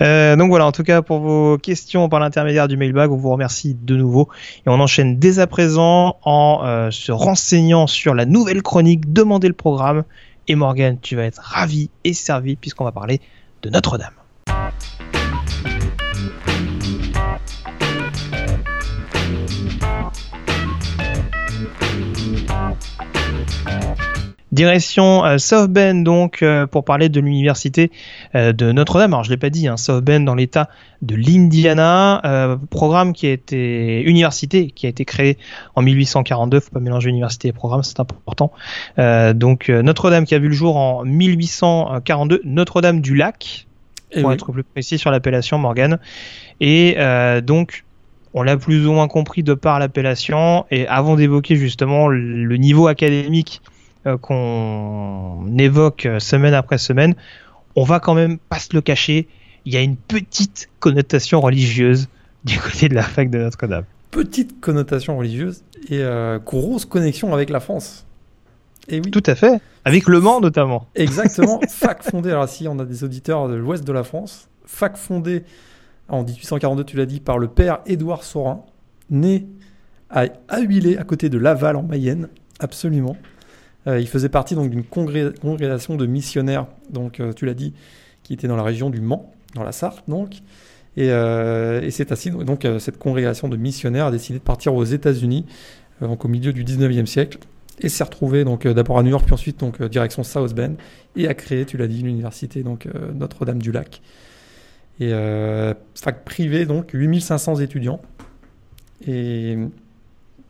[0.00, 3.30] Euh, donc voilà, en tout cas pour vos questions par l'intermédiaire du mailbag, on vous
[3.30, 4.28] remercie de nouveau
[4.66, 9.48] et on enchaîne dès à présent en euh, se renseignant sur la nouvelle chronique Demandez
[9.48, 10.04] le programme.
[10.46, 13.20] Et Morgan, tu vas être ravi et servi puisqu'on va parler
[13.62, 14.12] de Notre-Dame.
[24.54, 27.90] Direction euh, South Bend donc euh, pour parler de l'université
[28.36, 29.12] euh, de Notre-Dame.
[29.12, 30.68] Alors je l'ai pas dit, hein, South Bend dans l'État
[31.02, 35.38] de l'Indiana, euh, programme qui a été université qui a été créé
[35.74, 36.60] en 1842.
[36.60, 38.52] Faut pas mélanger université et programme, c'est important.
[39.00, 43.66] Euh, donc euh, Notre-Dame qui a vu le jour en 1842, Notre-Dame du Lac
[44.12, 44.34] Et pour oui.
[44.36, 45.98] être plus précis sur l'appellation Morgan.
[46.60, 47.84] Et euh, donc,
[48.34, 50.64] on l'a plus ou moins compris de par l'appellation.
[50.70, 53.60] Et avant d'évoquer justement le niveau académique
[54.06, 57.14] euh, qu'on évoque euh, semaine après semaine,
[57.76, 59.28] on va quand même pas se le cacher.
[59.64, 62.08] Il y a une petite connotation religieuse
[62.44, 63.84] du côté de la fac de Notre-Dame.
[64.10, 68.06] Petite connotation religieuse et euh, grosse connexion avec la France.
[68.88, 69.10] Et oui.
[69.10, 69.60] Tout à fait.
[69.84, 70.86] Avec Le Mans notamment.
[70.94, 74.96] Exactement, fac fondée, alors si on a des auditeurs de l'ouest de la France, fac
[74.96, 75.44] fondée
[76.08, 78.62] en 1842, tu l'as dit, par le père Édouard Saurin,
[79.10, 79.46] né
[80.10, 82.28] à Ahuilé, à côté de Laval en Mayenne,
[82.60, 83.16] absolument.
[83.86, 87.74] Euh, il faisait partie d'une congré- congrégation de missionnaires, donc euh, tu l'as dit,
[88.22, 89.32] qui était dans la région du Mans.
[89.54, 90.36] dans la Sarthe donc.
[90.96, 95.44] Et, et c'est ainsi donc cette congrégation de missionnaires a décidé de partir aux États-Unis,
[96.00, 97.38] donc au milieu du 19e siècle,
[97.80, 100.74] et s'est retrouvé donc d'abord à New York puis ensuite donc direction South Bend
[101.16, 104.02] et a créé, tu l'as dit, l'université donc Notre-Dame du Lac.
[105.00, 105.10] Et
[105.96, 108.00] fac privée donc 8500 étudiants
[109.04, 109.58] et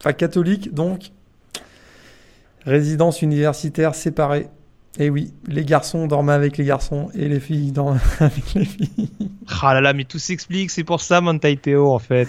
[0.00, 1.10] fac catholique donc
[2.64, 4.48] Résidence universitaire séparée.
[4.98, 9.10] Et oui, les garçons dormaient avec les garçons et les filles dormaient avec les filles.
[9.60, 12.28] Ah là là, mais tout s'explique, c'est pour ça Mantai Teo en fait.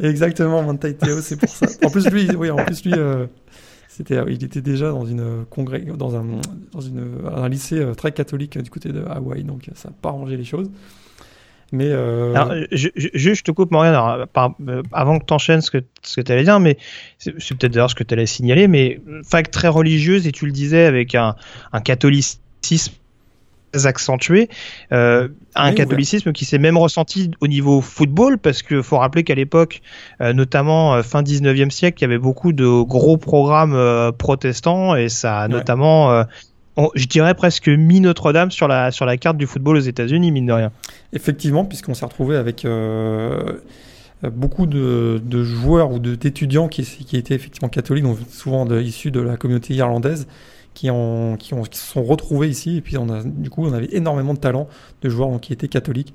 [0.00, 1.66] Exactement, Mantai Teo, c'est pour ça.
[1.84, 3.26] En plus lui, oui, en plus lui, euh,
[3.88, 6.24] c'était, il était déjà dans une congrès, dans un,
[6.72, 10.10] dans une, un lycée euh, très catholique du côté de Hawaï, donc ça n'a pas
[10.10, 10.70] arrangé les choses.
[11.74, 12.34] Mais euh...
[12.34, 15.70] alors, je, je, je, te coupe, Morgan, alors, par, euh, avant que tu enchaînes ce
[15.70, 16.78] que, ce que tu allais dire, mais
[17.18, 20.52] c'est peut-être d'ailleurs ce que tu allais signaler, mais fac très religieuse, et tu le
[20.52, 21.34] disais, avec un,
[21.72, 22.92] un catholicisme
[23.84, 24.48] accentué,
[24.92, 26.32] euh, un oui, catholicisme ouais.
[26.32, 29.82] qui s'est même ressenti au niveau football, parce qu'il faut rappeler qu'à l'époque,
[30.20, 34.94] euh, notamment euh, fin 19e siècle, il y avait beaucoup de gros programmes euh, protestants,
[34.94, 35.52] et ça a ouais.
[35.52, 36.24] notamment
[36.94, 40.46] je dirais presque mis Notre-Dame sur la, sur la carte du football aux États-Unis, mine
[40.46, 40.72] de rien.
[41.12, 43.60] Effectivement, puisqu'on s'est retrouvé avec euh,
[44.22, 49.74] beaucoup de, joueurs ou d'étudiants qui, qui, étaient effectivement catholiques, souvent issus de la communauté
[49.74, 50.26] irlandaise,
[50.74, 52.78] qui, ont, qui, ont, qui se sont retrouvés ici.
[52.78, 54.68] Et puis, on a, du coup, on avait énormément de talents
[55.02, 56.14] de joueurs qui étaient catholiques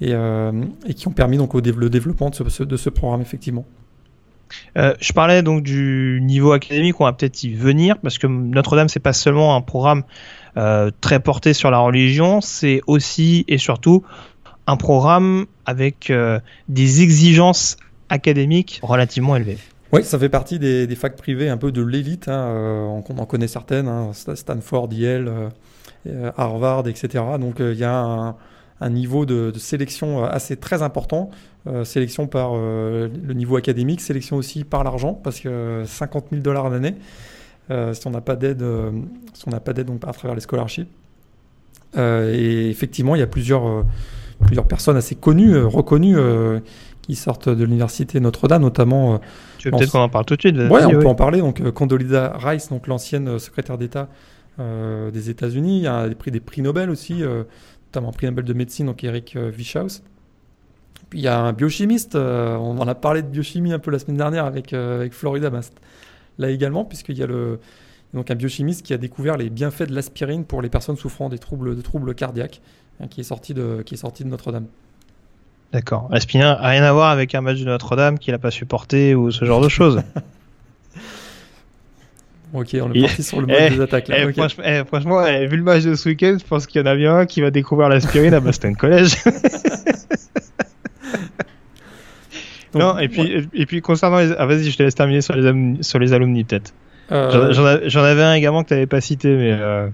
[0.00, 0.52] et, euh,
[0.86, 3.64] et qui ont permis donc, au, le développement de ce, de ce programme, effectivement.
[4.76, 8.88] Euh, je parlais donc du niveau académique, on va peut-être y venir, parce que Notre-Dame,
[8.88, 10.04] c'est pas seulement un programme
[10.56, 14.04] euh, très porté sur la religion, c'est aussi et surtout
[14.66, 17.76] un programme avec euh, des exigences
[18.08, 19.58] académiques relativement élevées.
[19.92, 22.28] Oui, ça fait partie des, facs privées un peu de l'élite.
[22.28, 25.50] Hein, on, en connaît certaines, hein, Stanford, Yale,
[26.36, 27.24] Harvard, etc.
[27.40, 28.36] Donc il y a
[28.80, 31.30] un, niveau de, sélection assez très important.
[31.66, 36.42] Euh, sélection par euh, le niveau académique, sélection aussi par l'argent, parce que 50 000
[36.42, 36.94] dollars l'année,
[37.70, 38.64] euh, si on n'a pas d'aide,
[39.34, 40.88] si on n'a pas d'aide donc à travers les scholarships.
[41.98, 43.84] et effectivement, il y a plusieurs,
[44.46, 46.16] plusieurs personnes assez connues, reconnues,
[47.02, 49.20] qui sortent de l'université Notre-Dame, notamment.
[49.58, 50.56] tu veux peut-être qu'on en parle tout de suite.
[50.56, 50.98] Oui, on oui.
[50.98, 51.40] peut en parler.
[51.40, 54.08] Donc Condoleezza Rice, donc l'ancienne secrétaire d'État
[54.58, 58.54] des États-Unis, il y a des prix, des prix Nobel aussi notamment prix Nobel de
[58.54, 60.00] médecine, donc Eric Wischhaus.
[61.12, 63.98] Il y a un biochimiste, euh, on en a parlé de biochimie un peu la
[63.98, 65.74] semaine dernière avec, euh, avec Florida Mast.
[66.38, 67.58] Là également, puisqu'il y a le,
[68.14, 71.38] donc un biochimiste qui a découvert les bienfaits de l'aspirine pour les personnes souffrant des
[71.38, 72.60] troubles, de troubles cardiaques,
[73.00, 74.66] hein, qui est sorti de, qui est sorti de Notre-Dame.
[75.72, 76.08] D'accord.
[76.10, 79.30] L'aspirine n'a rien à voir avec un match de Notre-Dame qu'il n'a pas supporté ou
[79.30, 80.02] ce genre de choses.
[82.52, 84.08] Ok, on est parti sur le mode eh, des attaques.
[84.08, 84.16] Là.
[84.18, 84.32] Eh, okay.
[84.32, 86.96] Franchement, eh, franchement vu le match de ce week-end, je pense qu'il y en a
[86.96, 89.14] bien un qui va découvrir l'aspirine à Boston College.
[92.72, 93.48] Donc, non, et puis, ouais.
[93.52, 94.32] et puis concernant les.
[94.38, 96.72] Ah, vas-y, je te laisse terminer sur les, sur les alumni, peut-être.
[97.10, 97.52] Euh...
[97.86, 99.52] J'en avais un également que tu n'avais pas cité, mais.
[99.52, 99.88] Euh...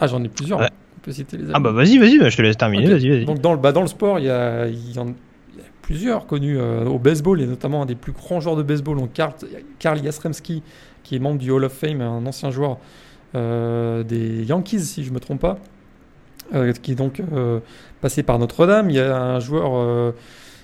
[0.00, 0.60] Ah, j'en ai plusieurs.
[0.60, 0.70] Ouais.
[0.96, 1.56] On peut citer les alumni.
[1.56, 2.84] Ah, bah vas-y, vas-y, je te laisse terminer.
[2.84, 2.92] Okay.
[2.94, 3.24] Vas-y, vas-y.
[3.26, 5.14] Donc, dans le, bah, dans le sport, il y a, y en, y
[5.82, 9.12] plusieurs connus euh, au baseball, et notamment un des plus grands joueurs de baseball, donc
[9.12, 9.32] Karl,
[9.78, 10.62] Karl Jasremski,
[11.02, 12.78] qui est membre du Hall of Fame, un ancien joueur
[13.34, 15.58] euh, des Yankees, si je ne me trompe pas,
[16.54, 17.20] euh, qui est donc
[18.00, 18.88] passé par Notre-Dame.
[18.88, 20.14] Il y a un joueur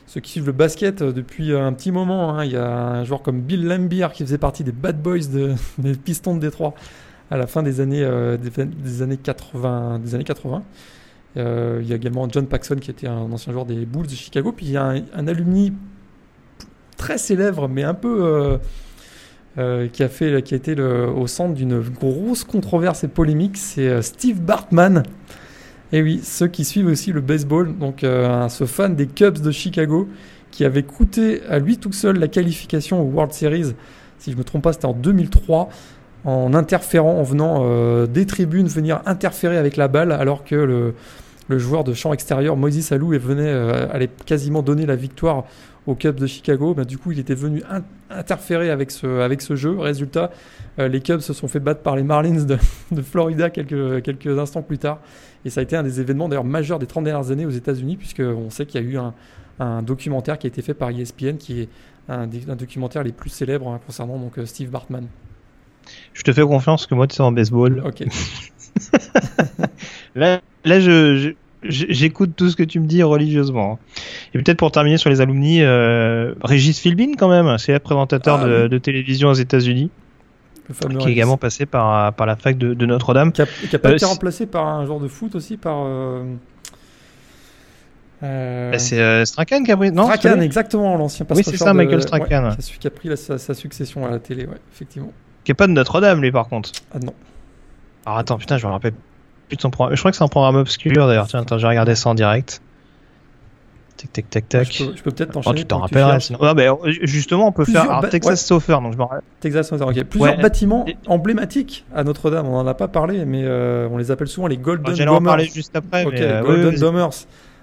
[0.07, 3.23] ceux qui suivent le basket depuis un petit moment, hein, il y a un joueur
[3.23, 6.75] comme Bill Lambier qui faisait partie des Bad Boys de, des Pistons de Détroit
[7.31, 9.99] à la fin des années, euh, des, années 80.
[9.99, 10.63] Des années 80.
[11.37, 14.15] Euh, il y a également John Paxson qui était un ancien joueur des Bulls de
[14.15, 14.53] Chicago.
[14.53, 15.73] Puis il y a un, alumni
[16.97, 18.25] très célèbre, mais un peu.
[18.25, 18.59] Euh,
[19.59, 24.03] euh, qui a fait, qui a été au centre d'une grosse controverse et polémique, c'est
[24.03, 25.03] Steve Bartman,
[25.93, 29.51] et oui, ceux qui suivent aussi le baseball, donc euh, ce fan des Cubs de
[29.51, 30.09] Chicago,
[30.51, 33.75] qui avait coûté à lui tout seul la qualification au World Series,
[34.19, 35.69] si je ne me trompe pas, c'était en 2003,
[36.25, 41.59] en interférant, en venant euh, des tribunes, venir interférer avec la balle, alors que le,
[41.59, 45.45] joueur de champ extérieur, Moïse Alou, venait, euh, allait quasiment donner la victoire
[45.87, 46.75] aux Cubs de Chicago.
[46.75, 49.79] Ben, du coup, il était venu in interférer avec ce jeu.
[49.79, 50.31] Résultat,
[50.79, 52.59] euh, les Cubs se sont fait battre par les Marlins de,
[52.91, 54.99] de Florida quelques, quelques instants plus tard.
[55.45, 57.97] Et ça a été un des événements d'ailleurs majeurs des 30 dernières années aux États-Unis,
[57.97, 59.15] puisqu'on sait qu'il y a eu un,
[59.61, 61.69] un, documentaire qui a été fait par ESPN, qui est
[62.09, 65.07] un des un documentaire les plus célèbres hein, concernant donc, Steve Bartman.
[66.15, 67.83] Je te fais confiance que moi tu es en baseball.
[67.85, 68.05] Ok.
[70.15, 71.31] là, là, je, je
[71.69, 73.79] j'écoute tout ce que tu me dis religieusement.
[74.35, 78.47] Et peut-être pour terminer sur les alumni, euh, Régis Philbin quand même, c'est présentateur ah,
[78.47, 78.69] de, oui.
[78.69, 79.91] de, télévision aux États-Unis.
[80.99, 83.33] Qui est également passé par, par la fac de, de Notre-Dame.
[83.33, 85.85] Qui a, qui a pas euh, été remplacé par un joueur de foot aussi, par.
[85.85, 86.25] Euh...
[88.23, 88.73] Euh...
[88.73, 89.93] Bah, c'est euh, Strachan qui a pris.
[89.93, 92.51] Non, Strachan, exactement, l'ancien Oui, c'est ça, Michael Strachan.
[92.51, 95.13] Ouais, qui a pris la, sa, sa, succession à la télé, ouais, effectivement.
[95.45, 96.73] Qui est pas de Notre-Dame, lui, par contre.
[96.95, 97.15] Ah non.
[98.05, 98.95] Alors attends, putain, je me rappelle
[99.49, 99.97] plus de son programme.
[99.97, 101.27] Je crois que c'est un programme obscur d'ailleurs.
[101.27, 102.63] Tiens, attends, j'ai regardé ça en direct.
[103.97, 104.73] Tac, tac, tac, tac.
[104.73, 105.55] je peux, peux peut-être t'enchaîner.
[105.57, 106.39] Oh, tu t'en rappelleras sinon.
[106.43, 106.65] Ah, bah,
[107.03, 108.37] justement, on peut Plusieurs faire alors, Texas ouais.
[108.37, 108.99] Sofer, donc je.
[109.41, 110.05] Texas Hold'em, ok.
[110.05, 110.43] Plusieurs Ouais.
[110.43, 112.47] bâtiments Et- emblématiques à Notre-Dame.
[112.47, 115.23] On n'en a pas parlé, mais euh, on les appelle souvent les Golden J'allais en
[115.23, 116.05] parler juste après.
[116.05, 117.11] Ok, mais, euh, Golden Domers,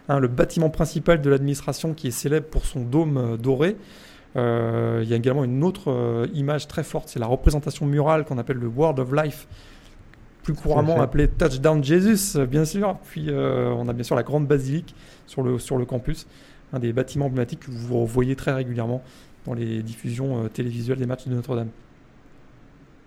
[0.09, 3.75] hein, le bâtiment principal de l'administration qui est célèbre pour son dôme euh, doré.
[4.35, 8.39] Euh, il y a également une autre image très forte, c'est la représentation murale qu'on
[8.39, 9.47] appelle le World of Life,
[10.43, 12.97] plus couramment appelé Touchdown Jesus, bien sûr.
[13.09, 14.93] Puis euh, on a bien sûr la grande basilique
[15.25, 16.27] sur le, sur le campus,
[16.73, 19.01] un des bâtiments emblématiques que vous voyez très régulièrement
[19.45, 21.69] dans les diffusions euh, télévisuelles des matchs de Notre-Dame.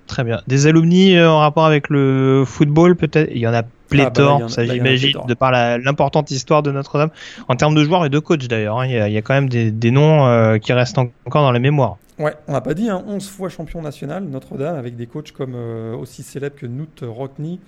[0.07, 0.41] Très bien.
[0.47, 3.29] Des alumni euh, en rapport avec le football, peut-être?
[3.33, 5.51] Il y en a pléthore, bah là, il y en a- ça j'imagine, de par
[5.51, 7.11] l'importante histoire de Notre-Dame.
[7.49, 9.23] En termes de joueurs et de coachs d'ailleurs, hein, il y, a- il y a
[9.23, 11.97] quand même des, des noms euh, qui restent en- encore dans la mémoire.
[12.19, 15.55] Ouais, on n'a pas dit, hein, 11 fois champion national, Notre-Dame, avec des coachs comme
[15.55, 17.59] euh, aussi célèbres que Knut Rockne,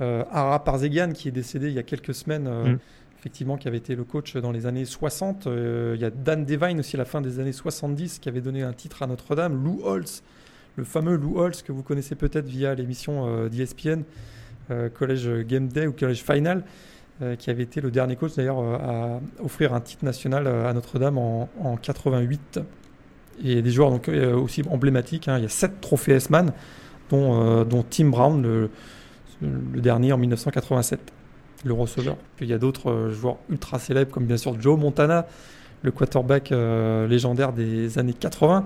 [0.00, 2.78] euh, Ara Parzegan, qui est décédé il y a quelques semaines, euh, Mm.
[3.18, 5.46] effectivement, qui avait été le coach dans les années 60.
[5.46, 8.42] Euh, il y a Dan Devine aussi à la fin des années 70, qui avait
[8.42, 9.64] donné un titre à Notre-Dame.
[9.64, 10.22] Lou Holtz,
[10.76, 14.02] le fameux Lou Holtz, que vous connaissez peut-être via l'émission d'ESPN,
[14.94, 16.62] College Game Day ou College Final,
[17.20, 20.70] euh, qui avait été le dernier coach d'ailleurs euh, à offrir un titre national euh,
[20.70, 22.60] à Notre-Dame en, en 88
[23.44, 25.28] et des joueurs donc, euh, aussi emblématiques.
[25.28, 25.38] hein.
[25.38, 26.52] Il y a sept trophées S-Man,
[27.10, 28.70] dont, euh, dont Tim Brown, le,
[29.40, 31.00] le dernier en 1987,
[31.64, 32.16] le receveur.
[32.36, 35.26] Puis il y a d'autres euh, joueurs ultra célèbres, comme bien sûr Joe Montana,
[35.82, 38.64] le quarterback euh, légendaire des années 80.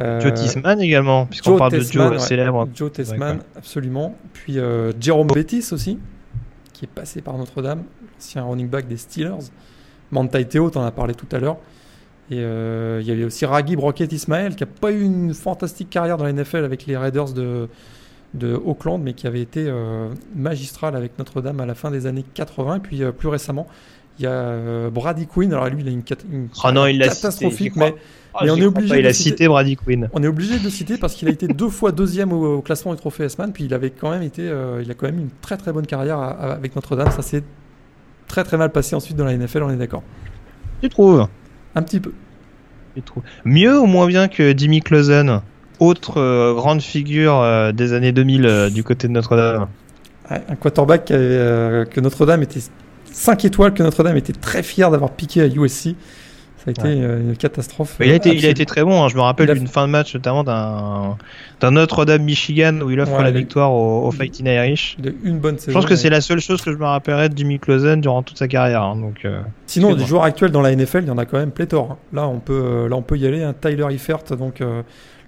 [0.00, 2.18] Euh, Joe Tisman également, puisqu'on parle de Joe ouais.
[2.18, 2.66] célèbre.
[2.74, 3.44] Joe D'accord.
[3.56, 4.16] absolument.
[4.32, 4.56] Puis
[5.00, 5.98] Jerome Bettis aussi,
[6.72, 7.82] qui est passé par Notre-Dame,
[8.18, 9.50] ancien running back des Steelers.
[10.10, 11.58] Manti Teo, t'en as parlé tout à l'heure.
[12.30, 15.90] Et euh, il y avait aussi Ragib Rocket Ismail, qui n'a pas eu une fantastique
[15.90, 17.68] carrière dans la NFL avec les Raiders de,
[18.34, 22.24] de Auckland, mais qui avait été euh, magistral avec Notre-Dame à la fin des années
[22.34, 22.76] 80.
[22.76, 23.66] Et puis euh, plus récemment,
[24.18, 25.52] il y a euh, Brady Quinn.
[25.52, 27.94] Alors lui, il a une, une Oh non, il catastrophique, cité, j'y mais
[28.42, 30.08] Mais on est obligé pas, Il a citer- cité Brady Quinn.
[30.14, 32.62] on est obligé de le citer parce qu'il a été deux fois deuxième au, au
[32.62, 35.18] classement du trophée S-Man, puis il avait quand même été, euh, il a quand même
[35.18, 37.10] une très très bonne carrière à- à- avec Notre-Dame.
[37.10, 37.42] Ça s'est
[38.28, 40.02] très très mal passé ensuite dans la NFL, on est d'accord.
[40.80, 41.26] Tu trouves?
[41.74, 42.12] Un petit peu.
[43.44, 45.40] Mieux ou moins bien que Jimmy Clausen
[45.80, 49.66] autre euh, grande figure euh, des années 2000 euh, du côté de Notre-Dame?
[50.30, 52.60] Ouais, Un quarterback avait, euh, que Notre-Dame était
[53.10, 55.96] 5 étoiles, que Notre-Dame était très fier d'avoir piqué à USC.
[56.64, 57.00] Ça a été Ouais.
[57.04, 57.96] euh, une catastrophe.
[58.00, 59.02] Il a, été, il a été très bon.
[59.02, 59.08] hein.
[59.08, 63.16] Je me rappelle a d'une fin de match, notamment d'un Notre-Dame Michigan où il offre
[63.18, 64.96] Ouais, la victoire au, au Fighting Irish.
[65.24, 65.70] Une bonne saison.
[65.70, 68.22] Je pense que c'est la seule chose que je me rappellerai de Jimmy Clausen durant
[68.22, 68.82] toute sa carrière.
[68.82, 68.96] hein.
[68.96, 71.50] Donc, euh, Sinon, des joueurs actuels dans la NFL, il y en a quand même
[71.50, 71.92] pléthore.
[71.92, 71.98] hein.
[72.12, 73.42] Là, on peut, euh, là, on peut y aller.
[73.42, 73.54] hein.
[73.60, 74.82] Tyler Eifert, donc euh,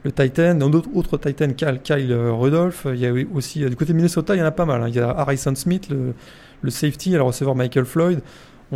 [0.05, 2.87] le Titan, un autre, autre Titan, Kyle, Kyle Rudolph.
[2.93, 4.85] Il y a aussi du côté de Minnesota, il y en a pas mal.
[4.89, 6.15] Il y a Harrison Smith, le,
[6.63, 8.21] le safety, et le receveur Michael Floyd.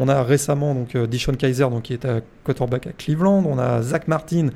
[0.01, 3.43] On a récemment donc euh, Deshaun Kaiser, donc qui est à quarterback à Cleveland.
[3.47, 4.49] On a Zach Martin,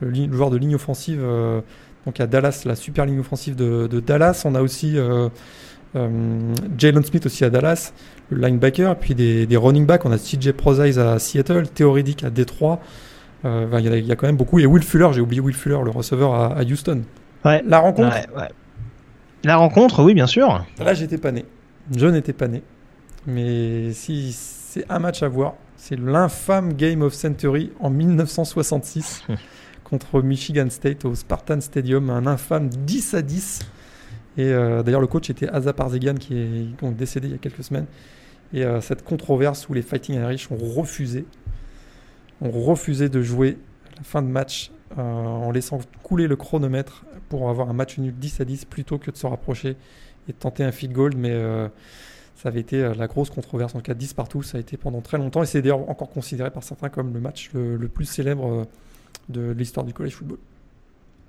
[0.00, 1.60] le, joueur de ligne offensive, euh,
[2.06, 4.42] donc à Dallas, la super ligne offensive de, de Dallas.
[4.44, 5.28] On a aussi euh,
[5.96, 7.92] euh, Jalen Smith aussi à Dallas
[8.30, 10.04] le linebacker, et puis des, des running backs.
[10.06, 12.80] On a CJ Prozise à Seattle, Theo à Détroit.
[13.44, 14.58] Il y, a- il y a quand même beaucoup.
[14.58, 17.02] Et Will Fuller, j'ai oublié Will Fuller, le receveur à, à Houston.
[17.44, 17.62] Ouais.
[17.66, 18.48] La rencontre, ouais, ouais.
[19.44, 20.64] La rencontre, oui, bien sûr.
[20.78, 21.44] là j'étais pas né.
[21.94, 22.62] Je n'étais pas né.
[23.26, 24.32] Mais si
[24.74, 29.22] c'est un match à voir, c'est l'infâme Game of Century en 1966
[29.84, 32.10] contre Michigan State au Spartan Stadium.
[32.10, 33.60] Un infâme 10 à 10.
[34.36, 37.38] Et euh, d'ailleurs, le coach était Asa Parzegan qui est donc décédé il y a
[37.38, 37.86] quelques semaines.
[38.52, 41.24] Et euh, cette controverse où les Fighting Irish ont refusé,
[42.40, 43.58] ont refusé de jouer
[43.96, 48.12] la fin de match euh, en laissant couler le chronomètre pour avoir un match nul
[48.12, 49.76] 10 à 10 plutôt que de se rapprocher
[50.28, 51.12] et de tenter un field goal.
[51.16, 51.32] Mais
[52.36, 53.74] ça avait été euh, la grosse controverse.
[53.74, 55.42] En cas 10 partout, ça a été pendant très longtemps.
[55.42, 58.64] Et c'est d'ailleurs encore considéré par certains comme le match le, le plus célèbre euh,
[59.28, 60.38] de l'histoire du college football.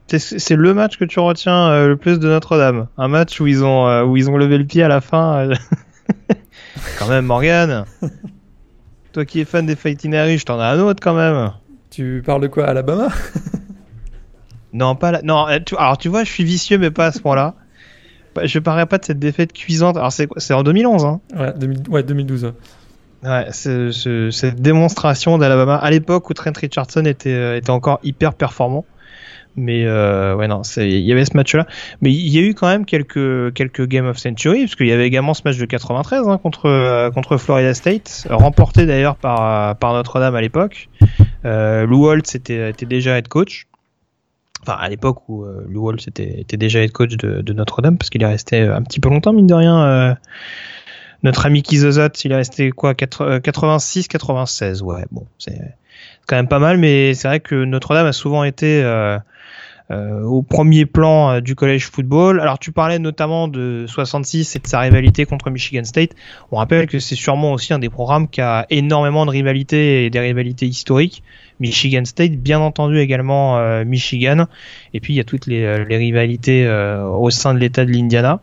[0.08, 2.88] C'est- le match que tu retiens euh, le plus de Notre-Dame.
[2.98, 5.48] Un match où ils ont euh, où ils ont levé le pied à la fin.
[5.50, 5.56] euh.
[7.00, 7.86] quand même, Morgan.
[9.14, 11.52] Toi qui es fan des Fighting Irish, t'en as un autre quand même.
[11.90, 13.08] Tu parles de quoi Alabama?
[14.74, 15.22] Non, pas là.
[15.24, 17.56] Non, tu- alors tu vois, je suis vicieux, mais pas à ce point-là.
[18.44, 19.98] Je parlerai pas de cette défaite cuisante.
[19.98, 20.40] Alors c'est quoi?
[20.40, 21.22] C'est en 2011, hein?
[21.38, 22.54] ouais, 2000 ouais, 2012.
[23.24, 28.86] Ouais, cette démonstration d'Alabama à l'époque où Trent Richardson était, euh, était encore hyper performant.
[29.58, 31.66] Mais euh, ouais, non, il y avait ce match-là.
[32.02, 34.92] Mais il y a eu quand même quelques, quelques Game of Century, parce qu'il y
[34.92, 39.78] avait également ce match de 93 hein, contre, euh, contre Florida State, remporté d'ailleurs par,
[39.78, 40.90] par Notre-Dame à l'époque.
[41.46, 43.68] Euh, Lou Holtz était, était déjà head coach.
[44.66, 47.98] Enfin, à l'époque où euh, Lou Holtz était, était déjà head coach de, de Notre-Dame,
[47.98, 49.84] parce qu'il est resté un petit peu longtemps, mine de rien.
[49.84, 50.14] Euh,
[51.24, 55.60] notre ami Kizozot, il est resté quoi 86, 96, ouais, bon, c'est
[56.28, 59.18] quand même pas mal, mais c'est vrai que Notre-Dame a souvent été euh,
[59.92, 62.40] euh, au premier plan euh, du collège football.
[62.40, 66.12] Alors tu parlais notamment de 66 et de sa rivalité contre Michigan State.
[66.52, 70.10] On rappelle que c'est sûrement aussi un des programmes qui a énormément de rivalités et
[70.10, 71.24] des rivalités historiques.
[71.60, 74.46] Michigan State, bien entendu également euh, Michigan.
[74.94, 78.42] Et puis il y a toutes les, les rivalités au sein de l'État de l'Indiana.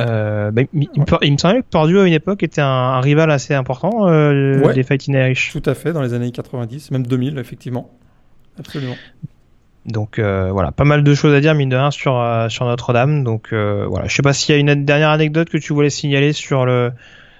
[0.00, 3.30] Euh, bah, il, il, me semblait que Purdue à une époque était un, un rival
[3.30, 4.74] assez important euh, Ouais.
[4.74, 5.52] des Fighting Irish.
[5.52, 7.90] Tout à fait, dans les années 90, même 2000, effectivement.
[8.58, 8.96] Absolument.
[9.86, 12.66] Donc euh, voilà, pas mal de choses à dire mine de rien sur euh, sur
[12.66, 13.22] Notre-Dame.
[13.22, 15.90] Donc euh, voilà, je sais pas s'il y a une dernière anecdote que tu voulais
[15.90, 16.92] signaler sur le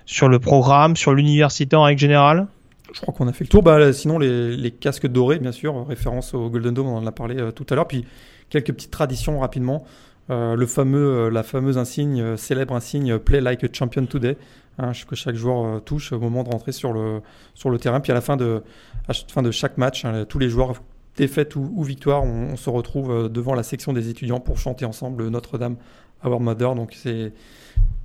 [0.05, 2.47] sur le programme, sur l'université en règle générale.
[2.92, 3.62] Je crois qu'on a fait le tour.
[3.62, 7.12] Bah, sinon, les, les casques dorés, bien sûr, référence au Golden Dome, on en a
[7.12, 7.88] parlé euh, tout à l'heure.
[7.88, 8.04] Puis
[8.48, 9.84] quelques petites traditions rapidement.
[10.28, 14.36] Euh, le fameux, euh, la fameuse insigne, célèbre insigne Play like a champion today,
[14.78, 17.20] hein, que chaque joueur touche au moment de rentrer sur le,
[17.54, 18.00] sur le terrain.
[18.00, 18.62] Puis à la fin de,
[19.08, 20.74] à la fin de chaque match, hein, tous les joueurs,
[21.16, 24.84] défaite ou, ou victoire, on, on, se retrouve devant la section des étudiants pour chanter
[24.84, 25.76] ensemble Notre-Dame,
[26.24, 26.74] Our Mother.
[26.74, 27.32] Donc c'est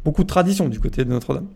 [0.05, 1.47] beaucoup de tradition du côté de Notre-Dame.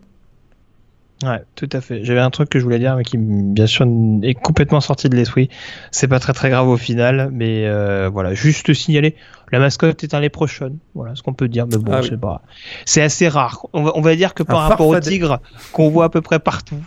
[1.23, 2.03] Ouais, tout à fait.
[2.03, 3.87] J'avais un truc que je voulais dire, mais qui, bien sûr,
[4.21, 5.49] est complètement sorti de l'esprit.
[5.91, 9.15] C'est pas très très grave au final, mais euh, voilà, juste signaler.
[9.51, 10.77] La mascotte est un léprochaune.
[10.93, 12.17] Voilà ce qu'on peut dire, mais bon, Ah c'est oui.
[12.17, 12.41] pas.
[12.83, 13.65] C'est assez rare.
[13.71, 15.39] On va, on va dire que par Un rapport au tigre
[15.71, 16.83] qu'on voit à peu près partout.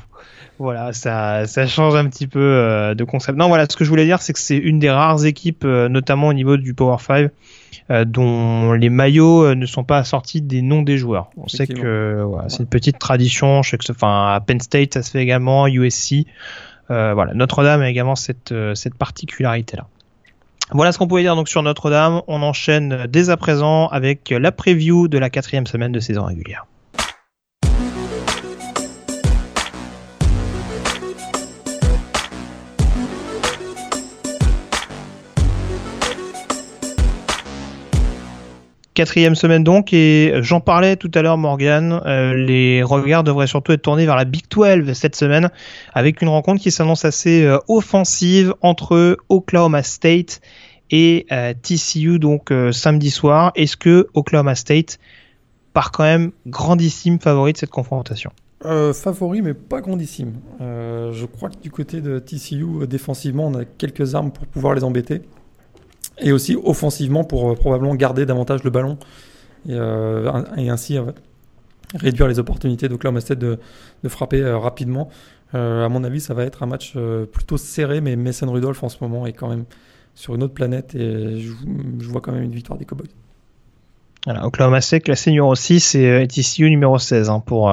[0.58, 3.38] Voilà, ça, ça change un petit peu euh, de concept.
[3.38, 5.88] Non, voilà, ce que je voulais dire, c'est que c'est une des rares équipes, euh,
[5.88, 7.30] notamment au niveau du Power 5,
[7.90, 11.30] euh, dont les maillots ne sont pas assortis des noms des joueurs.
[11.36, 13.62] On sait que voilà, c'est une petite tradition.
[13.62, 16.26] Je sais que, ce- enfin, à Penn State, ça se fait également, USC.
[16.90, 19.86] Euh, voilà, Notre-Dame a également cette, euh, cette particularité-là.
[20.72, 22.22] Voilà ce qu'on pouvait dire donc sur Notre-Dame.
[22.26, 26.66] On enchaîne dès à présent avec la preview de la quatrième semaine de saison régulière.
[38.98, 43.70] Quatrième semaine donc, et j'en parlais tout à l'heure Morgan, euh, les regards devraient surtout
[43.70, 45.50] être tournés vers la Big 12 cette semaine,
[45.94, 50.40] avec une rencontre qui s'annonce assez euh, offensive entre Oklahoma State
[50.90, 53.52] et euh, TCU donc samedi soir.
[53.54, 54.98] Est-ce que Oklahoma State
[55.74, 58.32] part quand même grandissime favori de cette confrontation?
[58.94, 60.40] Favori, mais pas grandissime.
[60.58, 64.82] Je crois que du côté de TCU, défensivement, on a quelques armes pour pouvoir les
[64.82, 65.22] embêter.
[66.20, 68.98] Et aussi offensivement pour euh, probablement garder davantage le ballon
[69.66, 71.04] et, euh, ainsi euh,
[71.94, 73.58] réduire les opportunités d'Oklahoma State de,
[74.02, 75.08] de frapper rapidement.
[75.54, 76.94] Euh, à mon avis, ça va être un match
[77.32, 79.64] plutôt serré, mais Mason Rudolph en ce moment est quand même
[80.14, 81.52] sur une autre planète et je,
[82.08, 83.08] vois quand même une victoire des Cowboys.
[84.24, 87.72] Voilà, Oklahoma State classé numéro 6 et TCU numéro 16 hein, pour,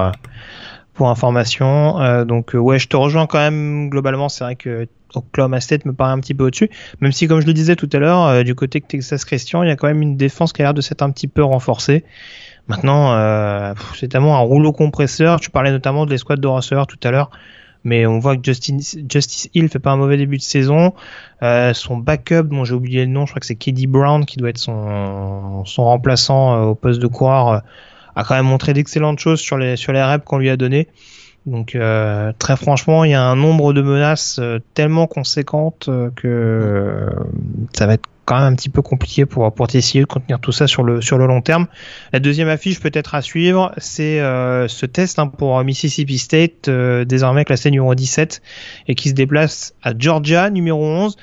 [0.93, 2.23] pour information.
[2.23, 4.29] Donc ouais, je te rejoins quand même globalement.
[4.29, 6.69] C'est vrai que Oklahoma State me paraît un petit peu au-dessus.
[7.01, 9.63] Même si, comme je le disais tout à l'heure, euh, du côté de Texas Christian,
[9.63, 11.43] il y a quand même une défense qui a l'air de s'être un petit peu
[11.43, 12.03] renforcée.
[12.67, 15.39] Maintenant, euh, c'est tellement un rouleau compresseur.
[15.39, 17.29] Tu parlais notamment de l'escouade de receveurs tout à l'heure.
[17.85, 20.93] Mais on voit que Justice Hill fait pas un mauvais début de saison.
[21.43, 24.37] Euh, son backup, dont j'ai oublié le nom, je crois que c'est Keddy Brown qui
[24.37, 27.59] doit être son, son remplaçant euh, au poste de coureur, euh,
[28.15, 30.87] a quand même montré d'excellentes choses sur les sur les reps qu'on lui a donné.
[31.45, 36.09] Donc euh, très franchement, il y a un nombre de menaces euh, tellement conséquentes euh,
[36.15, 37.07] que
[37.73, 40.51] ça va être quand même un petit peu compliqué pour pour essayer de contenir tout
[40.51, 41.67] ça sur le sur le long terme.
[42.13, 47.69] La deuxième affiche peut-être à suivre, c'est ce test hein, pour Mississippi State, désormais classé
[47.69, 48.41] numéro 17
[48.87, 51.15] et qui se déplace à Georgia numéro 11.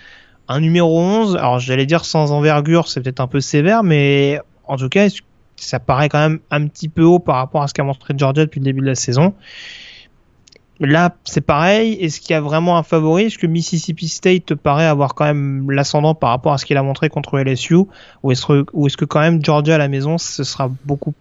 [0.46, 4.38] Un numéro 11, alors j'allais dire sans envergure, c'est peut-être un peu sévère, mais
[4.68, 5.08] en tout cas,
[5.56, 8.44] ça paraît quand même un petit peu haut par rapport à ce qu'a montré Georgia
[8.44, 9.34] depuis le début de la saison?
[10.80, 11.92] Là, c'est pareil.
[12.00, 13.24] Est-ce qu'il y a vraiment un favori?
[13.24, 16.76] Est-ce que Mississippi State te paraît avoir quand même l'ascendant par rapport à ce qu'il
[16.76, 17.76] a montré contre LSU
[18.22, 18.46] Ou est-ce
[18.96, 21.14] que, quand même Georgia à la maison, ce sera beaucoup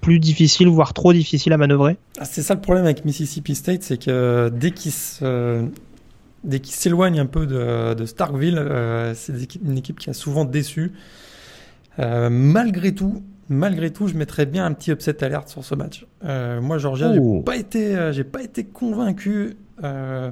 [0.00, 1.96] plus difficile, voire trop difficile à manœuvrer?
[2.18, 5.64] Ah, c'est ça le problème avec Mississippi State, c'est que euh, se-
[6.44, 9.32] dès qu'ils s'éloignent un peu de, Starkville, euh, c'est
[9.64, 10.92] une équipe qui a souvent déçu.
[11.98, 16.06] Euh, malgré tout, malgré tout, je mettrais bien un petit upset alerte sur ce match.
[16.24, 17.42] Euh, moi, Georgia, j'ai Oh.
[17.42, 20.30] pas été, euh, j'ai pas été convaincu euh,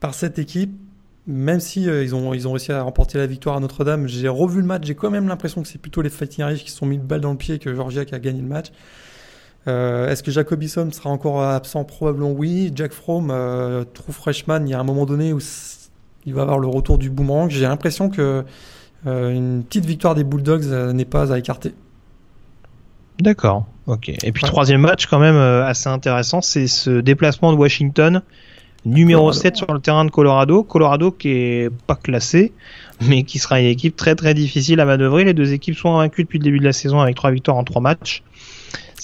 [0.00, 0.72] par cette équipe.
[1.26, 4.60] même si ils, ont, ils ont réussi à remporter la victoire à Notre-Dame, j'ai revu
[4.62, 6.86] le match, j'ai quand même l'impression que c'est plutôt les Fighting Irish qui se sont
[6.86, 8.68] mis une balle dans le pied que Georgia qui a gagné le match.
[9.66, 11.84] Est-ce que Jacobison sera encore absent?
[11.84, 12.72] Probablement oui.
[12.74, 13.28] Jack Fromm,
[13.92, 15.38] true freshman, il y a un moment donné où
[16.26, 17.48] il va avoir le retour du boomerang.
[17.50, 18.42] J'ai l'impression que
[19.06, 20.64] une petite victoire des Bulldogs
[20.94, 21.74] n'est pas à écarter.
[23.20, 24.08] D'accord, ok.
[24.08, 28.22] Et puis troisième match quand même euh, assez intéressant, c'est ce déplacement de Washington,
[28.84, 30.62] numéro 7 sur le terrain de Colorado.
[30.62, 32.52] Colorado qui est pas classé,
[33.00, 35.24] mais qui sera une équipe très très difficile à manœuvrer.
[35.24, 37.64] Les deux équipes sont invaincues depuis le début de la saison avec trois victoires en
[37.64, 38.22] trois matchs.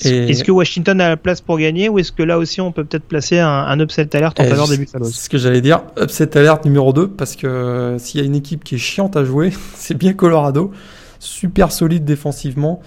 [0.04, 2.84] Est-ce que Washington a la place pour gagner ou est-ce que là aussi on peut
[2.84, 6.36] peut-être placer un, upset alert en faveur des Buffalo C'est ce que j'allais dire, upset
[6.36, 9.24] alert numéro 2 parce que euh, s'il y a une équipe qui est chiante à
[9.24, 10.72] jouer, c'est bien Colorado,
[11.18, 12.82] super solide défensivement.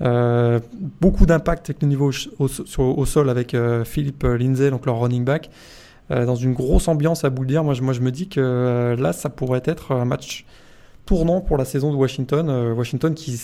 [0.00, 0.60] Euh,
[1.00, 5.50] beaucoup d'impact avec niveau au, sol avec euh, Philippe Lindsay, donc leur running back,
[6.10, 7.64] euh, dans une grosse ambiance à dire.
[7.64, 10.46] Moi je, moi, je me dis que là, ça pourrait être un match
[11.06, 12.72] tournant pour la saison de Washington.
[12.72, 13.40] Washington qui,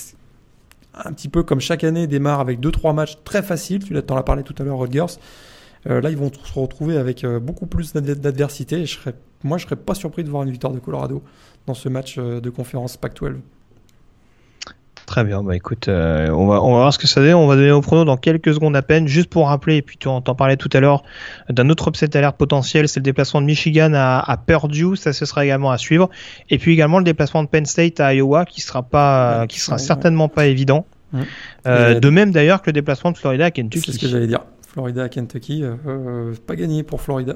[0.95, 3.83] un petit peu comme chaque année, démarre avec 2-3 matchs très faciles.
[3.85, 5.19] Tu t'en as parlé tout à l'heure, Rodgers.
[5.87, 8.85] là, ils vont se retrouver avec beaucoup plus d'adversité.
[8.85, 11.23] Je serais, moi, je serais pas surpris de voir une victoire de Colorado
[11.67, 13.37] dans ce match de conférence Pac-12.
[15.07, 17.35] Très bien, bah écoute, euh, on, va, on va voir ce que ça donne.
[17.35, 19.99] On va donner au prono dans quelques secondes à peine, juste pour rappeler, et puis
[19.99, 21.03] tu en parlais tout à l'heure,
[21.51, 25.27] d'un autre upset alerte potentiel, c'est le déplacement de Michigan à, à, Purdue, ça ce
[25.27, 26.09] sera également à suivre.
[26.49, 29.79] Et puis également le déplacement de Penn State à Iowa, qui sera pas, qui sera
[29.79, 30.87] certainement pas évident.
[31.67, 33.93] Euh, de même d'ailleurs que le déplacement de Florida à Kentucky.
[33.93, 34.41] C'est ce que j'allais dire.
[34.67, 37.35] Florida à Kentucky, euh, pas gagné pour Florida.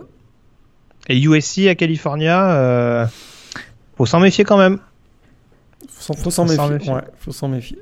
[1.08, 3.08] Et USC à California,
[3.96, 4.78] faut s'en méfier quand même.
[5.98, 6.92] Faut s'en méfier.
[6.92, 7.78] Ouais, faut s'en méfier.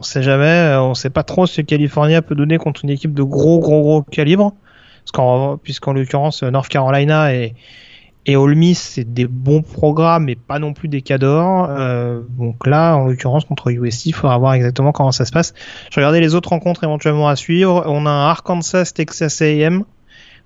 [0.00, 2.90] On sait jamais, euh, on sait pas trop ce que California peut donner contre une
[2.90, 4.54] équipe de gros, gros, gros calibre.
[5.62, 7.54] puisqu'en l'occurrence, North Carolina et,
[8.24, 11.66] et Ole Miss, c'est des bons programmes, mais pas non plus des cadors.
[11.70, 15.54] Euh, donc là, en l'occurrence, contre USC, il faudra voir exactement comment ça se passe.
[15.90, 17.82] Je regardais les autres rencontres éventuellement à suivre.
[17.86, 19.84] On a un Arkansas, Texas A&M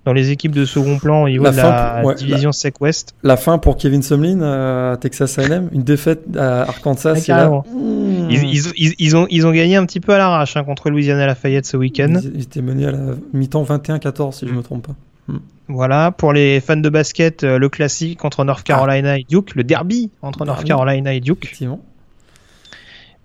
[0.07, 3.13] dans les équipes de second plan au niveau de la division SEC West.
[3.23, 7.15] La fin pour Kevin Sumlin euh, à Texas A&M, une défaite à Arkansas.
[7.15, 8.29] Hmm.
[8.29, 11.75] ils, ont, ils ont gagné un petit peu à l'arrache hein, contre Louisiana Lafayette ce
[11.75, 12.21] week-end.
[12.23, 12.99] Ils, étaient menés à la
[13.33, 14.95] mi-temps 21-14 si je ne me trompe pas.
[15.27, 15.39] Hmm.
[15.67, 19.65] Voilà, pour les fans de basket, euh, le classique entre North Carolina et Duke, le
[19.65, 21.43] derby entre North Carolina et Duke.
[21.43, 21.81] Effectivement.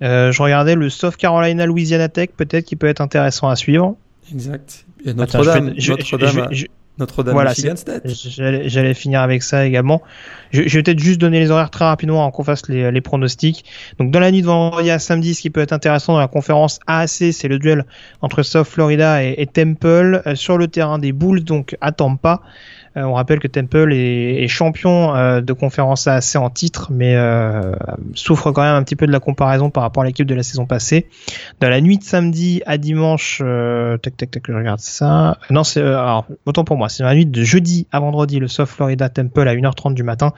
[0.03, 3.95] Euh, je regardais le South Carolina Louisiana Tech, peut-être qui peut être intéressant à suivre.
[4.33, 4.85] Exact.
[5.05, 6.49] Et Notre-Dame, Notre-Dame,
[6.99, 7.55] notre-Dame voilà.
[8.05, 10.03] J'allais finir avec ça également.
[10.51, 13.01] Je, je vais peut-être juste donner les horaires très rapidement avant qu'on fasse les, les,
[13.01, 13.65] pronostics.
[13.99, 16.29] Donc dans la nuit de vendredi à samedi, ce qui peut être intéressant dans la
[16.29, 17.87] conférence AAC, c'est le duel
[18.21, 22.43] entre South Florida et, et Temple euh, sur le terrain des Bulls, donc à Tampa.
[22.97, 27.75] Euh, on rappelle que Temple est, champion euh, de conférence assez en titre, mais euh,
[28.15, 30.43] souffre quand même un petit peu de la comparaison par rapport à l'équipe de la
[30.43, 31.07] saison passée.
[31.61, 33.43] Dans la nuit de samedi à dimanche,
[34.03, 35.39] tac tac tac, je regarde ça.
[35.51, 38.49] Non, c'est alors autant pour moi, c'est dans la nuit de jeudi à vendredi le
[38.49, 40.33] South Florida Temple à 1h30 du matin.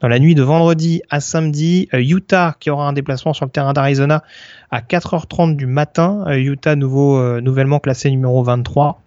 [0.00, 3.72] Dans la nuit de vendredi à samedi, Utah qui aura un déplacement sur le terrain
[3.72, 4.22] d'Arizona
[4.70, 6.24] à 4h30 du matin.
[6.30, 9.00] Utah nouveau nouvellement classé numéro 23.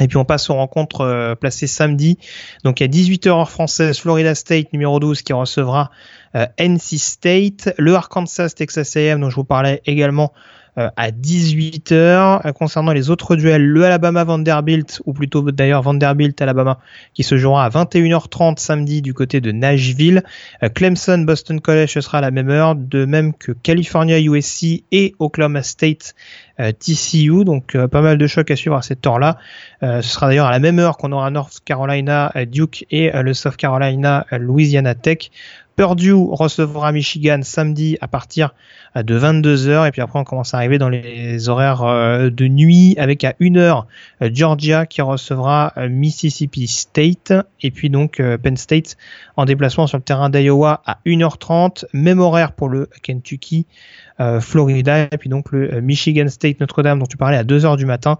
[0.00, 2.18] Et puis on passe aux rencontres euh, placées samedi.
[2.64, 5.90] Donc à 18h heure française, Florida State numéro 12 qui recevra
[6.34, 7.72] euh, NC State.
[7.78, 10.32] Le Arkansas Texas A&M dont je vous parlais également
[10.78, 12.52] euh, à 18h.
[12.54, 16.80] concernant les autres duels, le Alabama Vanderbilt, ou plutôt d'ailleurs Vanderbilt Alabama,
[17.12, 20.24] qui se jouera à 21h30 samedi du côté de Nashville.
[20.74, 25.14] Clemson Boston College ce sera à la même heure, de même que California USC et
[25.20, 29.38] Oklahoma State euh, TCU, donc euh, pas mal de chocs à suivre à cette heure-là.
[29.82, 33.34] Euh, ce sera d'ailleurs à la même heure qu'on aura North Carolina Duke et le
[33.34, 35.30] South Carolina Louisiana Tech.
[35.76, 38.54] Purdue recevra Michigan samedi à partir
[38.94, 43.24] de 22h et puis après on commence à arriver dans les horaires de nuit avec
[43.24, 43.82] à 1h
[44.20, 48.96] Georgia qui recevra Mississippi State et puis donc Penn State
[49.36, 54.03] en déplacement sur le terrain d'Iowa à 1h30 même horaire pour le Kentucky euh,
[54.40, 57.86] Florida et puis donc le euh, Michigan State Notre-Dame dont tu parlais à 2h du
[57.86, 58.18] matin.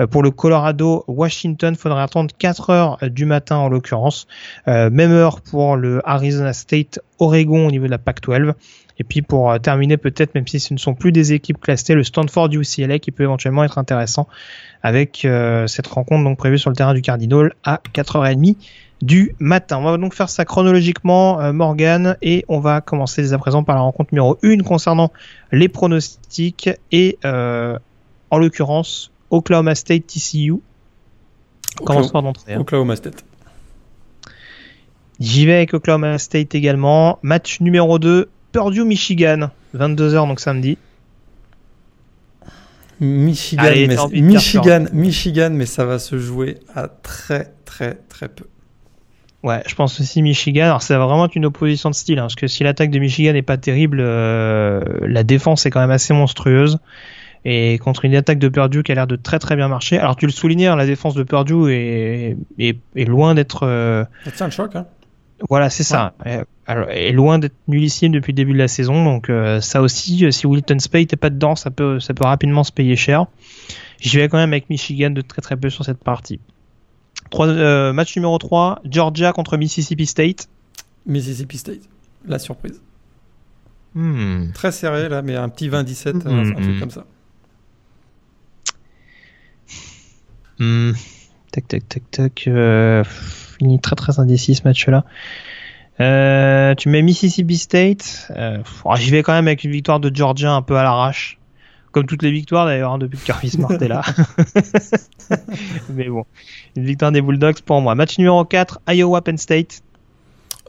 [0.00, 4.26] Euh, pour le Colorado Washington, faudra attendre 4h du matin en l'occurrence.
[4.66, 8.54] même heure pour le Arizona State Oregon au niveau de la Pac-12.
[8.98, 12.02] Et puis pour terminer peut-être, même si ce ne sont plus des équipes classées, le
[12.02, 14.26] Stanford UCLA qui peut éventuellement être intéressant
[14.82, 15.26] avec
[15.66, 18.56] cette rencontre donc prévue sur le terrain du Cardinal à 4h30
[19.02, 19.78] du matin.
[19.78, 23.62] On va donc faire ça chronologiquement, euh, Morgan, et on va commencer dès à présent
[23.62, 25.12] par la rencontre numéro 1 concernant
[25.52, 27.78] les pronostics et euh,
[28.30, 30.54] en l'occurrence Oklahoma State TCU.
[31.84, 32.54] Commence par d'entrée.
[32.54, 32.60] Hein.
[32.60, 33.24] Oklahoma State.
[35.20, 37.18] J'y vais avec Oklahoma State également.
[37.22, 39.50] Match numéro 2, Purdue-Michigan.
[39.74, 40.78] 22h donc samedi.
[42.98, 48.46] Michigan, Allez, mais, Michigan, Michigan, mais ça va se jouer à très très très peu.
[49.46, 50.64] Ouais, je pense aussi Michigan.
[50.64, 53.42] Alors, c'est vraiment une opposition de style, hein, parce que si l'attaque de Michigan n'est
[53.42, 56.78] pas terrible, euh, la défense est quand même assez monstrueuse.
[57.44, 60.00] Et contre une attaque de Purdue qui a l'air de très très bien marcher.
[60.00, 63.60] Alors, tu le soulignais, hein, la défense de Purdue est, est, est loin d'être.
[63.62, 64.04] euh,
[64.34, 64.84] tient le choc, hein.
[65.48, 66.14] voilà, c'est ça.
[66.66, 69.04] Alors, est loin d'être nullissime depuis le début de la saison.
[69.04, 72.64] Donc, euh, ça aussi, si Wilton Spade n'est pas dedans, ça peut, ça peut rapidement
[72.64, 73.26] se payer cher.
[74.00, 76.40] J'y vais quand même avec Michigan de très très peu sur cette partie.
[77.34, 80.48] Euh, match numéro 3, Georgia contre Mississippi State.
[81.06, 81.80] Mississippi State,
[82.26, 82.80] la surprise.
[83.94, 84.52] Hmm.
[84.52, 86.80] Très serré là, mais un petit 20-17, euh, Mm, un truc mm.
[86.80, 87.04] comme ça.
[90.58, 90.92] Hmm.
[91.52, 92.44] Tac, tac, tac, tac.
[92.46, 95.04] Euh, pff, il est très très indécis ce match-là.
[96.00, 98.30] Euh, tu mets Mississippi State.
[98.36, 101.38] Euh, oh, J'y vais quand même avec une victoire de Georgia un peu à l'arrache.
[101.92, 104.02] Comme toutes les victoires d'ailleurs, hein, depuis que Kirby Smart est là.
[105.94, 106.24] Mais bon,
[106.76, 107.94] une victoire des Bulldogs pour moi.
[107.94, 109.82] Match numéro 4, Iowa Penn State.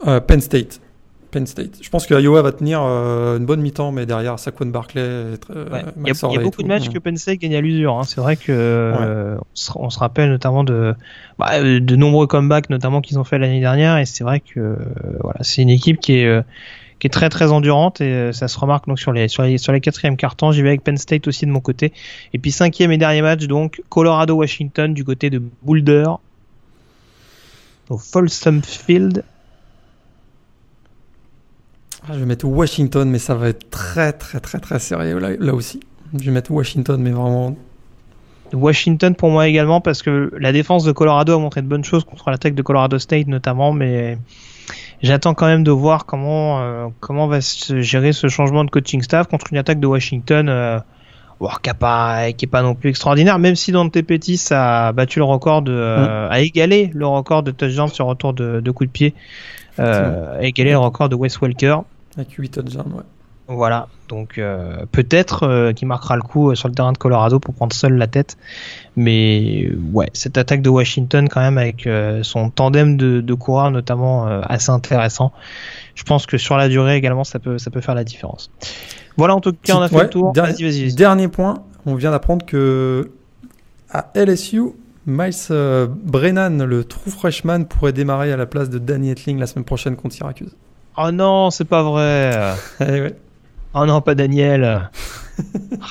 [0.06, 0.80] Euh, Penn State.
[1.30, 1.78] Penn State.
[1.82, 5.36] Je pense que Iowa va tenir euh, une bonne mi-temps, mais derrière Saquon Barclay, euh,
[5.70, 5.84] Ouais.
[5.98, 6.62] Il y a, il y beaucoup tout.
[6.62, 6.92] de matchs Mm.
[6.94, 7.98] que Penn State gagne à l'usure.
[7.98, 8.04] hein.
[8.04, 10.94] C'est vrai que euh, on, se, on se rappelle notamment de,
[11.38, 13.98] bah, de nombreux comebacks, notamment qu'ils ont fait l'année dernière.
[13.98, 14.76] Et c'est vrai que euh,
[15.20, 16.40] voilà, c'est une équipe qui est euh,
[16.98, 19.58] qui est très très endurante et euh, ça se remarque donc sur les sur les
[19.58, 20.52] sur les quatrièmes cartons.
[20.52, 21.92] J'y vais avec Penn State aussi de mon côté.
[22.32, 26.06] Et puis cinquième et dernier match donc Colorado Washington du côté de Boulder
[27.88, 29.24] au Folsom Field.
[32.08, 35.30] Ah, je vais mettre Washington, mais ça va être très très très très sérieux là,
[35.38, 35.80] là aussi.
[36.14, 37.56] Je vais mettre Washington, mais vraiment.
[38.54, 42.04] Washington pour moi également parce que la défense de Colorado a montré de bonnes choses
[42.04, 44.16] contre l'attaque de Colorado State notamment, mais
[45.02, 49.02] j'attends quand même de voir comment euh, comment va se gérer ce changement de coaching
[49.02, 50.78] staff contre une attaque de Washington euh,
[51.62, 55.62] qui, a pas, pas non plus extraordinaire, même si Dante Pettis a battu le record
[55.62, 59.14] de euh, a égalé le record de touchdown sur retour de, de coup de pied,
[59.78, 61.78] euh, a égalé le record de Wes Welker.
[62.16, 63.02] Avec 8 touchdowns, ouais.
[63.50, 67.40] Voilà, donc euh, peut-être euh, qu'il marquera le coup euh, sur le terrain de Colorado
[67.40, 68.36] pour prendre seul la tête.
[68.94, 73.34] Mais euh, ouais, cette attaque de Washington quand même avec euh, son tandem de, de
[73.34, 75.32] coureurs notamment euh, assez intéressant.
[75.94, 78.50] Je pense que sur la durée également ça peut ça peut faire la différence.
[79.16, 80.32] Voilà en tout cas on a fait Ouais, le tour.
[80.32, 80.82] dernier- Vas-y vas-y.
[80.84, 80.94] vas-y.
[80.94, 83.10] Dernier point, on vient d'apprendre que
[83.90, 84.62] à LSU,
[85.06, 85.32] Miles
[86.04, 89.96] Brennan, le true freshman, pourrait démarrer à la place de Danny Etling la semaine prochaine
[89.96, 90.54] contre Syracuse.
[90.98, 92.36] Oh non c'est pas vrai.
[92.80, 93.14] Eh ouais.
[93.74, 94.90] Oh non pas Daniel.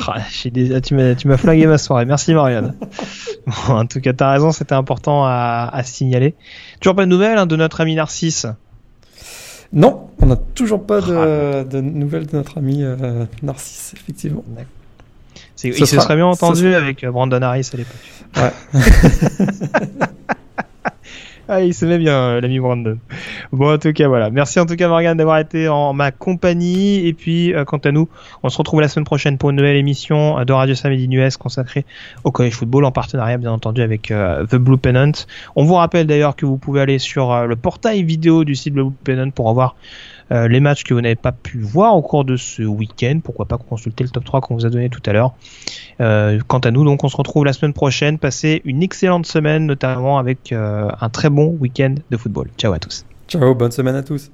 [0.08, 0.18] Ah,
[0.52, 2.04] des- ah, tu m'as flingué ma soirée.
[2.04, 2.74] Merci Marianne.
[3.48, 6.36] Bon, en tout cas t'as raison c'était important à, à signaler.
[6.82, 8.46] Toujours pas de nouvelles hein, de notre ami Narcisse?
[9.72, 11.64] Non, on n'a toujours pas de, Ah.
[11.64, 14.44] de nouvelles de notre ami euh, Narcisse, effectivement.
[15.64, 17.96] Il se sera- serait bien entendu avec euh, Brandon Harris à l'époque.
[18.36, 18.82] Ouais.
[21.50, 22.98] ah, il s'aimait bien, euh, l'ami Brandon.
[23.54, 24.30] Bon, en tout cas, voilà.
[24.30, 27.08] Merci en tout cas, Morgan, d'avoir été en ma compagnie.
[27.08, 28.10] Et puis, euh, quant à nous,
[28.44, 31.38] on se retrouve la semaine prochaine pour une nouvelle émission euh, de Radio Samedi US
[31.38, 31.86] consacrée
[32.26, 35.12] au college football en partenariat, bien entendu, avec The Blue Pennant.
[35.56, 38.92] On vous rappelle d'ailleurs que vous pouvez aller sur le portail vidéo du site Blue
[39.04, 39.76] Pennant pour avoir
[40.32, 43.20] euh, les matchs que vous n'avez pas pu voir au cours de ce week-end.
[43.24, 45.34] Pourquoi pas consulter le top 3 qu'on vous a donné tout à l'heure.
[46.02, 48.18] Euh, quant à nous, donc, on se retrouve la semaine prochaine.
[48.18, 52.50] Passez une excellente semaine, notamment avec euh, un très bon week-end de football.
[52.58, 53.06] Ciao à tous.
[53.28, 54.26] Ciao, bonne semaine à tous.